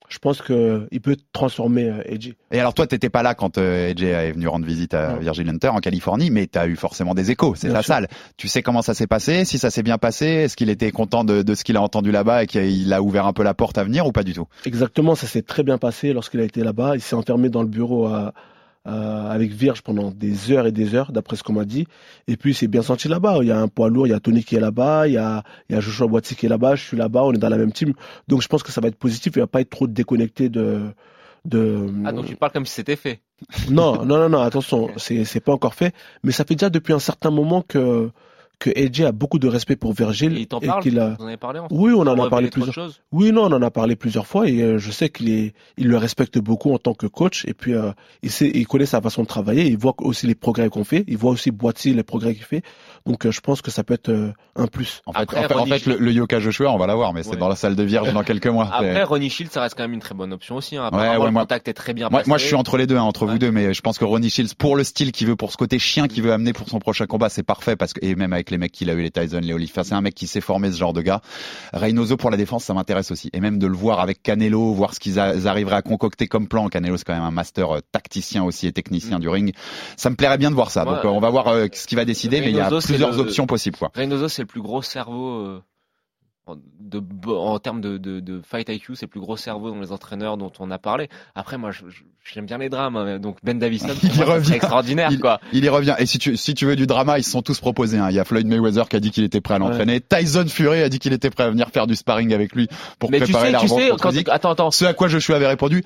je 0.09 0.19
pense 0.19 0.43
qu'il 0.43 1.01
peut 1.03 1.17
transformer 1.33 1.85
euh, 1.85 2.03
Edgy. 2.05 2.35
Et 2.51 2.61
alors 2.61 2.75
toi, 2.75 2.87
t'étais 2.87 3.11
pas 3.11 3.23
là 3.23 3.35
quand 3.35 3.59
euh, 3.59 3.89
Edgy 3.89 4.07
est 4.07 4.33
venu 4.33 4.49
rendre 4.49 4.67
visite 4.67 4.95
à 4.95 5.17
Virgil 5.17 5.49
Hunter 5.49 5.69
en 5.69 5.79
Californie, 5.79 6.31
mais 6.31 6.47
tu 6.47 6.59
as 6.59 6.67
eu 6.67 6.77
forcément 6.77 7.15
des 7.15 7.31
échos, 7.31 7.55
c'est 7.55 7.69
la 7.69 7.83
salle. 7.83 8.09
Tu 8.37 8.49
sais 8.49 8.63
comment 8.63 8.83
ça 8.83 8.95
s'est 8.95 9.07
passé, 9.07 9.45
si 9.45 9.59
ça 9.59 9.71
s'est 9.71 9.83
bien 9.83 9.99
passé, 9.99 10.27
est-ce 10.27 10.57
qu'il 10.57 10.71
était 10.71 10.93
content 10.93 11.25
de, 11.25 11.43
de 11.43 11.55
ce 11.55 11.65
qu'il 11.65 11.77
a 11.77 11.83
entendu 11.83 12.11
là-bas 12.11 12.45
et 12.45 12.47
qu'il 12.47 12.93
a 12.93 13.03
ouvert 13.03 13.27
un 13.27 13.33
peu 13.33 13.43
la 13.43 13.55
porte 13.55 13.79
à 13.79 13.85
venir 13.85 14.07
ou 14.07 14.13
pas 14.13 14.23
du 14.23 14.33
tout? 14.33 14.47
Exactement, 14.65 15.15
ça 15.15 15.27
s'est 15.27 15.43
très 15.43 15.63
bien 15.63 15.79
passé 15.79 16.13
lorsqu'il 16.13 16.41
a 16.41 16.45
été 16.45 16.63
là-bas. 16.63 16.95
Il 16.95 17.01
s'est 17.01 17.17
enfermé 17.17 17.49
dans 17.49 17.63
le 17.63 17.69
bureau 17.69 18.07
à, 18.07 18.33
euh, 18.87 19.31
avec 19.31 19.51
Virge 19.51 19.83
pendant 19.83 20.11
des 20.11 20.53
heures 20.53 20.67
et 20.67 20.73
des 20.73 20.95
heures, 20.95 21.11
d'après 21.11 21.37
ce 21.37 21.43
qu'on 21.43 21.55
m'a 21.55 21.65
dit. 21.65 21.87
Et 22.29 22.37
puis 22.37 22.55
c'est 22.55 22.69
bien 22.69 22.83
senti 22.83 23.09
là-bas. 23.09 23.39
Il 23.43 23.49
y 23.49 23.51
a 23.51 23.59
un 23.59 23.69
poids 23.69 23.89
lourd, 23.89 24.07
il 24.07 24.11
y 24.11 24.15
a 24.15 24.21
Tony 24.21 24.45
qui 24.45 24.55
est 24.55 24.61
là-bas, 24.61 25.09
il 25.09 25.15
y 25.15 25.19
a, 25.19 25.43
il 25.69 25.75
y 25.75 25.79
a 25.79 25.81
Joshua 25.81 26.07
Boiti 26.07 26.37
qui 26.37 26.47
est 26.47 26.49
là-bas, 26.49 26.77
je 26.77 26.85
suis 26.85 26.97
là-bas, 26.97 27.25
on 27.25 27.33
est 27.33 27.39
dans 27.39 27.49
la 27.49 27.59
même 27.59 27.73
team. 27.73 27.95
Donc 28.29 28.43
je 28.43 28.49
pense 28.49 28.63
que 28.63 28.71
ça 28.71 28.81
va 28.81 28.89
être 28.89 28.97
positif, 28.97 29.33
il 29.37 29.41
va 29.41 29.47
pas 29.47 29.61
être 29.61 29.71
trop 29.71 29.87
déconnecté 29.87 30.49
de... 30.49 30.83
de... 31.45 31.89
Ah 32.05 32.13
donc 32.13 32.27
tu 32.27 32.37
parles 32.37 32.53
comme 32.53 32.67
si 32.67 32.75
c'était 32.75 32.97
fait 32.97 33.21
Non, 33.71 34.05
non, 34.05 34.19
non, 34.19 34.29
non, 34.29 34.41
attention, 34.41 34.91
c'est, 34.97 35.25
c'est 35.25 35.41
pas 35.41 35.53
encore 35.53 35.75
fait. 35.75 35.93
Mais 36.23 36.33
ça 36.33 36.45
fait 36.45 36.55
déjà 36.55 36.71
depuis 36.71 36.93
un 36.93 37.01
certain 37.01 37.31
moment 37.31 37.63
que 37.63 38.11
que 38.59 38.71
AJ 38.71 39.03
a 39.03 39.13
beaucoup 39.13 39.39
de 39.39 39.49
respect 39.49 39.77
pour 39.77 39.93
Virgil. 39.93 40.37
Et 40.37 40.49
il 40.51 40.73
qu'il 40.83 40.99
a... 40.99 41.11
Vous 41.11 41.25
en 41.25 41.27
avez 41.27 41.37
parlé 41.37 41.61
Oui, 41.71 41.93
on 41.95 42.01
en 42.01 42.19
a 42.19 42.31
parlé 42.31 42.49
plusieurs 42.49 42.75
fois. 42.75 42.89
Oui, 43.13 43.33
non, 43.33 43.45
on 43.45 43.53
en 43.53 43.63
a 43.63 43.71
parlé 43.71 43.97
plusieurs 43.97 44.27
fois 44.27 44.49
et 44.49 44.63
euh, 44.63 44.79
je 44.79 44.91
sais 44.91 45.09
qu'il 45.09 45.31
est, 45.31 45.55
il 45.77 45.89
le 45.89 45.97
respecte 45.97 46.39
beaucoup 46.39 46.73
en 46.73 46.79
tant 46.79 46.95
que 46.95 47.07
coach 47.07 47.45
et 47.47 47.55
puis 47.55 47.75
euh, 47.75 47.93
il 48.23 48.31
sait, 48.31 48.51
il 48.55 48.67
connaît 48.67 48.87
sa 48.87 49.01
façon 49.01 49.23
de 49.23 49.27
travailler. 49.27 49.67
Il 49.67 49.77
voit 49.77 49.95
aussi 49.99 50.27
les 50.27 50.35
progrès 50.35 50.69
qu'on 50.71 50.85
fait. 50.85 51.05
Il 51.07 51.17
voit 51.17 51.33
aussi 51.33 51.51
Boitier 51.51 51.95
les 51.95 52.03
progrès 52.03 52.35
qu'il 52.35 52.45
fait. 52.45 52.63
Donc 53.05 53.27
euh, 53.27 53.31
je 53.31 53.41
pense 53.41 53.63
que 53.63 53.71
ça 53.71 53.85
peut 53.85 53.95
être 53.95 54.33
un 54.57 54.67
plus. 54.67 55.03
En 55.07 55.13
fait, 55.13 55.53
en 55.53 55.67
fait, 55.67 55.87
le, 55.87 56.13
Yoka 56.13 56.41
Joshua, 56.41 56.73
on 56.73 56.79
va 56.79 56.87
l'avoir, 56.87 57.13
mais 57.13 57.23
c'est 57.23 57.37
dans 57.37 57.49
la 57.49 57.57
salle 57.57 57.77
de 57.77 57.83
Vierge 57.83 58.13
dans 58.13 58.23
quelques 58.23 58.47
mois. 58.47 58.69
Après, 58.73 59.03
Ronnie 59.03 59.31
Shields, 59.31 59.51
ça 59.51 59.61
reste 59.61 59.77
quand 59.77 59.85
même 59.85 59.93
une 59.93 60.01
très 60.01 60.15
bonne 60.15 60.33
option 60.33 60.57
aussi. 60.57 60.77
Hein. 60.77 60.91
Ouais, 60.93 61.17
ouais, 61.17 61.27
le 61.27 61.33
contact 61.33 61.69
est 61.69 61.75
très 61.75 61.93
bien. 61.93 62.09
Moi, 62.11 62.23
moi, 62.27 62.39
je 62.39 62.47
suis 62.47 62.55
entre 62.55 62.77
les 62.77 62.87
deux, 62.87 62.97
hein, 62.97 63.03
entre 63.03 63.27
vous 63.27 63.39
deux, 63.39 63.51
mais 63.51 63.75
je 63.75 63.81
pense 63.83 63.99
que 63.99 64.05
Ronnie 64.05 64.31
Shields, 64.31 64.55
pour 64.57 64.77
le 64.77 64.85
style 64.85 65.13
qu'il 65.13 65.27
veut, 65.27 65.37
pour 65.37 65.53
ce 65.53 65.57
côté 65.57 65.79
chien 65.79 66.09
qu'il 66.09 66.23
veut 66.23 66.33
amener 66.33 66.53
pour 66.53 66.69
son 66.69 66.79
prochain 66.79 67.07
combat, 67.07 67.29
c'est 67.29 67.43
parfait 67.43 67.77
parce 67.77 67.93
que 67.93 68.05
et 68.05 68.15
même 68.15 68.33
avec 68.33 68.46
les 68.51 68.59
mecs 68.59 68.73
qu'il 68.73 68.91
a 68.91 68.95
eu 68.95 69.03
les 69.03 69.11
c'est 69.85 69.95
un 69.95 70.01
mec 70.01 70.15
qui 70.15 70.27
s'est 70.27 70.41
formé 70.41 70.71
ce 70.73 70.77
genre 70.77 70.93
de 70.93 71.03
gars. 71.03 71.21
Reynoso 71.73 72.17
pour 72.17 72.31
la 72.31 72.37
défense, 72.37 72.65
ça 72.65 72.75
m'intéresse 72.75 73.11
aussi. 73.11 73.31
Et 73.33 73.41
même 73.41 73.59
de 73.59 73.67
le 73.67 73.75
voir 73.75 74.01
avec 74.01 74.23
Canelo, 74.23 74.73
voir 74.73 74.95
ce 74.95 75.01
qu'ils 75.01 75.19
arriveraient 75.19 75.77
à 75.77 75.83
concocter 75.83 76.29
comme 76.29 76.49
plan. 76.49 76.69
Canelo, 76.69 76.97
c'est 76.97 77.05
quand 77.05 77.15
même 77.15 77.23
un 77.23 77.31
master 77.31 77.77
euh, 77.77 77.81
tacticien 77.93 78.45
aussi 78.45 78.67
et 78.67 78.73
technicien 78.73 79.19
mm. 79.19 79.21
du 79.21 79.29
ring. 79.29 79.55
Ça 79.97 80.11
me 80.11 80.17
plairait 80.17 80.39
bien 80.39 80.51
de 80.51 80.55
voir 80.55 80.71
ça. 80.71 80.85
Donc 80.85 81.05
euh, 81.05 81.09
on 81.09 81.21
va 81.21 81.31
voir 81.31 81.49
euh, 81.49 81.67
ce 81.73 81.87
qu'il 81.87 81.97
va 81.97 82.05
décider, 82.05 82.41
mais 82.41 82.51
il 82.51 82.57
y 82.57 82.61
a 82.61 82.69
plusieurs 82.69 83.19
options 83.19 83.47
possibles. 83.47 83.79
Quoi. 83.79 83.91
Reynoso, 83.95 84.29
c'est 84.29 84.43
le 84.43 84.47
plus 84.47 84.63
gros 84.63 84.83
cerveau 84.83 85.61
de, 86.55 87.03
en 87.29 87.59
termes 87.59 87.81
de, 87.81 87.99
de, 87.99 88.21
de 88.21 88.41
fight 88.41 88.69
IQ, 88.69 88.95
c'est 88.95 89.07
le 89.07 89.11
plus 89.11 89.21
gros 89.21 89.37
cerveau 89.37 89.71
dans 89.71 89.81
les 89.81 89.91
entraîneurs 89.91 90.37
dont 90.37 90.53
on 90.61 90.71
a 90.71 90.79
parlé. 90.79 91.09
Après, 91.35 91.59
moi, 91.59 91.71
j'aime 92.33 92.47
bien 92.47 92.59
les 92.59 92.69
drames. 92.69 92.97
Hein. 92.97 93.19
Donc 93.19 93.39
Ben 93.43 93.59
Davison, 93.59 93.89
il 94.03 94.23
revient. 94.23 94.55
extraordinaire, 94.55 95.09
il, 95.11 95.19
quoi. 95.19 95.41
Il 95.53 95.65
y 95.65 95.69
revient. 95.69 95.97
Et 95.99 96.07
si 96.07 96.19
tu, 96.19 96.37
si 96.37 96.55
tu 96.55 96.67
veux 96.67 96.77
du 96.77 96.87
drama, 96.87 97.19
ils 97.19 97.25
se 97.25 97.31
sont 97.31 97.43
tous 97.43 97.59
proposés. 97.59 97.99
Hein. 97.99 98.09
Il 98.11 98.17
y 98.17 98.21
a 98.21 98.25
Floyd 98.25 98.47
Mayweather 98.47 98.89
qui 98.89 98.97
a 98.97 99.01
dit 99.01 99.11
qu'il 99.11 99.25
était 99.25 99.41
prêt 99.41 99.55
à 99.55 99.59
l'entraîner. 99.59 100.01
Tyson 100.01 100.47
Fury 100.47 100.83
a 100.83 100.89
dit 100.89 101.01
qu'il 101.01 101.13
était 101.13 101.31
prêt 101.31 101.45
à 101.45 101.51
venir 101.51 101.71
faire 101.71 101.87
du 101.87 101.97
sparring 101.97 102.33
avec 102.33 102.55
lui 102.55 102.69
pour 102.99 103.11
préparer 103.11 103.51
la 103.51 103.59
tu 103.59 103.69
sais, 103.69 103.91
quand, 104.01 104.13
attends, 104.29 104.51
attends. 104.51 104.71
Ce 104.71 104.85
à 104.85 104.95
quoi 104.95 105.09
je 105.09 105.19
suis 105.19 105.35
avait 105.35 105.49
répondu. 105.49 105.83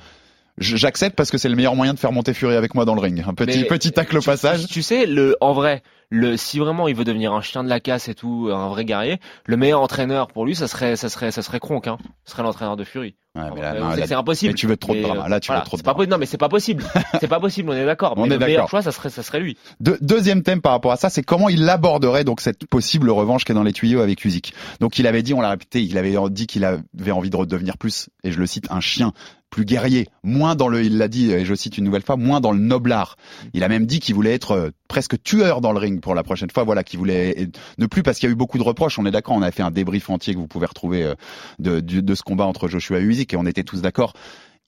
J'accepte 0.58 1.16
parce 1.16 1.30
que 1.30 1.38
c'est 1.38 1.48
le 1.48 1.56
meilleur 1.56 1.74
moyen 1.74 1.94
de 1.94 1.98
faire 1.98 2.12
monter 2.12 2.34
Fury 2.34 2.54
avec 2.54 2.74
moi 2.74 2.84
dans 2.84 2.94
le 2.94 3.00
ring. 3.00 3.24
Un 3.26 3.32
petit 3.32 3.64
petit 3.64 3.92
tacle 3.92 4.18
au 4.18 4.22
passage. 4.22 4.66
Tu 4.66 4.82
sais, 4.82 5.06
le 5.06 5.36
en 5.40 5.54
vrai, 5.54 5.82
le 6.10 6.36
si 6.36 6.58
vraiment 6.58 6.88
il 6.88 6.94
veut 6.94 7.04
devenir 7.04 7.32
un 7.32 7.40
chien 7.40 7.62
de 7.62 7.68
la 7.68 7.80
casse 7.80 8.08
et 8.08 8.14
tout, 8.14 8.50
un 8.52 8.68
vrai 8.68 8.84
guerrier, 8.84 9.20
le 9.46 9.56
meilleur 9.56 9.80
entraîneur 9.80 10.26
pour 10.26 10.44
lui, 10.44 10.56
ça 10.56 10.66
serait 10.66 10.96
ça 10.96 11.08
serait 11.08 11.30
ça 11.30 11.42
serait 11.42 11.60
Kronk, 11.60 11.86
hein. 11.86 11.98
Ce 12.24 12.32
serait 12.32 12.42
l'entraîneur 12.42 12.76
de 12.76 12.82
Fury. 12.82 13.14
c'est 13.36 14.12
impossible. 14.12 14.50
Mais 14.50 14.54
tu 14.54 14.66
veux 14.66 14.76
trop 14.76 14.94
de 14.94 15.02
drama. 15.02 15.28
Là, 15.28 15.38
tu 15.38 15.52
veux 15.52 15.60
trop 15.60 15.76
de 15.76 15.82
drama. 15.82 16.06
non, 16.06 16.18
mais 16.18 16.26
c'est 16.26 16.36
pas 16.36 16.48
possible. 16.48 16.84
c'est 17.20 17.28
pas 17.28 17.38
possible. 17.38 17.70
On 17.70 17.74
est 17.74 17.86
d'accord. 17.86 18.18
Mais 18.18 18.28
le 18.28 18.38
meilleur 18.38 18.68
choix, 18.68 18.82
ça 18.82 18.90
serait 18.90 19.10
ça 19.10 19.22
serait 19.22 19.40
lui. 19.40 19.56
deuxième 19.78 20.42
thème 20.42 20.60
par 20.60 20.72
rapport 20.72 20.92
à 20.92 20.96
ça, 20.96 21.10
c'est 21.10 21.22
comment 21.22 21.48
il 21.48 21.68
aborderait 21.68 22.24
donc 22.24 22.40
cette 22.40 22.66
possible 22.66 23.10
revanche 23.10 23.44
qui 23.44 23.52
est 23.52 23.54
dans 23.54 23.62
les 23.62 23.72
tuyaux 23.72 24.00
avec 24.00 24.24
Usyk. 24.24 24.52
Donc 24.80 24.98
il 24.98 25.06
avait 25.06 25.22
dit, 25.22 25.32
on 25.32 25.40
l'a 25.40 25.50
répété, 25.50 25.82
il 25.82 25.96
avait 25.96 26.16
dit 26.30 26.46
qu'il 26.48 26.64
avait 26.64 27.10
envie 27.12 27.30
de 27.30 27.36
redevenir 27.36 27.78
plus, 27.78 28.10
et 28.24 28.32
je 28.32 28.38
le 28.38 28.46
cite, 28.46 28.66
un 28.70 28.80
chien 28.80 29.12
plus 29.50 29.64
guerrier, 29.64 30.08
moins 30.22 30.54
dans 30.54 30.68
le, 30.68 30.82
il 30.82 30.96
l'a 30.96 31.08
dit, 31.08 31.32
et 31.32 31.44
je 31.44 31.54
cite 31.54 31.76
une 31.76 31.84
nouvelle 31.84 32.02
fois, 32.02 32.16
moins 32.16 32.40
dans 32.40 32.52
le 32.52 32.60
noblard. 32.60 33.16
Il 33.52 33.64
a 33.64 33.68
même 33.68 33.84
dit 33.84 33.98
qu'il 33.98 34.14
voulait 34.14 34.32
être 34.32 34.52
euh, 34.52 34.70
presque 34.90 35.22
tueur 35.22 35.60
dans 35.60 35.72
le 35.72 35.78
ring 35.78 36.00
pour 36.00 36.16
la 36.16 36.24
prochaine 36.24 36.50
fois, 36.50 36.64
voilà, 36.64 36.82
qu'il 36.82 36.98
voulait 36.98 37.48
ne 37.78 37.86
plus 37.86 38.02
parce 38.02 38.18
qu'il 38.18 38.28
y 38.28 38.30
a 38.30 38.32
eu 38.32 38.36
beaucoup 38.36 38.58
de 38.58 38.62
reproches. 38.64 38.98
On 38.98 39.06
est 39.06 39.12
d'accord, 39.12 39.36
on 39.36 39.42
a 39.42 39.52
fait 39.52 39.62
un 39.62 39.70
débrief 39.70 40.10
entier 40.10 40.34
que 40.34 40.38
vous 40.38 40.48
pouvez 40.48 40.66
retrouver 40.66 41.04
euh, 41.04 41.14
de, 41.60 41.78
de, 41.78 42.14
ce 42.14 42.22
combat 42.22 42.44
entre 42.44 42.66
Joshua 42.66 42.98
et 42.98 43.02
Usyk 43.02 43.32
et 43.32 43.36
on 43.36 43.46
était 43.46 43.62
tous 43.62 43.80
d'accord 43.80 44.14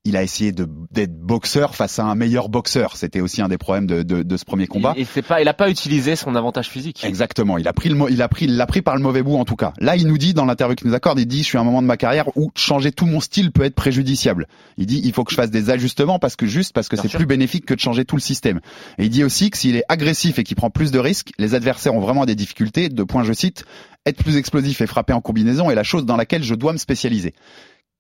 il 0.05 0.17
a 0.17 0.23
essayé 0.25 0.51
d'être 0.51 1.17
boxeur 1.17 1.77
face 1.77 2.01
à 2.01 2.05
un 2.05 2.17
meilleur 2.17 2.49
boxeur. 2.49 2.97
C'était 2.97 3.21
aussi 3.21 3.41
un 3.41 3.49
des 3.49 3.59
problèmes 3.59 3.87
de, 3.87 4.03
de, 4.03 4.25
de 4.25 4.37
ce 4.37 4.45
premier 4.45 4.67
combat. 4.67 4.97
Pas, 5.29 5.41
il 5.41 5.47
a 5.47 5.55
pas 5.55 5.71
utilisé 5.71 6.17
son 6.17 6.35
avantage 6.35 6.69
physique. 6.69 7.05
Exactement. 7.05 7.57
Il 7.57 7.69
a 7.69 7.73
pris 7.73 7.89
le, 7.89 8.11
il 8.11 8.21
a 8.21 8.29
pris, 8.29 8.47
il 8.47 8.57
l'a 8.57 8.67
pris 8.67 8.83
par 8.83 8.97
le 8.97 9.03
mauvais 9.03 9.23
bout 9.23 9.37
en 9.37 9.45
tout 9.45 9.55
cas. 9.55 9.73
Là, 9.79 9.95
il 9.95 10.09
nous 10.09 10.19
dit 10.19 10.35
dans 10.35 10.45
l'interview 10.45 10.75
qu'il 10.75 10.89
nous 10.89 10.95
accorde, 10.95 11.21
il 11.21 11.27
dit, 11.27 11.39
je 11.39 11.45
suis 11.45 11.59
à 11.59 11.61
un 11.61 11.65
moment 11.65 11.83
de 11.83 11.87
ma 11.87 11.97
carrière 11.97 12.37
où 12.37 12.51
changer 12.57 12.91
tout 12.91 13.07
mon 13.07 13.21
style 13.21 13.53
peut 13.53 13.63
être 13.63 13.77
préjudiciable. 13.77 14.49
Il 14.77 14.87
dit, 14.87 15.01
il 15.05 15.13
faut 15.13 15.23
que 15.23 15.31
je 15.31 15.37
fasse 15.37 15.51
des 15.51 15.71
ajustements 15.71 16.19
parce 16.19 16.35
que 16.35 16.47
juste 16.47 16.73
parce 16.73 16.89
que 16.89 16.97
c'est 16.97 17.09
plus 17.09 17.27
bénéfique 17.27 17.65
que 17.65 17.75
de 17.75 17.81
changer 17.81 18.05
tout 18.05 18.17
le 18.17 18.23
système. 18.23 18.61
Et 18.99 19.05
il 19.05 19.11
dit 19.11 19.23
aussi 19.23 19.51
que 19.51 19.57
s'il 19.57 19.77
est 19.77 19.85
agressif 19.89 20.41
et 20.41 20.43
qu'il 20.43 20.57
prend 20.57 20.71
plus 20.71 20.91
de 20.91 20.99
risques, 20.99 21.31
les 21.39 21.55
adversaires 21.55 21.95
ont 21.95 22.01
vraiment 22.01 22.27
des 22.27 22.35
difficultés. 22.35 22.89
De 22.89 23.05
point, 23.05 23.23
je 23.23 23.33
cite, 23.33 23.65
être 24.05 24.17
plus 24.17 24.37
explosif 24.37 24.81
et 24.81 24.89
frapper 24.89 25.13
en 25.13 25.21
combinaison 25.21 25.71
est 25.71 25.77
la 25.77 25.85
chose 25.85 26.05
dans 26.05 26.17
laquelle 26.17 26.43
je 26.43 26.57
dois 26.57 26.73
me 26.73 26.79
spécialiser. 26.79 27.35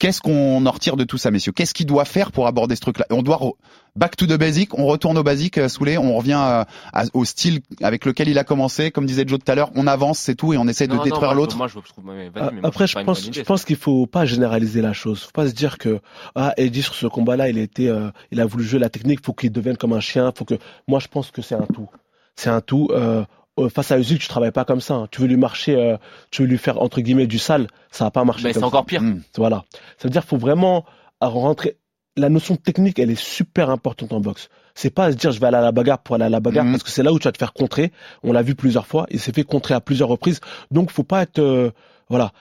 Qu'est-ce 0.02 0.20
qu'on 0.20 0.66
en 0.66 0.70
retire 0.72 0.96
de 0.96 1.04
tout 1.04 1.16
ça, 1.16 1.30
messieurs? 1.30 1.52
Qu'est-ce 1.52 1.74
qu'il 1.74 1.86
doit 1.86 2.04
faire 2.04 2.32
pour 2.32 2.48
aborder 2.48 2.74
ce 2.74 2.80
truc-là? 2.80 3.06
On 3.10 3.22
doit 3.22 3.38
back 3.94 4.16
to 4.16 4.26
the 4.26 4.36
basic, 4.36 4.76
on 4.76 4.86
retourne 4.86 5.16
au 5.16 5.22
basique, 5.22 5.58
euh, 5.58 5.68
Soulé, 5.68 5.96
on 5.96 6.16
revient 6.16 6.64
euh, 6.92 7.04
au 7.14 7.24
style 7.24 7.60
avec 7.80 8.04
lequel 8.04 8.28
il 8.28 8.36
a 8.36 8.42
commencé, 8.42 8.90
comme 8.90 9.06
disait 9.06 9.22
Joe 9.24 9.38
tout 9.38 9.52
à 9.52 9.54
l'heure, 9.54 9.70
on 9.76 9.86
avance, 9.86 10.18
c'est 10.18 10.34
tout, 10.34 10.52
et 10.54 10.58
on 10.58 10.66
essaie 10.66 10.88
de 10.88 10.98
détruire 11.04 11.34
l'autre. 11.34 11.56
Après, 12.64 12.88
je 12.88 12.98
pense, 13.04 13.30
je 13.30 13.42
pense 13.42 13.64
qu'il 13.64 13.76
faut 13.76 14.06
pas 14.06 14.24
généraliser 14.24 14.82
la 14.82 14.92
chose. 14.92 15.22
Faut 15.22 15.30
pas 15.30 15.46
se 15.46 15.54
dire 15.54 15.78
que 15.78 16.00
ah 16.34 16.52
Eddie 16.56 16.82
sur 16.82 16.96
ce 16.96 17.06
combat-là, 17.06 17.48
il 17.48 17.56
a 17.56 17.62
été, 17.62 17.88
euh, 17.88 18.10
il 18.32 18.40
a 18.40 18.44
voulu 18.44 18.64
jouer 18.64 18.80
la 18.80 18.90
technique, 18.90 19.24
faut 19.24 19.34
qu'il 19.34 19.52
devienne 19.52 19.76
comme 19.76 19.92
un 19.92 20.00
chien, 20.00 20.32
faut 20.36 20.44
que. 20.44 20.58
Moi, 20.88 20.98
je 20.98 21.06
pense 21.06 21.30
que 21.30 21.42
c'est 21.42 21.54
un 21.54 21.66
tout. 21.72 21.88
C'est 22.34 22.50
un 22.50 22.60
tout. 22.60 22.88
Euh, 22.90 23.24
face 23.68 23.90
à 23.90 23.98
Usyk, 23.98 24.20
tu 24.20 24.28
travailles 24.28 24.52
pas 24.52 24.64
comme 24.64 24.80
ça. 24.80 24.94
Hein. 24.94 25.08
Tu 25.10 25.20
veux 25.20 25.26
lui 25.26 25.36
marcher, 25.36 25.76
euh, 25.76 25.96
tu 26.30 26.42
veux 26.42 26.48
lui 26.48 26.58
faire 26.58 26.80
entre 26.80 27.00
guillemets 27.00 27.26
du 27.26 27.38
sale, 27.38 27.66
ça 27.90 28.04
va 28.04 28.10
pas 28.10 28.24
marcher. 28.24 28.44
Mais 28.44 28.52
c'est 28.52 28.62
encore 28.62 28.86
pire. 28.86 29.02
Mmh. 29.02 29.22
Voilà. 29.36 29.64
Ça 29.98 30.08
veut 30.08 30.10
dire 30.10 30.24
faut 30.24 30.38
vraiment 30.38 30.84
rentrer. 31.20 31.76
La 32.16 32.28
notion 32.28 32.56
technique, 32.56 32.98
elle 32.98 33.10
est 33.10 33.20
super 33.20 33.70
importante 33.70 34.12
en 34.12 34.20
boxe. 34.20 34.48
C'est 34.74 34.90
pas 34.90 35.12
se 35.12 35.16
dire 35.16 35.32
je 35.32 35.40
vais 35.40 35.46
aller 35.46 35.56
à 35.56 35.62
la 35.62 35.72
bagarre 35.72 35.98
pour 35.98 36.14
aller 36.14 36.24
à 36.24 36.28
la 36.28 36.40
bagarre 36.40 36.64
mmh. 36.64 36.72
parce 36.72 36.82
que 36.82 36.90
c'est 36.90 37.02
là 37.02 37.12
où 37.12 37.18
tu 37.18 37.24
vas 37.24 37.32
te 37.32 37.38
faire 37.38 37.52
contrer. 37.52 37.92
On 38.22 38.32
l'a 38.32 38.42
vu 38.42 38.54
plusieurs 38.54 38.86
fois. 38.86 39.06
Il 39.10 39.20
s'est 39.20 39.32
fait 39.32 39.44
contrer 39.44 39.74
à 39.74 39.80
plusieurs 39.80 40.08
reprises. 40.08 40.40
Donc 40.70 40.90
faut 40.90 41.04
pas 41.04 41.22
être 41.22 41.38
euh, 41.38 41.70
voilà 42.08 42.32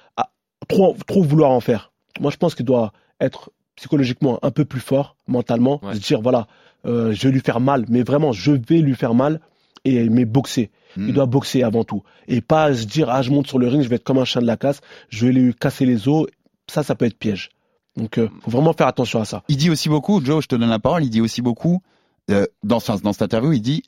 trop 0.68 0.96
trop 1.08 1.24
vouloir 1.24 1.52
en 1.52 1.60
faire. 1.60 1.92
Moi 2.20 2.32
je 2.32 2.38
pense 2.38 2.56
qu'il 2.56 2.66
doit 2.66 2.92
être 3.20 3.52
psychologiquement 3.76 4.40
un 4.44 4.52
peu 4.52 4.66
plus 4.66 4.80
fort 4.80 5.18
mentalement, 5.28 5.82
se 5.94 6.00
dire 6.00 6.22
voilà 6.22 6.48
je 6.86 7.28
vais 7.28 7.32
lui 7.32 7.42
faire 7.42 7.60
mal, 7.60 7.86
mais 7.90 8.04
vraiment 8.04 8.32
je 8.32 8.52
vais 8.52 8.80
lui 8.80 8.96
faire 8.96 9.14
mal 9.14 9.40
et 9.86 10.10
mais 10.10 10.26
boxer. 10.26 10.70
Il 10.98 11.04
hmm. 11.04 11.12
doit 11.12 11.26
boxer 11.26 11.64
avant 11.64 11.84
tout. 11.84 12.04
Et 12.28 12.42
pas 12.42 12.74
se 12.74 12.86
dire, 12.86 13.10
ah, 13.10 13.22
je 13.22 13.32
monte 13.32 13.48
sur 13.48 13.60
le 13.60 13.68
ring, 13.68 13.82
je 13.82 13.88
vais 13.88 13.96
être 13.96 14.04
comme 14.04 14.18
un 14.18 14.26
chien 14.26 14.42
de 14.42 14.48
la 14.48 14.58
casse, 14.58 14.82
je 15.10 15.26
vais 15.26 15.34
lui 15.34 15.54
casser 15.54 15.86
les 15.86 16.08
os. 16.08 16.28
Ça, 16.70 16.84
ça 16.84 16.96
peut 16.96 17.06
être 17.06 17.18
piège. 17.18 17.50
Donc, 17.98 18.18
euh, 18.18 18.30
faut 18.42 18.52
vraiment 18.52 18.74
faire 18.74 18.88
attention 18.88 19.22
à 19.22 19.26
ça. 19.26 19.44
Il 19.48 19.58
dit 19.58 19.70
aussi 19.70 19.90
beaucoup, 19.90 20.24
Joe, 20.24 20.44
je 20.44 20.48
te 20.48 20.56
donne 20.56 20.70
la 20.70 20.80
parole, 20.80 21.04
il 21.04 21.10
dit 21.10 21.22
aussi 21.22 21.42
beaucoup, 21.42 21.82
euh, 22.30 22.46
dans, 22.64 22.80
dans 23.04 23.14
cette 23.14 23.22
interview, 23.22 23.52
il 23.54 23.62
dit, 23.62 23.84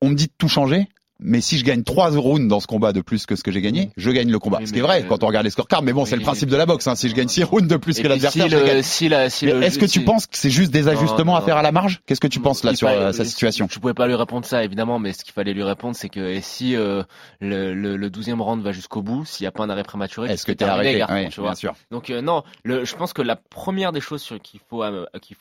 on 0.00 0.10
me 0.10 0.14
dit 0.14 0.26
de 0.26 0.32
tout 0.38 0.48
changer, 0.48 0.88
mais 1.18 1.40
si 1.40 1.58
je 1.58 1.64
gagne 1.64 1.82
3 1.82 2.10
rounds 2.10 2.48
dans 2.48 2.60
ce 2.60 2.66
combat 2.66 2.92
de 2.92 3.00
plus 3.00 3.26
que 3.26 3.36
ce 3.36 3.42
que 3.42 3.50
j'ai 3.50 3.62
gagné, 3.62 3.90
je 3.96 4.10
gagne 4.10 4.30
le 4.30 4.38
combat. 4.38 4.60
ce 4.64 4.72
qui 4.72 4.78
est 4.78 4.82
vrai 4.82 5.04
quand 5.08 5.22
on 5.24 5.26
regarde 5.26 5.44
les 5.44 5.50
scorecards, 5.50 5.82
mais 5.82 5.92
bon, 5.92 6.04
c'est 6.04 6.16
le 6.16 6.22
principe 6.22 6.50
de 6.50 6.56
la 6.56 6.66
boxe. 6.66 6.86
Hein. 6.86 6.94
Si 6.94 7.08
je 7.08 7.14
gagne 7.14 7.28
6 7.28 7.44
rounds 7.44 7.68
de 7.68 7.76
plus 7.76 8.00
que 8.00 8.08
l'adversaire, 8.08 8.48
si 8.82 9.08
si 9.30 9.46
Est-ce 9.46 9.78
que 9.78 9.86
tu 9.86 10.04
penses 10.04 10.26
que 10.26 10.36
c'est 10.36 10.50
juste 10.50 10.72
des 10.72 10.88
ajustements 10.88 11.36
à 11.36 11.42
faire 11.42 11.56
à 11.56 11.62
la 11.62 11.72
marge? 11.72 12.00
Qu'est-ce 12.06 12.20
que 12.20 12.26
tu 12.26 12.40
penses 12.40 12.64
là 12.64 12.74
sur 12.74 12.88
euh, 12.88 13.12
sa 13.12 13.24
situation? 13.24 13.66
Je 13.70 13.78
pouvais 13.78 13.94
pas 13.94 14.06
lui 14.06 14.14
répondre 14.14 14.44
ça 14.44 14.64
évidemment, 14.64 14.98
mais 14.98 15.12
ce 15.12 15.24
qu'il 15.24 15.32
fallait 15.32 15.54
lui 15.54 15.62
répondre, 15.62 15.96
c'est 15.96 16.08
que 16.08 16.20
et 16.20 16.40
si 16.40 16.76
euh, 16.76 17.02
le, 17.40 17.74
le, 17.74 18.10
12e 18.10 18.40
round 18.40 18.62
va 18.62 18.72
jusqu'au 18.72 19.02
bout, 19.02 19.24
s'il 19.24 19.44
n'y 19.44 19.48
a 19.48 19.52
pas 19.52 19.64
un 19.64 19.70
arrêt 19.70 19.82
prématuré, 19.82 20.30
est-ce 20.30 20.46
que 20.46 20.52
tu 20.52 20.64
es 20.64 20.66
arrêté? 20.66 21.04
tu 21.30 21.40
vois 21.40 21.50
bien 21.50 21.54
sûr. 21.54 21.74
Donc 21.90 22.10
euh, 22.10 22.20
non, 22.20 22.42
le, 22.64 22.84
je 22.84 22.94
pense 22.96 23.12
que 23.12 23.22
la 23.22 23.36
première 23.36 23.92
des 23.92 24.00
choses 24.00 24.22
sur, 24.22 24.40
qu'il 24.40 24.60
faut, 24.68 24.82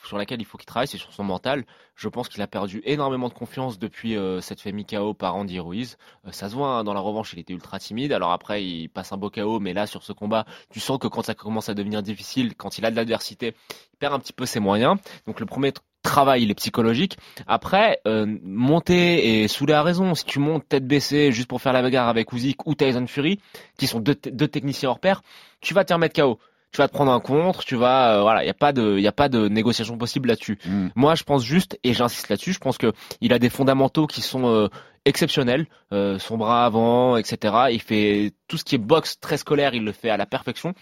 sur 0.05 0.17
laquelle 0.17 0.41
il 0.41 0.45
faut 0.45 0.57
qu'il 0.57 0.65
travaille, 0.65 0.87
c'est 0.87 0.97
sur 0.97 1.13
son 1.13 1.23
mental. 1.23 1.65
Je 1.95 2.09
pense 2.09 2.27
qu'il 2.27 2.41
a 2.41 2.47
perdu 2.47 2.81
énormément 2.85 3.29
de 3.29 3.33
confiance 3.33 3.79
depuis 3.79 4.17
cette 4.41 4.61
fait 4.61 4.73
KO 4.83 5.13
par 5.13 5.35
Andy 5.35 5.59
Ruiz 5.65 5.97
ça 6.31 6.49
se 6.49 6.55
voit, 6.55 6.69
hein, 6.69 6.83
dans 6.83 6.93
la 6.93 6.99
revanche, 6.99 7.33
il 7.33 7.39
était 7.39 7.53
ultra 7.53 7.79
timide. 7.79 8.11
Alors 8.11 8.31
après, 8.31 8.63
il 8.63 8.89
passe 8.89 9.11
un 9.11 9.17
beau 9.17 9.29
KO, 9.29 9.59
mais 9.59 9.73
là, 9.73 9.87
sur 9.87 10.03
ce 10.03 10.13
combat, 10.13 10.45
tu 10.69 10.79
sens 10.79 10.97
que 10.97 11.07
quand 11.07 11.23
ça 11.23 11.35
commence 11.35 11.69
à 11.69 11.73
devenir 11.73 12.01
difficile, 12.01 12.55
quand 12.55 12.77
il 12.77 12.85
a 12.85 12.91
de 12.91 12.95
l'adversité, 12.95 13.55
il 13.93 13.97
perd 13.97 14.13
un 14.13 14.19
petit 14.19 14.33
peu 14.33 14.45
ses 14.45 14.59
moyens. 14.59 14.97
Donc 15.27 15.39
le 15.39 15.45
premier 15.45 15.73
travail, 16.01 16.43
il 16.43 16.51
est 16.51 16.55
psychologique. 16.55 17.17
Après, 17.47 17.99
euh, 18.07 18.25
monter 18.43 19.41
et 19.41 19.47
Soulé 19.47 19.73
a 19.73 19.83
raison. 19.83 20.15
Si 20.15 20.25
tu 20.25 20.39
montes 20.39 20.67
tête 20.67 20.87
baissée 20.87 21.31
juste 21.31 21.47
pour 21.47 21.61
faire 21.61 21.73
la 21.73 21.81
bagarre 21.81 22.07
avec 22.07 22.31
Usyk 22.31 22.65
ou 22.67 22.75
Tyson 22.75 23.07
Fury, 23.07 23.39
qui 23.77 23.87
sont 23.87 23.99
deux, 23.99 24.15
deux 24.15 24.47
techniciens 24.47 24.89
hors 24.89 24.99
pair, 24.99 25.21
tu 25.61 25.73
vas 25.73 25.83
te 25.85 25.93
remettre 25.93 26.21
KO 26.21 26.39
tu 26.75 26.81
vas 26.81 26.89
te 26.89 26.93
prendre 26.93 27.11
un 27.13 27.21
contre, 27.21 27.63
tu 27.63 27.77
vas, 27.77 28.17
euh, 28.17 28.21
voilà, 28.21 28.43
il 28.43 28.47
y 28.47 28.49
a 28.49 28.53
pas 28.53 28.73
de, 28.73 28.97
il 28.97 29.01
y 29.01 29.07
a 29.07 29.13
pas 29.13 29.29
de 29.29 29.47
négociation 29.47 29.97
possible 29.97 30.27
là-dessus. 30.27 30.59
Mm. 30.65 30.87
Moi, 30.95 31.15
je 31.15 31.23
pense 31.23 31.41
juste, 31.41 31.79
et 31.85 31.93
j'insiste 31.93 32.27
là-dessus, 32.27 32.51
je 32.51 32.59
pense 32.59 32.77
que 32.77 32.91
il 33.21 33.31
a 33.31 33.39
des 33.39 33.49
fondamentaux 33.49 34.07
qui 34.07 34.21
sont 34.21 34.45
euh, 34.47 34.67
exceptionnels, 35.05 35.67
euh, 35.93 36.19
son 36.19 36.37
bras 36.37 36.65
avant, 36.65 37.17
etc. 37.17 37.53
Il 37.71 37.81
fait 37.81 38.33
tout 38.47 38.57
ce 38.57 38.63
qui 38.63 38.75
est 38.75 38.79
boxe 38.79 39.19
très 39.19 39.37
scolaire, 39.37 39.73
il 39.73 39.83
le 39.83 39.91
fait 39.91 40.09
à 40.09 40.17
la 40.17 40.25
perfection. 40.25 40.73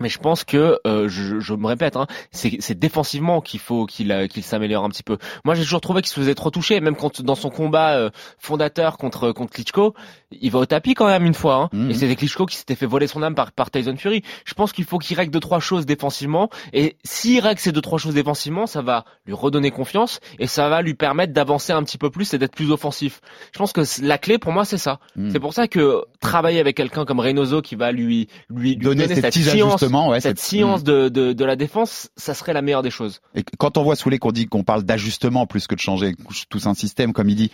Mais 0.00 0.08
je 0.08 0.20
pense 0.20 0.44
que 0.44 0.78
euh, 0.86 1.08
je, 1.08 1.54
me 1.54 1.66
répète, 1.66 1.96
hein, 1.96 2.06
c'est 2.30 2.78
défensivement 2.78 3.40
qu'il 3.40 3.58
faut 3.58 3.84
qu'il 3.84 4.12
euh, 4.12 4.28
qu'il 4.28 4.44
s'améliore 4.44 4.84
un 4.84 4.90
petit 4.90 5.02
peu. 5.02 5.18
Moi, 5.44 5.56
j'ai 5.56 5.64
toujours 5.64 5.80
trouvé 5.80 6.02
qu'il 6.02 6.08
se 6.08 6.14
faisait 6.14 6.36
trop 6.36 6.50
toucher, 6.50 6.80
même 6.80 6.94
quand 6.94 7.20
dans 7.20 7.34
son 7.34 7.50
combat 7.50 8.08
fondateur 8.38 8.96
contre 8.96 9.32
contre 9.32 9.52
Klitschko, 9.52 9.94
il 10.30 10.50
va 10.50 10.58
au 10.60 10.66
tapis 10.66 10.94
quand 10.94 11.06
même 11.06 11.24
une 11.24 11.34
fois. 11.34 11.54
Hein, 11.54 11.68
mhm. 11.72 11.90
Et 11.90 11.94
c'était 11.94 12.16
Klitschko 12.16 12.46
qui 12.46 12.56
s'était 12.56 12.74
fait 12.74 12.86
voler 12.86 13.06
son 13.06 13.22
âme 13.22 13.34
par 13.34 13.52
par 13.52 13.70
Tyson 13.70 13.96
Fury. 13.96 14.22
Je 14.44 14.54
pense 14.54 14.72
qu'il 14.72 14.84
faut 14.84 14.98
qu'il 14.98 15.16
règle 15.16 15.30
deux 15.30 15.40
trois 15.40 15.60
choses 15.60 15.86
défensivement. 15.86 16.50
Et 16.72 16.96
s'il 17.04 17.40
règle 17.40 17.60
ces 17.60 17.72
deux 17.72 17.80
trois 17.80 17.98
choses 17.98 18.14
défensivement, 18.14 18.66
ça 18.66 18.82
va 18.82 19.04
lui 19.26 19.34
redonner 19.34 19.70
confiance 19.70 20.20
et 20.38 20.46
ça 20.46 20.68
va 20.68 20.82
lui 20.82 20.94
permettre 20.94 21.32
d'avancer 21.32 21.72
un 21.72 21.82
petit 21.82 21.98
peu 21.98 22.10
plus 22.10 22.34
et 22.34 22.38
d'être 22.38 22.54
plus 22.54 22.70
offensif. 22.70 23.20
Je 23.52 23.58
pense 23.58 23.72
que 23.72 23.82
la 24.02 24.18
clé 24.18 24.38
pour 24.38 24.52
moi 24.52 24.64
c'est 24.64 24.78
ça. 24.78 25.00
Mhm. 25.16 25.30
C'est 25.30 25.40
pour 25.40 25.54
ça 25.54 25.68
que 25.68 26.04
travailler 26.20 26.60
avec 26.60 26.76
quelqu'un 26.76 27.04
comme 27.04 27.20
Reynoso 27.20 27.62
qui 27.62 27.74
va 27.74 27.92
lui 27.92 28.28
lui, 28.50 28.76
donner, 28.76 29.08
cette 29.08 29.32
science 29.32 29.84
cette, 30.20 30.38
science 30.38 30.84
de, 30.84 31.08
de, 31.08 31.32
de, 31.32 31.44
la 31.44 31.56
défense, 31.56 32.10
ça 32.16 32.34
serait 32.34 32.52
la 32.52 32.62
meilleure 32.62 32.82
des 32.82 32.90
choses. 32.90 33.20
Et 33.34 33.44
quand 33.58 33.78
on 33.78 33.82
voit 33.82 33.96
Soulé 33.96 34.18
qu'on 34.18 34.32
dit 34.32 34.46
qu'on 34.46 34.64
parle 34.64 34.82
d'ajustement 34.84 35.46
plus 35.46 35.66
que 35.66 35.74
de 35.74 35.80
changer 35.80 36.14
tout 36.48 36.60
un 36.66 36.74
système, 36.74 37.12
comme 37.12 37.28
il 37.28 37.36
dit, 37.36 37.50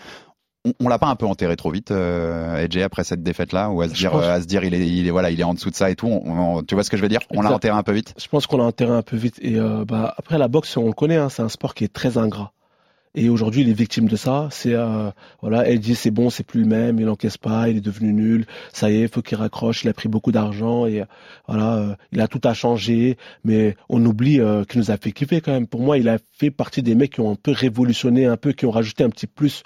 on, 0.65 0.73
on 0.81 0.89
l'a 0.89 0.99
pas 0.99 1.09
un 1.09 1.17
peu 1.17 1.27
enterré 1.27 1.57
trop 1.57 1.71
vite, 1.71 1.91
euh, 1.91 2.67
après 2.83 3.05
cette 3.05 3.23
défaite-là, 3.23 3.71
ou 3.71 3.83
à 3.83 3.89
se 3.89 3.95
dire, 3.95 4.15
à 4.15 4.41
se 4.41 4.47
dire, 4.47 4.65
il 4.65 4.75
est, 4.75 4.87
il 4.87 5.07
est, 5.07 5.11
voilà, 5.11 5.31
il 5.31 5.41
est 5.41 5.45
en 5.45 5.55
dessous 5.55 5.71
de 5.71 5.75
ça 5.75 5.91
et 5.91 5.97
tout. 5.97 6.23
tu 6.67 6.75
vois 6.75 6.85
ce 6.85 6.91
que 6.91 6.97
je 6.97 7.03
veux 7.03 7.09
dire? 7.09 7.21
On 7.31 7.43
l'a 7.43 7.53
enterré 7.53 7.77
un 7.77 7.83
peu 7.83 7.93
vite? 7.93 8.15
Je 8.19 8.29
pense 8.29 8.47
qu'on 8.47 8.59
l'a 8.59 8.65
enterré 8.65 8.93
un 8.93 9.03
peu 9.03 9.17
vite. 9.17 9.39
Et 9.43 9.57
euh, 9.57 9.85
bah 9.85 10.15
après 10.17 10.39
la 10.39 10.49
boxe, 10.49 10.77
on 10.77 10.87
le 10.87 10.93
connaît, 10.93 11.17
hein, 11.17 11.29
c'est 11.29 11.43
un 11.43 11.49
sport 11.49 11.75
qui 11.75 11.85
est 11.85 11.93
très 11.93 12.19
ingrat. 12.19 12.53
Et 13.17 13.29
aujourd'hui, 13.29 13.63
il 13.63 13.69
est 13.69 13.75
victime 13.75 14.09
de 14.09 14.17
ça. 14.17 14.49
C'est 14.51 14.75
euh, 14.75 15.11
voilà, 15.41 15.69
elle 15.69 15.79
dit 15.79 15.95
c'est 15.95 16.11
bon, 16.11 16.31
c'est 16.31 16.43
plus 16.43 16.63
le 16.63 16.67
même, 16.67 16.99
il 16.99 17.09
encaisse 17.09 17.39
pas, 17.39 17.69
il 17.69 17.77
est 17.77 17.81
devenu 17.81 18.13
nul. 18.13 18.47
Ça 18.73 18.91
y 18.91 19.03
est, 19.03 19.09
faut 19.13 19.23
qu'il 19.23 19.39
raccroche. 19.39 19.85
Il 19.85 19.89
a 19.89 19.93
pris 19.93 20.09
beaucoup 20.09 20.33
d'argent 20.33 20.87
et 20.87 21.05
voilà, 21.47 21.77
euh, 21.77 21.95
il 22.11 22.21
a 22.21 22.27
tout 22.27 22.41
à 22.43 22.55
changer. 22.55 23.17
Mais 23.45 23.77
on 23.89 24.05
oublie 24.05 24.41
euh, 24.41 24.65
qu'il 24.65 24.81
nous 24.81 24.91
a 24.91 24.97
fait 24.97 25.13
kiffer 25.13 25.41
quand 25.41 25.53
même. 25.53 25.69
Pour 25.69 25.81
moi, 25.81 25.97
il 25.97 26.09
a 26.09 26.19
fait 26.33 26.51
partie 26.51 26.83
des 26.83 26.97
mecs 26.97 27.13
qui 27.13 27.21
ont 27.21 27.31
un 27.31 27.37
peu 27.37 27.53
révolutionné, 27.53 28.27
un 28.27 28.37
peu 28.37 28.53
qui 28.53 28.67
ont 28.67 28.73
rajouté 28.73 29.05
un 29.05 29.11
petit 29.11 29.29
plus. 29.29 29.63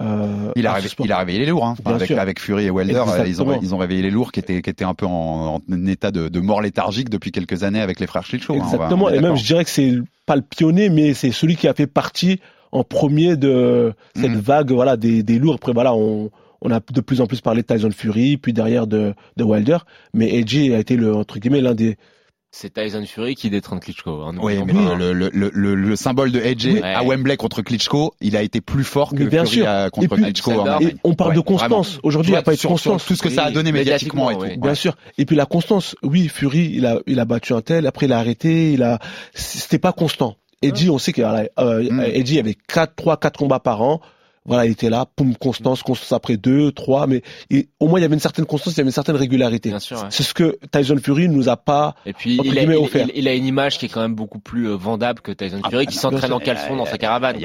Euh, 0.00 0.52
il, 0.56 0.66
a 0.66 0.72
réveillé, 0.74 0.94
il 1.00 1.12
a 1.12 1.18
réveillé 1.18 1.38
les 1.40 1.46
lourds 1.46 1.66
hein. 1.66 1.74
avec, 1.84 2.10
avec, 2.10 2.40
Fury 2.40 2.66
et 2.66 2.70
Welder. 2.70 3.02
Ils 3.26 3.42
ont, 3.42 3.60
ils 3.60 3.74
ont 3.74 3.78
réveillé 3.78 4.02
les 4.02 4.10
lourds 4.10 4.32
qui 4.32 4.40
étaient, 4.40 4.62
qui 4.62 4.70
étaient 4.70 4.84
un 4.84 4.94
peu 4.94 5.04
en, 5.04 5.56
en 5.56 5.86
état 5.86 6.10
de, 6.10 6.28
de, 6.28 6.40
mort 6.40 6.62
léthargique 6.62 7.10
depuis 7.10 7.32
quelques 7.32 7.64
années 7.64 7.80
avec 7.80 8.00
les 8.00 8.06
frères 8.06 8.24
Schlittschuh. 8.24 8.52
Hein, 8.52 8.64
Exactement. 8.64 9.10
et 9.10 9.20
même, 9.20 9.36
je 9.36 9.44
dirais 9.44 9.64
que 9.64 9.70
c'est 9.70 9.98
pas 10.26 10.36
le 10.36 10.42
pionnier, 10.42 10.88
mais 10.88 11.12
c'est 11.12 11.32
celui 11.32 11.56
qui 11.56 11.68
a 11.68 11.74
fait 11.74 11.88
partie 11.88 12.40
en 12.72 12.84
premier 12.84 13.36
de 13.36 13.92
cette 14.14 14.30
mm. 14.30 14.38
vague 14.40 14.72
voilà 14.72 14.96
des, 14.96 15.22
des 15.22 15.38
lourds. 15.38 15.56
Après 15.56 15.72
voilà, 15.72 15.92
on, 15.92 16.30
on 16.62 16.70
a 16.70 16.80
de 16.80 17.00
plus 17.00 17.20
en 17.20 17.26
plus 17.26 17.40
parlé 17.40 17.62
de 17.62 17.66
Tyson 17.66 17.90
Fury, 17.90 18.36
puis 18.36 18.52
derrière 18.52 18.86
de, 18.86 19.14
de 19.36 19.44
Wilder, 19.44 19.78
mais 20.14 20.34
Edgy 20.34 20.72
a 20.72 20.78
été 20.78 20.96
le 20.96 21.14
entre 21.14 21.38
guillemets 21.38 21.60
l'un 21.60 21.74
des 21.74 21.96
c'est 22.52 22.74
Tyson 22.74 23.04
Fury 23.06 23.36
qui 23.36 23.48
détrône 23.48 23.78
Klitschko. 23.78 24.22
Hein, 24.22 24.34
oui, 24.42 24.58
mais 24.64 24.72
le, 24.72 25.12
le, 25.12 25.30
le, 25.32 25.74
le, 25.74 25.96
symbole 25.96 26.32
de 26.32 26.40
Edge 26.40 26.66
à 26.82 27.04
Wembley 27.04 27.36
contre 27.36 27.62
Klitschko, 27.62 28.14
il 28.20 28.36
a 28.36 28.42
été 28.42 28.60
plus 28.60 28.82
fort 28.82 29.10
que 29.14 29.22
bien 29.22 29.44
Fury 29.44 29.62
sûr. 29.62 29.90
contre 29.92 30.16
Klitschko. 30.16 30.66
Et 30.80 30.96
on 31.04 31.14
parle 31.14 31.34
de 31.34 31.40
constance. 31.40 32.00
Aujourd'hui, 32.02 32.30
il 32.30 32.34
n'y 32.34 32.38
a 32.38 32.42
pas 32.42 32.56
de 32.56 32.60
constance. 32.60 33.04
Tout 33.06 33.14
ce 33.14 33.22
que 33.22 33.30
ça 33.30 33.44
a 33.44 33.50
donné 33.50 33.72
médiatiquement, 33.72 34.30
et 34.30 34.54
tout. 34.54 34.60
Bien 34.60 34.74
sûr. 34.74 34.96
Et 35.16 35.26
puis 35.26 35.36
la 35.36 35.46
constance. 35.46 35.94
Oui, 36.02 36.28
Fury, 36.28 36.72
il 36.74 36.86
a, 36.86 36.98
il 37.06 37.20
a 37.20 37.24
battu 37.24 37.52
un 37.52 37.60
tel. 37.60 37.86
Après, 37.86 38.06
il 38.06 38.12
a 38.12 38.18
arrêté. 38.18 38.72
Il 38.72 38.82
a. 38.82 38.98
C'était 39.32 39.78
pas 39.78 39.92
constant. 39.92 40.36
Eddie, 40.62 40.90
on 40.90 40.98
sait 40.98 41.12
que 41.12 41.22
euh, 41.22 41.90
mm. 41.90 42.00
Eddie 42.12 42.38
avait 42.38 42.54
4, 42.54 42.94
3, 42.94 43.16
4 43.16 43.38
combats 43.38 43.60
par 43.60 43.80
an. 43.82 44.00
Voilà, 44.46 44.64
il 44.64 44.72
était 44.72 44.88
là, 44.88 45.04
poum, 45.04 45.36
constance, 45.36 45.82
constance 45.82 46.12
après 46.12 46.38
deux, 46.38 46.72
trois, 46.72 47.06
mais 47.06 47.22
au 47.78 47.88
moins 47.88 47.98
il 47.98 48.02
y 48.02 48.04
avait 48.04 48.14
une 48.14 48.20
certaine 48.20 48.46
constance, 48.46 48.74
il 48.74 48.78
y 48.78 48.80
avait 48.80 48.88
une 48.88 48.92
certaine 48.92 49.16
régularité. 49.16 49.72
C'est 50.08 50.22
ce 50.22 50.32
que 50.32 50.58
Tyson 50.72 50.96
Fury 50.96 51.28
nous 51.28 51.48
a 51.50 51.56
pas. 51.56 51.94
Et 52.06 52.14
puis 52.14 52.38
il 52.42 52.58
a, 52.58 52.62
il, 53.14 53.28
a, 53.28 53.34
une 53.34 53.44
image 53.44 53.78
qui 53.78 53.86
est 53.86 53.88
quand 53.88 54.00
même 54.00 54.14
beaucoup 54.14 54.38
plus 54.38 54.68
euh, 54.68 54.76
vendable 54.76 55.20
que 55.20 55.32
Tyson 55.32 55.60
Fury, 55.68 55.86
qui 55.86 55.98
ah, 55.98 56.00
s'entraîne 56.00 56.32
en 56.32 56.40
caleçon 56.40 56.76
dans 56.76 56.86
sa 56.86 56.96
caravane. 56.96 57.36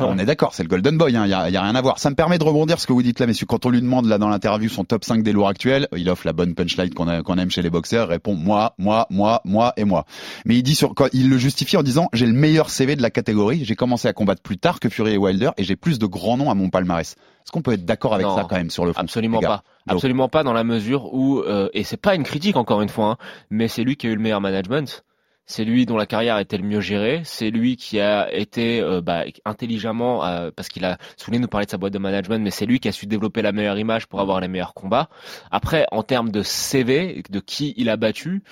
on 0.00 0.18
est 0.18 0.24
d'accord, 0.24 0.54
c'est 0.54 0.62
le 0.62 0.68
Golden 0.68 0.96
Boy, 0.96 1.16
hein, 1.16 1.24
il 1.26 1.30
y, 1.30 1.34
a, 1.34 1.50
y, 1.50 1.56
a, 1.56 1.62
rien 1.62 1.74
à 1.74 1.80
voir. 1.80 1.98
Ça 1.98 2.10
me 2.10 2.14
permet 2.14 2.38
de 2.38 2.44
rebondir 2.44 2.78
ce 2.80 2.86
que 2.86 2.92
vous 2.92 3.02
dites 3.02 3.18
là, 3.18 3.26
messieurs. 3.26 3.46
Quand 3.46 3.66
on 3.66 3.70
lui 3.70 3.80
demande 3.80 4.06
là 4.06 4.18
dans 4.18 4.28
l'interview 4.28 4.68
son 4.68 4.84
top 4.84 5.04
5 5.04 5.24
des 5.24 5.32
lourds 5.32 5.48
actuels, 5.48 5.88
il 5.96 6.08
offre 6.08 6.26
la 6.26 6.32
bonne 6.32 6.54
punchline 6.54 6.94
qu'on 6.94 7.38
aime 7.38 7.50
chez 7.50 7.62
les 7.62 7.70
boxeurs, 7.70 8.08
répond 8.08 8.34
moi, 8.34 8.74
moi, 8.78 9.06
moi, 9.10 9.40
moi 9.44 9.72
et 9.76 9.84
moi. 9.84 10.04
Mais 10.44 10.54
il 10.54 10.62
dit 10.62 10.76
sur 10.76 10.94
quoi 10.94 11.08
il 11.12 11.28
le 11.28 11.38
justifie 11.38 11.76
en 11.76 11.82
disant 11.82 12.08
j'ai 12.12 12.26
le 12.26 12.32
meilleur 12.32 12.70
CV 12.70 12.94
de 12.94 13.02
la 13.02 13.10
catégorie, 13.10 13.64
j'ai 13.64 13.74
commencé 13.74 14.06
à 14.06 14.12
combattre 14.12 14.42
plus 14.42 14.58
tard 14.58 14.78
que 14.78 14.88
Fury 14.88 15.14
et 15.14 15.18
Wilder 15.18 15.50
et 15.56 15.64
j'ai 15.64 15.76
plus 15.76 15.98
de 15.98 16.06
grands 16.06 16.35
noms 16.36 16.50
à 16.50 16.54
mon 16.54 16.70
palmarès. 16.70 17.12
Est-ce 17.12 17.52
qu'on 17.52 17.62
peut 17.62 17.72
être 17.72 17.84
d'accord 17.84 18.14
avec 18.14 18.26
ça 18.26 18.46
quand 18.48 18.56
même 18.56 18.70
sur 18.70 18.84
le 18.86 18.92
fond 18.92 19.00
Absolument 19.00 19.40
pas. 19.40 19.62
Absolument 19.86 20.28
pas 20.28 20.42
dans 20.42 20.52
la 20.52 20.64
mesure 20.64 21.14
où 21.14 21.38
euh, 21.40 21.68
et 21.74 21.84
c'est 21.84 21.96
pas 21.96 22.14
une 22.14 22.24
critique 22.24 22.56
encore 22.56 22.82
une 22.82 22.88
fois, 22.88 23.12
hein, 23.12 23.16
mais 23.50 23.68
c'est 23.68 23.84
lui 23.84 23.96
qui 23.96 24.08
a 24.08 24.10
eu 24.10 24.16
le 24.16 24.20
meilleur 24.20 24.40
management. 24.40 25.04
C'est 25.48 25.64
lui 25.64 25.86
dont 25.86 25.96
la 25.96 26.06
carrière 26.06 26.38
était 26.38 26.58
le 26.58 26.64
mieux 26.64 26.80
gérée. 26.80 27.20
C'est 27.24 27.50
lui 27.50 27.76
qui 27.76 28.00
a 28.00 28.32
été 28.34 28.80
euh, 28.80 29.00
bah, 29.00 29.22
intelligemment, 29.44 30.24
euh, 30.24 30.50
parce 30.54 30.68
qu'il 30.68 30.84
a 30.84 30.98
souvenez 31.16 31.38
nous 31.38 31.46
parler 31.46 31.66
de 31.66 31.70
sa 31.70 31.76
boîte 31.76 31.92
de 31.92 32.00
management, 32.00 32.42
mais 32.42 32.50
c'est 32.50 32.66
lui 32.66 32.80
qui 32.80 32.88
a 32.88 32.92
su 32.92 33.06
développer 33.06 33.42
la 33.42 33.52
meilleure 33.52 33.78
image 33.78 34.08
pour 34.08 34.20
avoir 34.20 34.40
les 34.40 34.48
meilleurs 34.48 34.74
combats. 34.74 35.08
Après, 35.52 35.86
en 35.92 36.02
termes 36.02 36.30
de 36.32 36.42
CV, 36.42 37.22
de 37.30 37.38
qui 37.38 37.74
il 37.76 37.90
a 37.90 37.96
battu. 37.96 38.42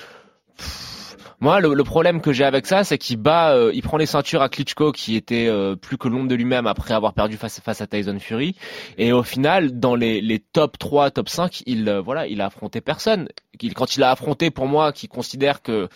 Moi, 1.45 1.61
le, 1.61 1.85
problème 1.85 2.23
que 2.23 2.33
j'ai 2.33 2.45
avec 2.45 2.65
ça, 2.65 2.85
c'est 2.85 2.97
qu'il 2.97 3.19
bat, 3.19 3.55
euh, 3.55 3.71
il 3.75 3.83
prend 3.83 3.99
les 3.99 4.07
ceintures 4.07 4.41
à 4.41 4.49
Klitschko, 4.49 4.93
qui 4.93 5.15
était 5.15 5.47
euh, 5.47 5.77
plus 5.77 5.99
que 5.99 6.09
l'ombre 6.09 6.27
de 6.27 6.35
lui-même 6.35 6.67
après 6.67 6.95
avoir 6.95 7.13
perdu 7.13 7.37
face, 7.37 7.61
face 7.61 7.83
à 7.83 7.87
Tyson 7.87 8.19
Fury. 8.19 8.57
Et 8.97 9.13
au 9.13 9.23
final, 9.23 9.79
dans 9.79 9.95
les, 9.95 10.23
les 10.23 10.39
top 10.39 10.79
3, 10.79 11.11
top 11.11 11.29
5, 11.29 11.63
il 11.67 11.87
euh, 11.87 12.01
voilà, 12.01 12.27
il 12.29 12.41
a 12.41 12.47
affronté 12.47 12.81
personne. 12.81 13.29
Quand 13.75 13.95
il 13.95 14.03
a 14.03 14.11
affronté, 14.11 14.51
pour 14.51 14.67
moi, 14.67 14.91
qui 14.95 15.07
considère 15.07 15.61
que 15.61 15.91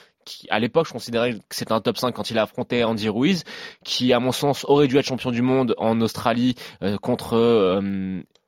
à 0.51 0.59
l'époque, 0.59 0.86
je 0.86 0.92
considérais 0.92 1.32
que 1.32 1.57
c'était 1.57 1.72
un 1.72 1.80
top 1.80 1.96
5 1.96 2.12
quand 2.12 2.30
il 2.30 2.36
a 2.36 2.42
affronté 2.42 2.84
Andy 2.84 3.09
Ruiz, 3.09 3.44
qui, 3.84 4.12
à 4.12 4.20
mon 4.20 4.32
sens, 4.32 4.66
aurait 4.68 4.86
dû 4.86 4.99
être 4.99 5.07
champion 5.07 5.30
du 5.30 5.40
monde 5.40 5.74
en 5.78 5.99
Australie 6.03 6.57
contre 7.01 7.80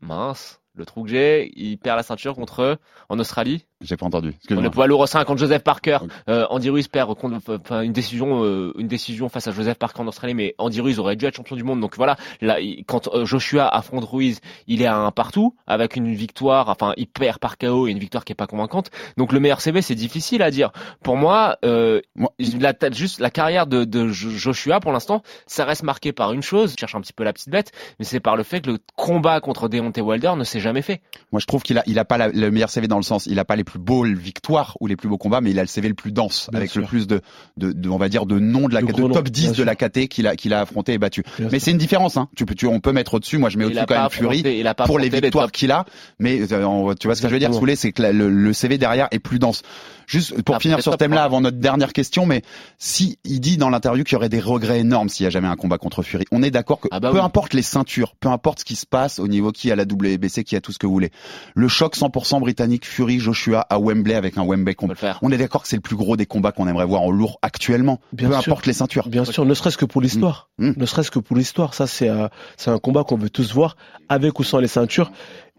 mince, 0.02 0.60
le 0.74 0.84
trou 0.84 1.04
que 1.04 1.08
j'ai, 1.08 1.50
il 1.56 1.78
perd 1.78 1.96
la 1.96 2.02
ceinture 2.02 2.34
contre 2.34 2.78
en 3.08 3.18
Australie. 3.18 3.64
J'ai 3.82 3.96
pas 3.96 4.04
entendu. 4.04 4.34
On 4.50 4.60
le 4.60 4.68
poids 4.68 4.86
lourd 4.86 5.08
5 5.08 5.24
contre 5.24 5.38
Joseph 5.38 5.62
Parker. 5.62 6.00
Euh, 6.28 6.46
Andy 6.50 6.68
Ruiz 6.68 6.86
perd 6.88 7.10
enfin, 7.10 7.80
une 7.80 7.94
décision, 7.94 8.44
euh, 8.44 8.74
une 8.78 8.88
décision 8.88 9.30
face 9.30 9.46
à 9.46 9.52
Joseph 9.52 9.78
Parker 9.78 10.02
en 10.02 10.06
Australie, 10.06 10.34
mais 10.34 10.54
Andy 10.58 10.82
Ruiz 10.82 10.98
aurait 10.98 11.16
dû 11.16 11.24
être 11.24 11.34
champion 11.34 11.56
du 11.56 11.64
monde. 11.64 11.80
Donc 11.80 11.96
voilà, 11.96 12.16
là, 12.42 12.58
quand 12.86 13.08
euh, 13.08 13.24
Joshua 13.24 13.66
affronte 13.66 14.04
Ruiz, 14.04 14.40
il 14.66 14.82
est 14.82 14.86
à 14.86 14.96
un 14.96 15.10
partout 15.12 15.56
avec 15.66 15.96
une 15.96 16.12
victoire. 16.12 16.68
Enfin, 16.68 16.92
il 16.98 17.06
perd 17.06 17.38
par 17.38 17.56
KO 17.56 17.88
et 17.88 17.92
une 17.92 17.98
victoire 17.98 18.26
qui 18.26 18.32
est 18.32 18.36
pas 18.36 18.46
convaincante. 18.46 18.90
Donc 19.16 19.32
le 19.32 19.40
meilleur 19.40 19.62
CV, 19.62 19.80
c'est 19.80 19.94
difficile 19.94 20.42
à 20.42 20.50
dire. 20.50 20.72
Pour 21.02 21.16
moi, 21.16 21.56
euh, 21.64 22.02
moi 22.14 22.34
la, 22.38 22.74
juste 22.92 23.18
la 23.18 23.30
carrière 23.30 23.66
de, 23.66 23.84
de 23.84 24.08
Joshua 24.08 24.80
pour 24.80 24.92
l'instant, 24.92 25.22
ça 25.46 25.64
reste 25.64 25.84
marqué 25.84 26.12
par 26.12 26.34
une 26.34 26.42
chose. 26.42 26.72
Je 26.72 26.76
cherche 26.78 26.94
un 26.96 27.00
petit 27.00 27.14
peu 27.14 27.24
la 27.24 27.32
petite 27.32 27.48
bête, 27.48 27.72
mais 27.98 28.04
c'est 28.04 28.20
par 28.20 28.36
le 28.36 28.42
fait 28.42 28.60
que 28.60 28.72
le 28.72 28.78
combat 28.94 29.40
contre 29.40 29.68
Deontay 29.68 30.02
Wilder 30.02 30.34
ne 30.36 30.44
s'est 30.44 30.60
jamais 30.60 30.82
fait. 30.82 31.00
Moi, 31.32 31.40
je 31.40 31.46
trouve 31.46 31.62
qu'il 31.62 31.78
a, 31.78 31.82
il 31.86 31.98
a 31.98 32.04
pas 32.04 32.28
le 32.28 32.50
meilleur 32.50 32.68
CV 32.68 32.86
dans 32.86 32.98
le 32.98 33.02
sens, 33.02 33.24
il 33.24 33.38
a 33.38 33.46
pas 33.46 33.56
les 33.56 33.64
plus 33.70 33.78
beaux 33.78 34.04
victoires 34.04 34.76
ou 34.80 34.86
les 34.86 34.96
plus 34.96 35.08
beaux 35.08 35.18
combats, 35.18 35.40
mais 35.40 35.50
il 35.50 35.58
a 35.58 35.62
le 35.62 35.68
CV 35.68 35.88
le 35.88 35.94
plus 35.94 36.12
dense, 36.12 36.50
avec 36.52 36.74
le 36.74 36.82
plus 36.82 37.06
de, 37.06 37.20
de, 37.56 37.88
on 37.88 37.96
va 37.96 38.08
dire, 38.08 38.26
de 38.26 38.38
noms 38.38 38.68
de 38.68 38.74
la 38.74 38.82
de 38.82 39.12
top 39.12 39.28
10 39.28 39.52
de 39.52 39.62
la 39.62 39.76
KT 39.76 40.08
qu'il 40.08 40.26
a, 40.26 40.36
qu'il 40.36 40.52
a 40.52 40.60
affronté 40.60 40.92
et 40.94 40.98
battu. 40.98 41.22
mais 41.50 41.58
c'est 41.58 41.70
une 41.70 41.78
différence, 41.78 42.16
hein. 42.16 42.28
Tu 42.36 42.46
peux, 42.46 42.54
tu, 42.54 42.66
on 42.66 42.80
peut 42.80 42.92
mettre 42.92 43.14
au-dessus. 43.14 43.38
Moi, 43.38 43.48
je 43.48 43.58
mets 43.58 43.64
au-dessus 43.64 43.84
quand 43.86 44.00
même 44.00 44.10
Fury 44.10 44.64
pour 44.86 44.98
les 44.98 45.08
victoires 45.08 45.52
qu'il 45.52 45.70
a. 45.70 45.84
Mais 46.18 46.40
euh, 46.52 46.94
tu 46.98 47.06
vois 47.06 47.14
ce 47.14 47.22
que 47.22 47.28
je 47.28 47.32
veux 47.32 47.38
dire, 47.38 47.54
Soulé, 47.54 47.76
c'est 47.76 47.92
que 47.92 48.02
le, 48.02 48.28
le 48.28 48.52
CV 48.52 48.78
derrière 48.78 49.08
est 49.10 49.18
plus 49.18 49.38
dense. 49.38 49.62
Juste 50.10 50.42
pour 50.42 50.58
finir 50.58 50.82
sur 50.82 50.92
ce 50.92 50.96
thème-là, 50.98 51.22
avant 51.22 51.40
notre 51.40 51.58
dernière 51.58 51.92
question, 51.92 52.26
mais 52.26 52.42
si 52.78 53.18
il 53.22 53.38
dit 53.38 53.58
dans 53.58 53.70
l'interview 53.70 54.02
qu'il 54.02 54.14
y 54.14 54.16
aurait 54.16 54.28
des 54.28 54.40
regrets 54.40 54.80
énormes 54.80 55.08
s'il 55.08 55.22
y 55.22 55.26
a 55.28 55.30
jamais 55.30 55.46
un 55.46 55.54
combat 55.54 55.78
contre 55.78 56.02
Fury, 56.02 56.24
on 56.32 56.42
est 56.42 56.50
d'accord 56.50 56.80
que 56.80 56.88
ah 56.90 56.98
bah 56.98 57.12
peu 57.12 57.20
importe 57.20 57.54
les 57.54 57.62
ceintures, 57.62 58.16
peu 58.18 58.28
importe 58.28 58.58
ce 58.60 58.64
qui 58.64 58.74
se 58.74 58.86
passe 58.86 59.20
au 59.20 59.28
niveau 59.28 59.52
qui 59.52 59.70
a 59.70 59.76
la 59.76 59.84
WBC, 59.84 60.42
qui 60.42 60.56
a 60.56 60.60
tout 60.60 60.72
ce 60.72 60.80
que 60.80 60.88
vous 60.88 60.92
voulez, 60.92 61.12
le 61.54 61.68
choc 61.68 61.96
100% 61.96 62.40
britannique 62.40 62.86
Fury 62.86 63.20
Joshua 63.20 63.59
à 63.68 63.78
Wembley 63.78 64.14
avec 64.14 64.38
un 64.38 64.44
Wembley 64.44 64.74
combat, 64.74 64.94
on 65.22 65.30
est 65.30 65.38
d'accord 65.38 65.62
que 65.62 65.68
c'est 65.68 65.76
le 65.76 65.82
plus 65.82 65.96
gros 65.96 66.16
des 66.16 66.26
combats 66.26 66.52
qu'on 66.52 66.68
aimerait 66.68 66.86
voir 66.86 67.02
en 67.02 67.10
lourd 67.10 67.38
actuellement, 67.42 68.00
peu 68.16 68.34
importe 68.34 68.66
les 68.66 68.72
ceintures. 68.72 69.08
Bien 69.08 69.24
sûr, 69.24 69.44
ne 69.44 69.54
serait-ce 69.54 69.76
que 69.76 69.84
pour 69.84 70.00
l'histoire, 70.00 70.48
mmh. 70.58 70.68
Mmh. 70.68 70.74
ne 70.76 70.86
serait-ce 70.86 71.10
que 71.10 71.18
pour 71.18 71.36
l'histoire, 71.36 71.74
ça 71.74 71.86
c'est 71.86 72.08
euh, 72.08 72.28
c'est 72.56 72.70
un 72.70 72.78
combat 72.78 73.04
qu'on 73.04 73.16
veut 73.16 73.30
tous 73.30 73.52
voir 73.52 73.76
avec 74.08 74.38
ou 74.38 74.44
sans 74.44 74.58
les 74.58 74.68
ceintures. 74.68 75.10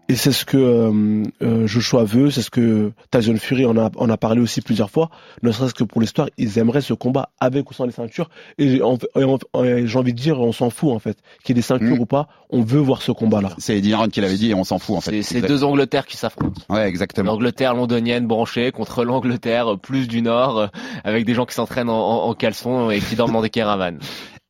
Et 0.08 0.16
c'est 0.16 0.32
ce 0.32 0.44
que 0.44 0.56
euh, 0.56 1.22
euh, 1.42 1.66
Joshua 1.66 2.04
veut, 2.04 2.30
c'est 2.30 2.42
ce 2.42 2.50
que 2.50 2.92
Tyson 3.10 3.36
Fury 3.36 3.64
en 3.64 3.76
a, 3.78 3.90
en 3.96 4.10
a 4.10 4.16
parlé 4.16 4.40
aussi 4.40 4.60
plusieurs 4.60 4.90
fois. 4.90 5.10
Ne 5.42 5.52
serait-ce 5.52 5.74
que 5.74 5.84
pour 5.84 6.00
l'histoire, 6.00 6.28
ils 6.36 6.58
aimeraient 6.58 6.80
ce 6.80 6.92
combat 6.92 7.30
avec 7.40 7.70
ou 7.70 7.74
sans 7.74 7.86
les 7.86 7.92
ceintures. 7.92 8.28
Et, 8.58 8.68
j'ai 8.76 8.82
envie 8.82 10.12
de 10.12 10.18
dire, 10.18 10.40
on 10.40 10.52
s'en 10.52 10.70
fout 10.70 10.90
en 10.90 10.98
fait. 10.98 11.16
Qu'il 11.42 11.50
y 11.50 11.58
ait 11.58 11.60
des 11.60 11.62
ceintures 11.62 11.96
mm. 11.96 12.00
ou 12.00 12.06
pas, 12.06 12.28
on 12.50 12.62
veut 12.62 12.80
voir 12.80 13.00
ce 13.00 13.12
combat-là. 13.12 13.50
C'est 13.58 13.78
Eddie 13.78 13.92
Hearn 13.92 14.10
qui 14.10 14.20
l'avait 14.20 14.36
dit 14.36 14.50
et 14.50 14.54
on 14.54 14.64
s'en 14.64 14.78
fout 14.78 14.96
en 14.96 15.00
fait. 15.00 15.22
C'est 15.22 15.40
deux 15.40 15.64
Angleterres 15.64 16.06
qui 16.06 16.16
s'affrontent. 16.16 16.60
Ouais, 16.68 16.86
exactement. 16.88 17.32
L'Angleterre 17.32 17.74
londonienne 17.74 18.26
branchée 18.26 18.72
contre 18.72 19.04
l'Angleterre 19.04 19.78
plus 19.78 20.08
du 20.08 20.20
Nord, 20.20 20.58
euh, 20.58 20.66
avec 21.04 21.24
des 21.24 21.34
gens 21.34 21.46
qui 21.46 21.54
s'entraînent 21.54 21.88
en, 21.88 22.24
en, 22.24 22.34
caleçon 22.34 22.90
et 22.90 23.00
qui 23.00 23.14
dorment 23.14 23.32
dans 23.32 23.42
des 23.42 23.50
caravanes. 23.62 23.98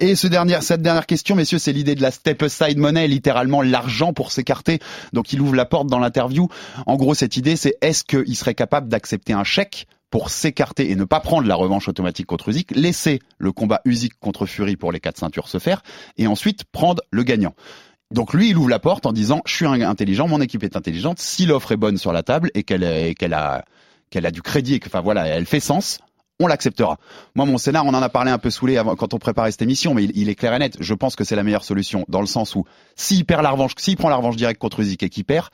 Et 0.02 0.16
ce 0.16 0.26
dernier, 0.26 0.60
cette 0.62 0.82
dernière 0.82 1.06
question, 1.06 1.36
messieurs, 1.36 1.60
c'est 1.60 1.72
l'idée 1.72 1.94
de 1.94 2.02
la 2.02 2.10
step 2.10 2.42
aside 2.42 2.76
money, 2.76 3.06
littéralement 3.06 3.62
l'argent 3.62 4.12
pour 4.12 4.32
s'écarter. 4.32 4.80
Donc 5.12 5.32
il 5.32 5.40
ouvre 5.40 5.54
la 5.54 5.64
porte 5.64 5.86
dans 5.86 6.00
l'interview. 6.00 6.48
En 6.86 6.96
gros, 6.96 7.14
cette 7.14 7.36
idée, 7.36 7.54
c'est 7.54 7.76
est-ce 7.82 8.02
qu'il 8.02 8.34
serait 8.34 8.56
capable 8.56 8.88
d'accepter 8.88 9.32
un 9.32 9.44
chèque 9.44 9.86
pour 10.10 10.30
s'écarter 10.30 10.90
et 10.90 10.96
ne 10.96 11.04
pas 11.04 11.20
prendre 11.20 11.46
la 11.46 11.54
revanche 11.54 11.86
automatique 11.86 12.26
contre 12.26 12.48
Usyk, 12.48 12.72
laisser 12.72 13.20
le 13.38 13.52
combat 13.52 13.80
Usyk 13.84 14.14
contre 14.18 14.44
Fury 14.44 14.74
pour 14.74 14.90
les 14.90 14.98
quatre 14.98 15.18
ceintures 15.18 15.46
se 15.46 15.58
faire, 15.58 15.84
et 16.16 16.26
ensuite 16.26 16.64
prendre 16.64 17.00
le 17.12 17.22
gagnant. 17.22 17.54
Donc 18.10 18.34
lui, 18.34 18.50
il 18.50 18.58
ouvre 18.58 18.70
la 18.70 18.80
porte 18.80 19.06
en 19.06 19.12
disant 19.12 19.40
je 19.46 19.54
suis 19.54 19.66
intelligent, 19.66 20.26
mon 20.26 20.40
équipe 20.40 20.64
est 20.64 20.74
intelligente. 20.74 21.20
Si 21.20 21.46
l'offre 21.46 21.70
est 21.70 21.76
bonne 21.76 21.96
sur 21.96 22.12
la 22.12 22.24
table 22.24 22.50
et 22.54 22.64
qu'elle 22.64 22.82
a 23.34 23.62
a 24.14 24.30
du 24.32 24.42
crédit 24.42 24.74
et 24.74 24.80
que 24.80 24.88
enfin 24.88 25.00
voilà, 25.00 25.28
elle 25.28 25.46
fait 25.46 25.60
sens, 25.60 26.00
on 26.44 26.48
l'acceptera. 26.48 26.98
Moi, 27.34 27.46
mon 27.46 27.58
scénar, 27.58 27.86
on 27.86 27.94
en 27.94 28.02
a 28.02 28.08
parlé 28.08 28.30
un 28.30 28.38
peu 28.38 28.50
saoulé 28.50 28.76
avant, 28.76 28.96
quand 28.96 29.14
on 29.14 29.18
préparait 29.18 29.50
cette 29.50 29.62
émission, 29.62 29.94
mais 29.94 30.04
il, 30.04 30.28
est 30.28 30.34
clair 30.34 30.54
et 30.54 30.58
net. 30.58 30.76
Je 30.80 30.94
pense 30.94 31.16
que 31.16 31.24
c'est 31.24 31.36
la 31.36 31.42
meilleure 31.42 31.64
solution, 31.64 32.04
dans 32.08 32.20
le 32.20 32.26
sens 32.26 32.54
où 32.54 32.64
s'il 32.96 33.24
perd 33.24 33.42
la 33.42 33.50
revanche, 33.50 33.72
s'il 33.76 33.96
prend 33.96 34.08
la 34.08 34.16
revanche 34.16 34.36
directe 34.36 34.60
contre 34.60 34.80
Usyk 34.80 35.02
et 35.02 35.08
qu'il 35.08 35.24
perd, 35.24 35.48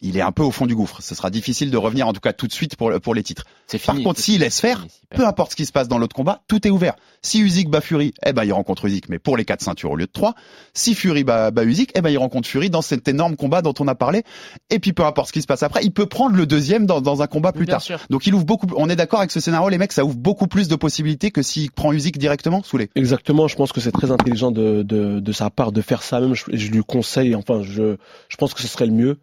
il 0.00 0.16
est 0.16 0.20
un 0.20 0.32
peu 0.32 0.42
au 0.42 0.50
fond 0.50 0.66
du 0.66 0.74
gouffre. 0.74 1.02
Ce 1.02 1.14
sera 1.14 1.30
difficile 1.30 1.70
de 1.70 1.76
revenir, 1.76 2.06
en 2.06 2.12
tout 2.12 2.20
cas 2.20 2.32
tout 2.32 2.46
de 2.46 2.52
suite 2.52 2.76
pour, 2.76 2.92
pour 3.00 3.14
les 3.14 3.22
titres. 3.22 3.44
Par 3.86 3.96
contre, 3.96 4.20
s'il 4.20 4.40
laisse 4.40 4.60
faire, 4.60 4.86
peu 5.10 5.26
importe 5.26 5.52
ce 5.52 5.56
qui 5.56 5.66
se 5.66 5.72
passe 5.72 5.88
dans 5.88 5.98
l'autre 5.98 6.14
combat, 6.14 6.42
tout 6.48 6.66
est 6.66 6.70
ouvert. 6.70 6.94
Si 7.22 7.40
Usyk 7.40 7.70
bat 7.70 7.80
Fury, 7.80 8.12
eh 8.24 8.32
ben 8.32 8.44
il 8.44 8.52
rencontre 8.52 8.84
Usyk, 8.84 9.08
mais 9.08 9.18
pour 9.18 9.36
les 9.36 9.44
quatre 9.44 9.62
ceintures 9.62 9.90
au 9.90 9.96
lieu 9.96 10.06
de 10.06 10.12
trois. 10.12 10.34
Si 10.74 10.94
Fury 10.94 11.24
bat, 11.24 11.50
bat 11.50 11.64
Usyk, 11.64 11.92
eh 11.94 12.02
ben 12.02 12.10
il 12.10 12.18
rencontre 12.18 12.48
Fury 12.48 12.70
dans 12.70 12.82
cet 12.82 13.08
énorme 13.08 13.36
combat 13.36 13.62
dont 13.62 13.74
on 13.80 13.88
a 13.88 13.94
parlé. 13.94 14.22
Et 14.70 14.78
puis 14.78 14.92
peu 14.92 15.04
importe 15.04 15.28
ce 15.28 15.32
qui 15.32 15.42
se 15.42 15.46
passe 15.46 15.62
après, 15.62 15.82
il 15.82 15.92
peut 15.92 16.06
prendre 16.06 16.36
le 16.36 16.46
deuxième 16.46 16.86
dans, 16.86 17.00
dans 17.00 17.22
un 17.22 17.26
combat 17.26 17.52
plus 17.52 17.66
tard. 17.66 17.82
Donc 18.10 18.26
il 18.26 18.34
ouvre 18.34 18.44
beaucoup. 18.44 18.66
On 18.76 18.88
est 18.88 18.96
d'accord 18.96 19.20
avec 19.20 19.30
ce 19.30 19.40
scénario, 19.40 19.68
les 19.68 19.78
mecs, 19.78 19.92
ça 19.92 20.04
ouvre 20.04 20.16
beaucoup 20.16 20.46
plus 20.46 20.68
de 20.68 20.76
possibilités 20.76 21.30
que 21.30 21.42
s'il 21.42 21.70
prend 21.70 21.92
Usyk 21.92 22.18
directement 22.18 22.62
sous 22.62 22.76
les. 22.76 22.90
Exactement. 22.94 23.48
Je 23.48 23.56
pense 23.56 23.72
que 23.72 23.80
c'est 23.80 23.92
très 23.92 24.10
intelligent 24.10 24.50
de, 24.50 24.82
de, 24.82 25.20
de 25.20 25.32
sa 25.32 25.50
part 25.50 25.72
de 25.72 25.80
faire 25.80 26.02
ça. 26.02 26.20
Même 26.20 26.34
je, 26.34 26.44
je 26.52 26.70
lui 26.70 26.82
conseille. 26.84 27.34
Enfin, 27.34 27.62
je 27.62 27.96
je 28.28 28.36
pense 28.36 28.54
que 28.54 28.60
ce 28.60 28.68
serait 28.68 28.86
le 28.86 28.92
mieux 28.92 29.18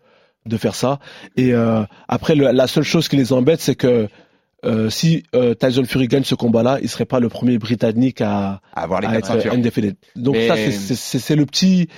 de 0.46 0.58
faire 0.58 0.76
ça. 0.76 1.00
Et 1.38 1.54
euh, 1.54 1.84
après, 2.08 2.36
la 2.36 2.68
seule 2.68 2.84
chose 2.84 3.08
qui 3.08 3.16
les 3.16 3.34
embête, 3.34 3.62
c'est 3.62 3.76
que 3.76 4.08
euh, 4.66 4.90
si 4.90 5.24
euh, 5.36 5.54
Tyson 5.54 5.84
Fury 5.84 6.08
gagne 6.08 6.24
ce 6.24 6.36
combat-là, 6.36 6.80
il 6.82 6.88
serait 6.88 7.06
pas 7.06 7.20
le 7.20 7.28
premier 7.28 7.58
Britannique 7.58 8.22
à, 8.22 8.62
avoir 8.74 9.02
les 9.02 9.08
à 9.08 9.16
être 9.16 9.54
undefeated. 9.54 9.96
Donc 10.16 10.38
ça, 10.38 10.56
c'est 10.56 11.36
le 11.36 11.46
petit, 11.46 11.90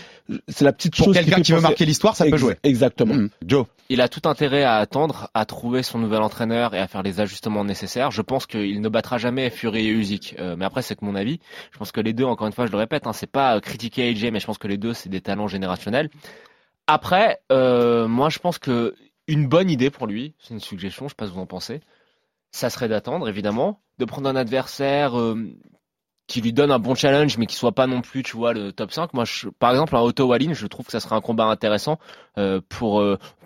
c'est 0.47 0.65
la 0.65 0.73
petite 0.73 0.95
Pour 0.95 1.05
chose. 1.05 1.15
quelqu'un 1.15 1.41
qui, 1.41 1.51
veut 1.51 1.61
marquer 1.61 1.85
l'histoire, 1.85 2.15
ça 2.15 2.25
peut 2.25 2.37
jouer. 2.37 2.55
Exactement. 2.63 3.13
Hmm. 3.13 3.29
Joe. 3.45 3.65
Il 3.89 4.01
a 4.01 4.07
tout 4.07 4.27
intérêt 4.27 4.63
à 4.63 4.77
attendre, 4.77 5.29
à 5.35 5.45
trouver 5.45 5.83
son 5.83 5.99
nouvel 5.99 6.23
entraîneur 6.23 6.73
et 6.73 6.79
à 6.79 6.87
faire 6.87 7.03
les 7.03 7.19
ajustements 7.19 7.63
nécessaires. 7.63 8.09
Je 8.09 8.23
pense 8.23 8.47
qu'il 8.47 8.81
ne 8.81 8.89
battra 8.89 9.19
jamais 9.19 9.51
Fury 9.51 9.87
et 9.87 9.91
Usyk. 9.91 10.35
Euh, 10.39 10.55
mais 10.57 10.65
après, 10.65 10.81
c'est 10.81 10.95
que 10.95 11.05
mon 11.05 11.13
avis. 11.13 11.39
Je 11.71 11.77
pense 11.77 11.91
que 11.91 12.01
les 12.01 12.13
deux, 12.13 12.23
encore 12.23 12.47
une 12.47 12.53
fois, 12.53 12.65
je 12.65 12.71
le 12.71 12.79
répète, 12.79 13.05
hein, 13.05 13.13
c'est 13.13 13.29
pas 13.29 13.61
critiquer 13.61 14.09
AJ, 14.09 14.31
mais 14.31 14.39
je 14.39 14.45
pense 14.47 14.57
que 14.57 14.67
les 14.67 14.77
deux, 14.77 14.93
c'est 14.93 15.09
des 15.09 15.21
talents 15.21 15.47
générationnels. 15.47 16.09
Après, 16.87 17.41
euh, 17.51 18.07
moi 18.07 18.29
je 18.29 18.39
pense 18.39 18.59
que 18.59 18.95
une 19.27 19.47
bonne 19.47 19.69
idée 19.69 19.89
pour 19.89 20.07
lui, 20.07 20.35
c'est 20.39 20.53
une 20.53 20.59
suggestion, 20.59 21.07
je 21.07 21.09
sais 21.09 21.15
pas 21.15 21.25
ce 21.25 21.31
que 21.31 21.35
vous 21.35 21.41
en 21.41 21.47
pensez, 21.47 21.81
ça 22.51 22.69
serait 22.69 22.87
d'attendre 22.87 23.27
évidemment, 23.27 23.81
de 23.97 24.05
prendre 24.05 24.29
un 24.29 24.35
adversaire 24.35 25.17
euh, 25.19 25.35
qui 26.27 26.41
lui 26.41 26.53
donne 26.53 26.71
un 26.71 26.79
bon 26.79 26.95
challenge, 26.95 27.37
mais 27.37 27.45
qui 27.45 27.55
soit 27.55 27.71
pas 27.71 27.87
non 27.87 28.01
plus, 28.01 28.23
tu 28.23 28.35
vois, 28.35 28.53
le 28.53 28.71
top 28.71 28.91
5. 28.91 29.13
Moi, 29.13 29.25
par 29.59 29.71
exemple, 29.71 29.95
un 29.95 30.01
Otto 30.01 30.25
Wallin, 30.25 30.53
je 30.53 30.67
trouve 30.67 30.85
que 30.85 30.91
ça 30.91 30.99
serait 30.99 31.15
un 31.15 31.21
combat 31.21 31.45
intéressant 31.45 31.99
euh, 32.37 32.61
pour 32.67 33.03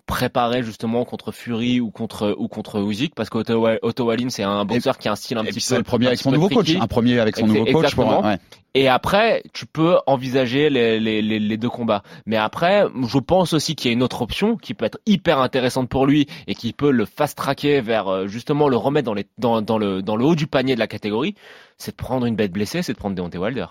préparer 0.10 0.64
justement 0.64 1.05
contre 1.05 1.32
Fury 1.32 1.80
ou 1.80 1.91
contre 1.91 2.36
ou 2.39 2.47
contre 2.47 2.82
Usyk 2.82 3.14
parce 3.14 3.30
qu'Otto 3.30 3.68
Otto 3.84 4.05
Wallin 4.05 4.30
c'est 4.30 4.41
un 4.41 4.66
boxeur 4.66 4.97
qui 4.97 5.07
a 5.07 5.12
un 5.12 5.16
style 5.16 5.38
un 5.38 5.45
petit 5.45 5.64
peu 5.70 5.78
le 5.78 5.84
premier 5.84 6.07
avec 6.07 6.20
son 6.20 6.32
nouveau 6.32 6.49
coach 6.49 6.76
un 6.76 6.88
premier 6.88 7.20
avec 7.20 7.38
son 7.38 7.45
nouveau 7.45 7.66
coach 7.66 7.95
ouais. 7.95 8.39
Et 8.76 8.88
après, 8.88 9.41
tu 9.51 9.66
peux 9.66 9.97
envisager 10.05 10.70
les, 10.70 10.99
les, 10.99 11.22
les, 11.24 11.57
deux 11.57 11.72
combats. 11.72 12.03
Mais 12.28 12.38
après, 12.38 12.86
je 13.07 13.18
pense 13.18 13.53
aussi 13.53 13.76
qu'il 13.76 13.89
y 13.89 13.91
a 13.91 13.93
une 13.93 14.03
autre 14.03 14.22
option 14.22 14.57
qui 14.57 14.76
peut 14.76 14.86
être 14.86 14.99
hyper 15.07 15.39
intéressante 15.39 15.89
pour 15.89 16.05
lui 16.05 16.28
et 16.45 16.53
qui 16.53 16.72
peut 16.72 16.91
le 16.91 17.05
fast-tracker 17.05 17.82
vers 17.82 18.07
euh, 18.07 18.28
justement 18.28 18.70
le 18.70 18.78
remettre 18.78 19.07
dans, 19.07 19.16
les, 19.16 19.26
dans, 19.39 19.64
dans, 19.64 19.80
le, 19.80 20.03
dans 20.03 20.16
le 20.16 20.24
haut 20.24 20.36
du 20.36 20.45
panier 20.45 20.76
de 20.76 20.80
la 20.80 20.88
catégorie. 20.88 21.34
C'est 21.78 21.91
de 21.91 21.95
prendre 21.95 22.28
une 22.28 22.36
bête 22.36 22.51
blessée, 22.51 22.84
c'est 22.84 22.93
de 22.93 22.99
prendre 22.99 23.16
Deontay 23.16 23.39
Wilder. 23.39 23.66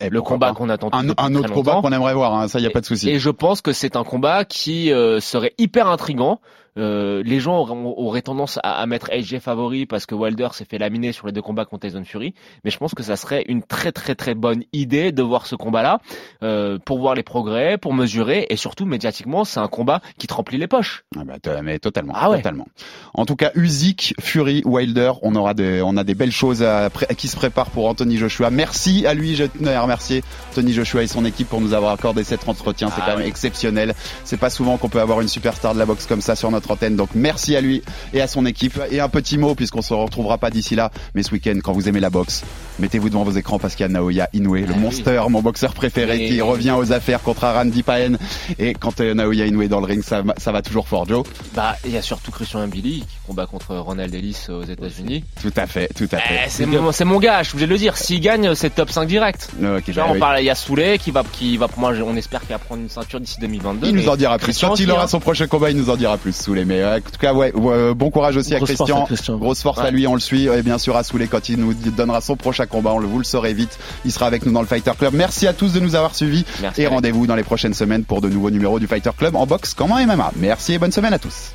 Et 0.00 0.10
le 0.10 0.22
combat 0.22 0.52
qu'on 0.52 0.68
attend 0.68 0.90
un, 0.92 1.10
un 1.16 1.34
autre 1.34 1.52
combat 1.52 1.78
qu'on 1.80 1.92
aimerait 1.92 2.14
voir, 2.14 2.34
hein, 2.34 2.48
ça 2.48 2.58
y 2.58 2.66
a 2.66 2.70
pas 2.70 2.80
de 2.80 2.86
souci. 2.86 3.10
Et 3.10 3.18
je 3.18 3.30
pense 3.30 3.60
que 3.60 3.72
c'est 3.72 3.96
un 3.96 4.02
combat 4.02 4.44
qui 4.44 4.92
euh, 4.92 5.20
serait 5.20 5.54
hyper 5.56 5.86
intrigant. 5.86 6.40
Euh, 6.76 7.22
les 7.24 7.38
gens 7.38 7.58
auraient, 7.58 8.22
tendance 8.22 8.58
à, 8.62 8.80
à, 8.80 8.86
mettre 8.86 9.10
AJ 9.12 9.38
favori 9.38 9.86
parce 9.86 10.06
que 10.06 10.14
Wilder 10.14 10.48
s'est 10.52 10.64
fait 10.64 10.78
laminer 10.78 11.12
sur 11.12 11.26
les 11.26 11.32
deux 11.32 11.42
combats 11.42 11.64
contre 11.64 11.86
Tyson 11.86 12.04
Fury, 12.04 12.34
mais 12.64 12.70
je 12.70 12.78
pense 12.78 12.94
que 12.94 13.02
ça 13.02 13.16
serait 13.16 13.44
une 13.48 13.62
très 13.62 13.92
très 13.92 14.14
très 14.14 14.34
bonne 14.34 14.64
idée 14.72 15.12
de 15.12 15.22
voir 15.22 15.46
ce 15.46 15.54
combat-là 15.54 16.00
euh, 16.42 16.78
pour 16.84 16.98
voir 16.98 17.14
les 17.14 17.22
progrès, 17.22 17.78
pour 17.78 17.94
mesurer 17.94 18.46
et 18.50 18.56
surtout 18.56 18.86
médiatiquement, 18.86 19.44
c'est 19.44 19.60
un 19.60 19.68
combat 19.68 20.00
qui 20.18 20.26
te 20.26 20.34
remplit 20.34 20.58
les 20.58 20.66
poches. 20.66 21.04
Ah 21.16 21.22
bah, 21.24 21.62
mais 21.62 21.78
totalement, 21.78 22.14
ah 22.16 22.30
ouais. 22.30 22.38
totalement. 22.38 22.66
En 23.12 23.24
tout 23.24 23.36
cas, 23.36 23.52
Usyk, 23.54 24.14
Fury, 24.20 24.62
Wilder, 24.64 25.12
on 25.22 25.36
aura 25.36 25.54
des, 25.54 25.80
on 25.82 25.96
a 25.96 26.02
des 26.02 26.14
belles 26.14 26.32
choses 26.32 26.62
à, 26.62 26.90
qui 27.16 27.28
se 27.28 27.36
préparent 27.36 27.70
pour 27.70 27.86
Anthony 27.86 28.16
Joshua. 28.16 28.50
Merci 28.50 29.06
à 29.06 29.14
lui, 29.14 29.36
je 29.36 29.44
tenais 29.44 29.74
à 29.74 29.82
remercier 29.82 30.24
Anthony 30.50 30.72
Joshua 30.72 31.02
et 31.04 31.06
son 31.06 31.24
équipe 31.24 31.48
pour 31.48 31.60
nous 31.60 31.72
avoir 31.72 31.92
accordé 31.92 32.24
cet 32.24 32.48
entretien. 32.48 32.88
C'est 32.88 33.02
ah 33.02 33.10
quand 33.10 33.18
même 33.18 33.26
exceptionnel. 33.26 33.94
C'est 34.24 34.40
pas 34.40 34.50
souvent 34.50 34.76
qu'on 34.76 34.88
peut 34.88 35.00
avoir 35.00 35.20
une 35.20 35.28
superstar 35.28 35.74
de 35.74 35.78
la 35.78 35.86
boxe 35.86 36.06
comme 36.06 36.20
ça 36.20 36.34
sur 36.34 36.50
notre 36.50 36.63
antenne. 36.70 36.96
Donc 36.96 37.10
merci 37.14 37.56
à 37.56 37.60
lui 37.60 37.82
et 38.12 38.20
à 38.20 38.26
son 38.26 38.46
équipe. 38.46 38.80
Et 38.90 39.00
un 39.00 39.08
petit 39.08 39.38
mot, 39.38 39.54
puisqu'on 39.54 39.82
se 39.82 39.94
retrouvera 39.94 40.38
pas 40.38 40.50
d'ici 40.50 40.74
là, 40.74 40.90
mais 41.14 41.22
ce 41.22 41.32
week-end, 41.32 41.58
quand 41.62 41.72
vous 41.72 41.88
aimez 41.88 42.00
la 42.00 42.10
boxe, 42.10 42.44
mettez-vous 42.78 43.08
devant 43.08 43.24
vos 43.24 43.32
écrans 43.32 43.58
parce 43.58 43.74
qu'il 43.74 43.84
y 43.84 43.88
a 43.88 43.92
Naoya 43.92 44.28
Inoue, 44.32 44.54
le 44.54 44.66
ah 44.74 44.78
monster, 44.78 45.22
mon 45.28 45.42
boxeur 45.42 45.74
préféré, 45.74 46.26
qui 46.26 46.40
revient 46.40 46.74
aux 46.78 46.92
affaires 46.92 47.22
contre 47.22 47.42
Randy 47.42 47.82
Paen. 47.82 48.16
Et 48.58 48.74
quand 48.74 49.00
euh, 49.00 49.14
Naoya 49.14 49.46
Inoue 49.46 49.62
est 49.62 49.68
dans 49.68 49.80
le 49.80 49.86
ring, 49.86 50.02
ça, 50.02 50.22
ça 50.36 50.52
va 50.52 50.62
toujours 50.62 50.88
fort, 50.88 51.06
Joe. 51.06 51.24
Bah, 51.54 51.76
il 51.84 51.92
y 51.92 51.96
a 51.96 52.02
surtout 52.02 52.30
Christian 52.30 52.66
Mbili 52.66 53.00
qui 53.00 53.16
combat 53.26 53.46
contre 53.46 53.76
Ronald 53.76 54.14
Ellis 54.14 54.46
aux 54.48 54.62
États-Unis. 54.62 55.24
Tout 55.40 55.52
à 55.56 55.66
fait, 55.66 55.88
tout 55.94 56.08
à 56.12 56.18
fait. 56.18 56.40
Eh, 56.46 56.50
c'est 56.50 56.66
mon, 56.66 56.90
mon 57.04 57.18
gars, 57.18 57.42
je 57.42 57.48
suis 57.48 57.56
obligé 57.56 57.66
de 57.66 57.72
le 57.72 57.78
dire. 57.78 57.96
S'il 57.96 58.20
gagne, 58.20 58.54
c'est 58.54 58.74
top 58.74 58.90
5 58.90 59.06
direct. 59.06 59.50
Okay, 59.62 59.92
Genre, 59.92 60.08
bah 60.08 60.12
on 60.16 60.18
parle, 60.18 60.40
il 60.40 60.46
y 60.46 60.50
a 60.50 60.54
Souley 60.54 60.98
qui 60.98 61.10
va, 61.10 61.22
qui 61.32 61.56
va 61.56 61.68
pour 61.68 61.80
moi, 61.80 61.92
on 62.04 62.16
espère 62.16 62.40
qu'il 62.40 62.50
va 62.50 62.58
prendre 62.58 62.82
une 62.82 62.88
ceinture 62.88 63.20
d'ici 63.20 63.36
2022. 63.40 63.88
Il 63.88 63.94
nous 63.94 64.08
en 64.08 64.16
dira 64.16 64.38
plus. 64.38 64.58
Quand 64.58 64.78
il 64.78 64.90
aura 64.90 65.08
son 65.08 65.20
prochain 65.20 65.46
combat, 65.46 65.70
il 65.70 65.76
nous 65.76 65.90
en 65.90 65.96
dira 65.96 66.16
plus, 66.16 66.34
Mais 66.64 66.84
en 66.84 67.00
tout 67.00 67.18
cas, 67.20 67.32
ouais, 67.32 67.52
bon 67.52 68.10
courage 68.10 68.36
aussi 68.36 68.54
à 68.54 68.60
Christian. 68.60 69.06
Grosse 69.38 69.62
force 69.62 69.78
à 69.80 69.90
lui, 69.90 70.06
on 70.06 70.14
le 70.14 70.20
suit. 70.20 70.46
Et 70.46 70.62
bien 70.62 70.78
sûr 70.78 70.96
à 70.96 71.02
Souley 71.02 71.26
quand 71.26 71.48
il 71.48 71.58
nous 71.58 71.74
donnera 71.74 72.20
son 72.20 72.36
prochain 72.36 72.66
combat, 72.66 72.92
on 72.92 72.98
le, 72.98 73.06
vous 73.06 73.18
le 73.18 73.24
saurez 73.24 73.54
vite. 73.54 73.78
Il 74.04 74.12
sera 74.12 74.26
avec 74.26 74.46
nous 74.46 74.52
dans 74.52 74.60
le 74.60 74.66
Fighter 74.66 74.92
Club. 74.98 75.14
Merci 75.14 75.46
à 75.46 75.52
tous 75.52 75.72
de 75.72 75.80
nous 75.80 75.94
avoir 75.94 76.14
suivis. 76.14 76.44
et 76.76 76.86
rendez-vous 76.86 77.26
dans 77.26 77.36
les 77.36 77.42
prochaines 77.42 77.74
semaines 77.74 78.04
pour 78.04 78.20
de 78.20 78.28
nouveaux 78.28 78.50
numéros 78.50 78.78
du 78.78 78.86
Fighter 78.86 79.10
Club 79.16 79.36
en 79.36 79.46
boxe 79.46 79.74
comme 79.74 79.92
en 79.92 79.96
MMA. 80.04 80.32
Merci 80.36 80.74
et 80.74 80.78
bonne 80.78 80.92
semaine 80.92 81.12
à 81.12 81.18
tous. 81.18 81.52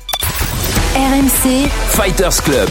RMC 0.96 1.68
Fighters 1.88 2.42
Club. 2.42 2.70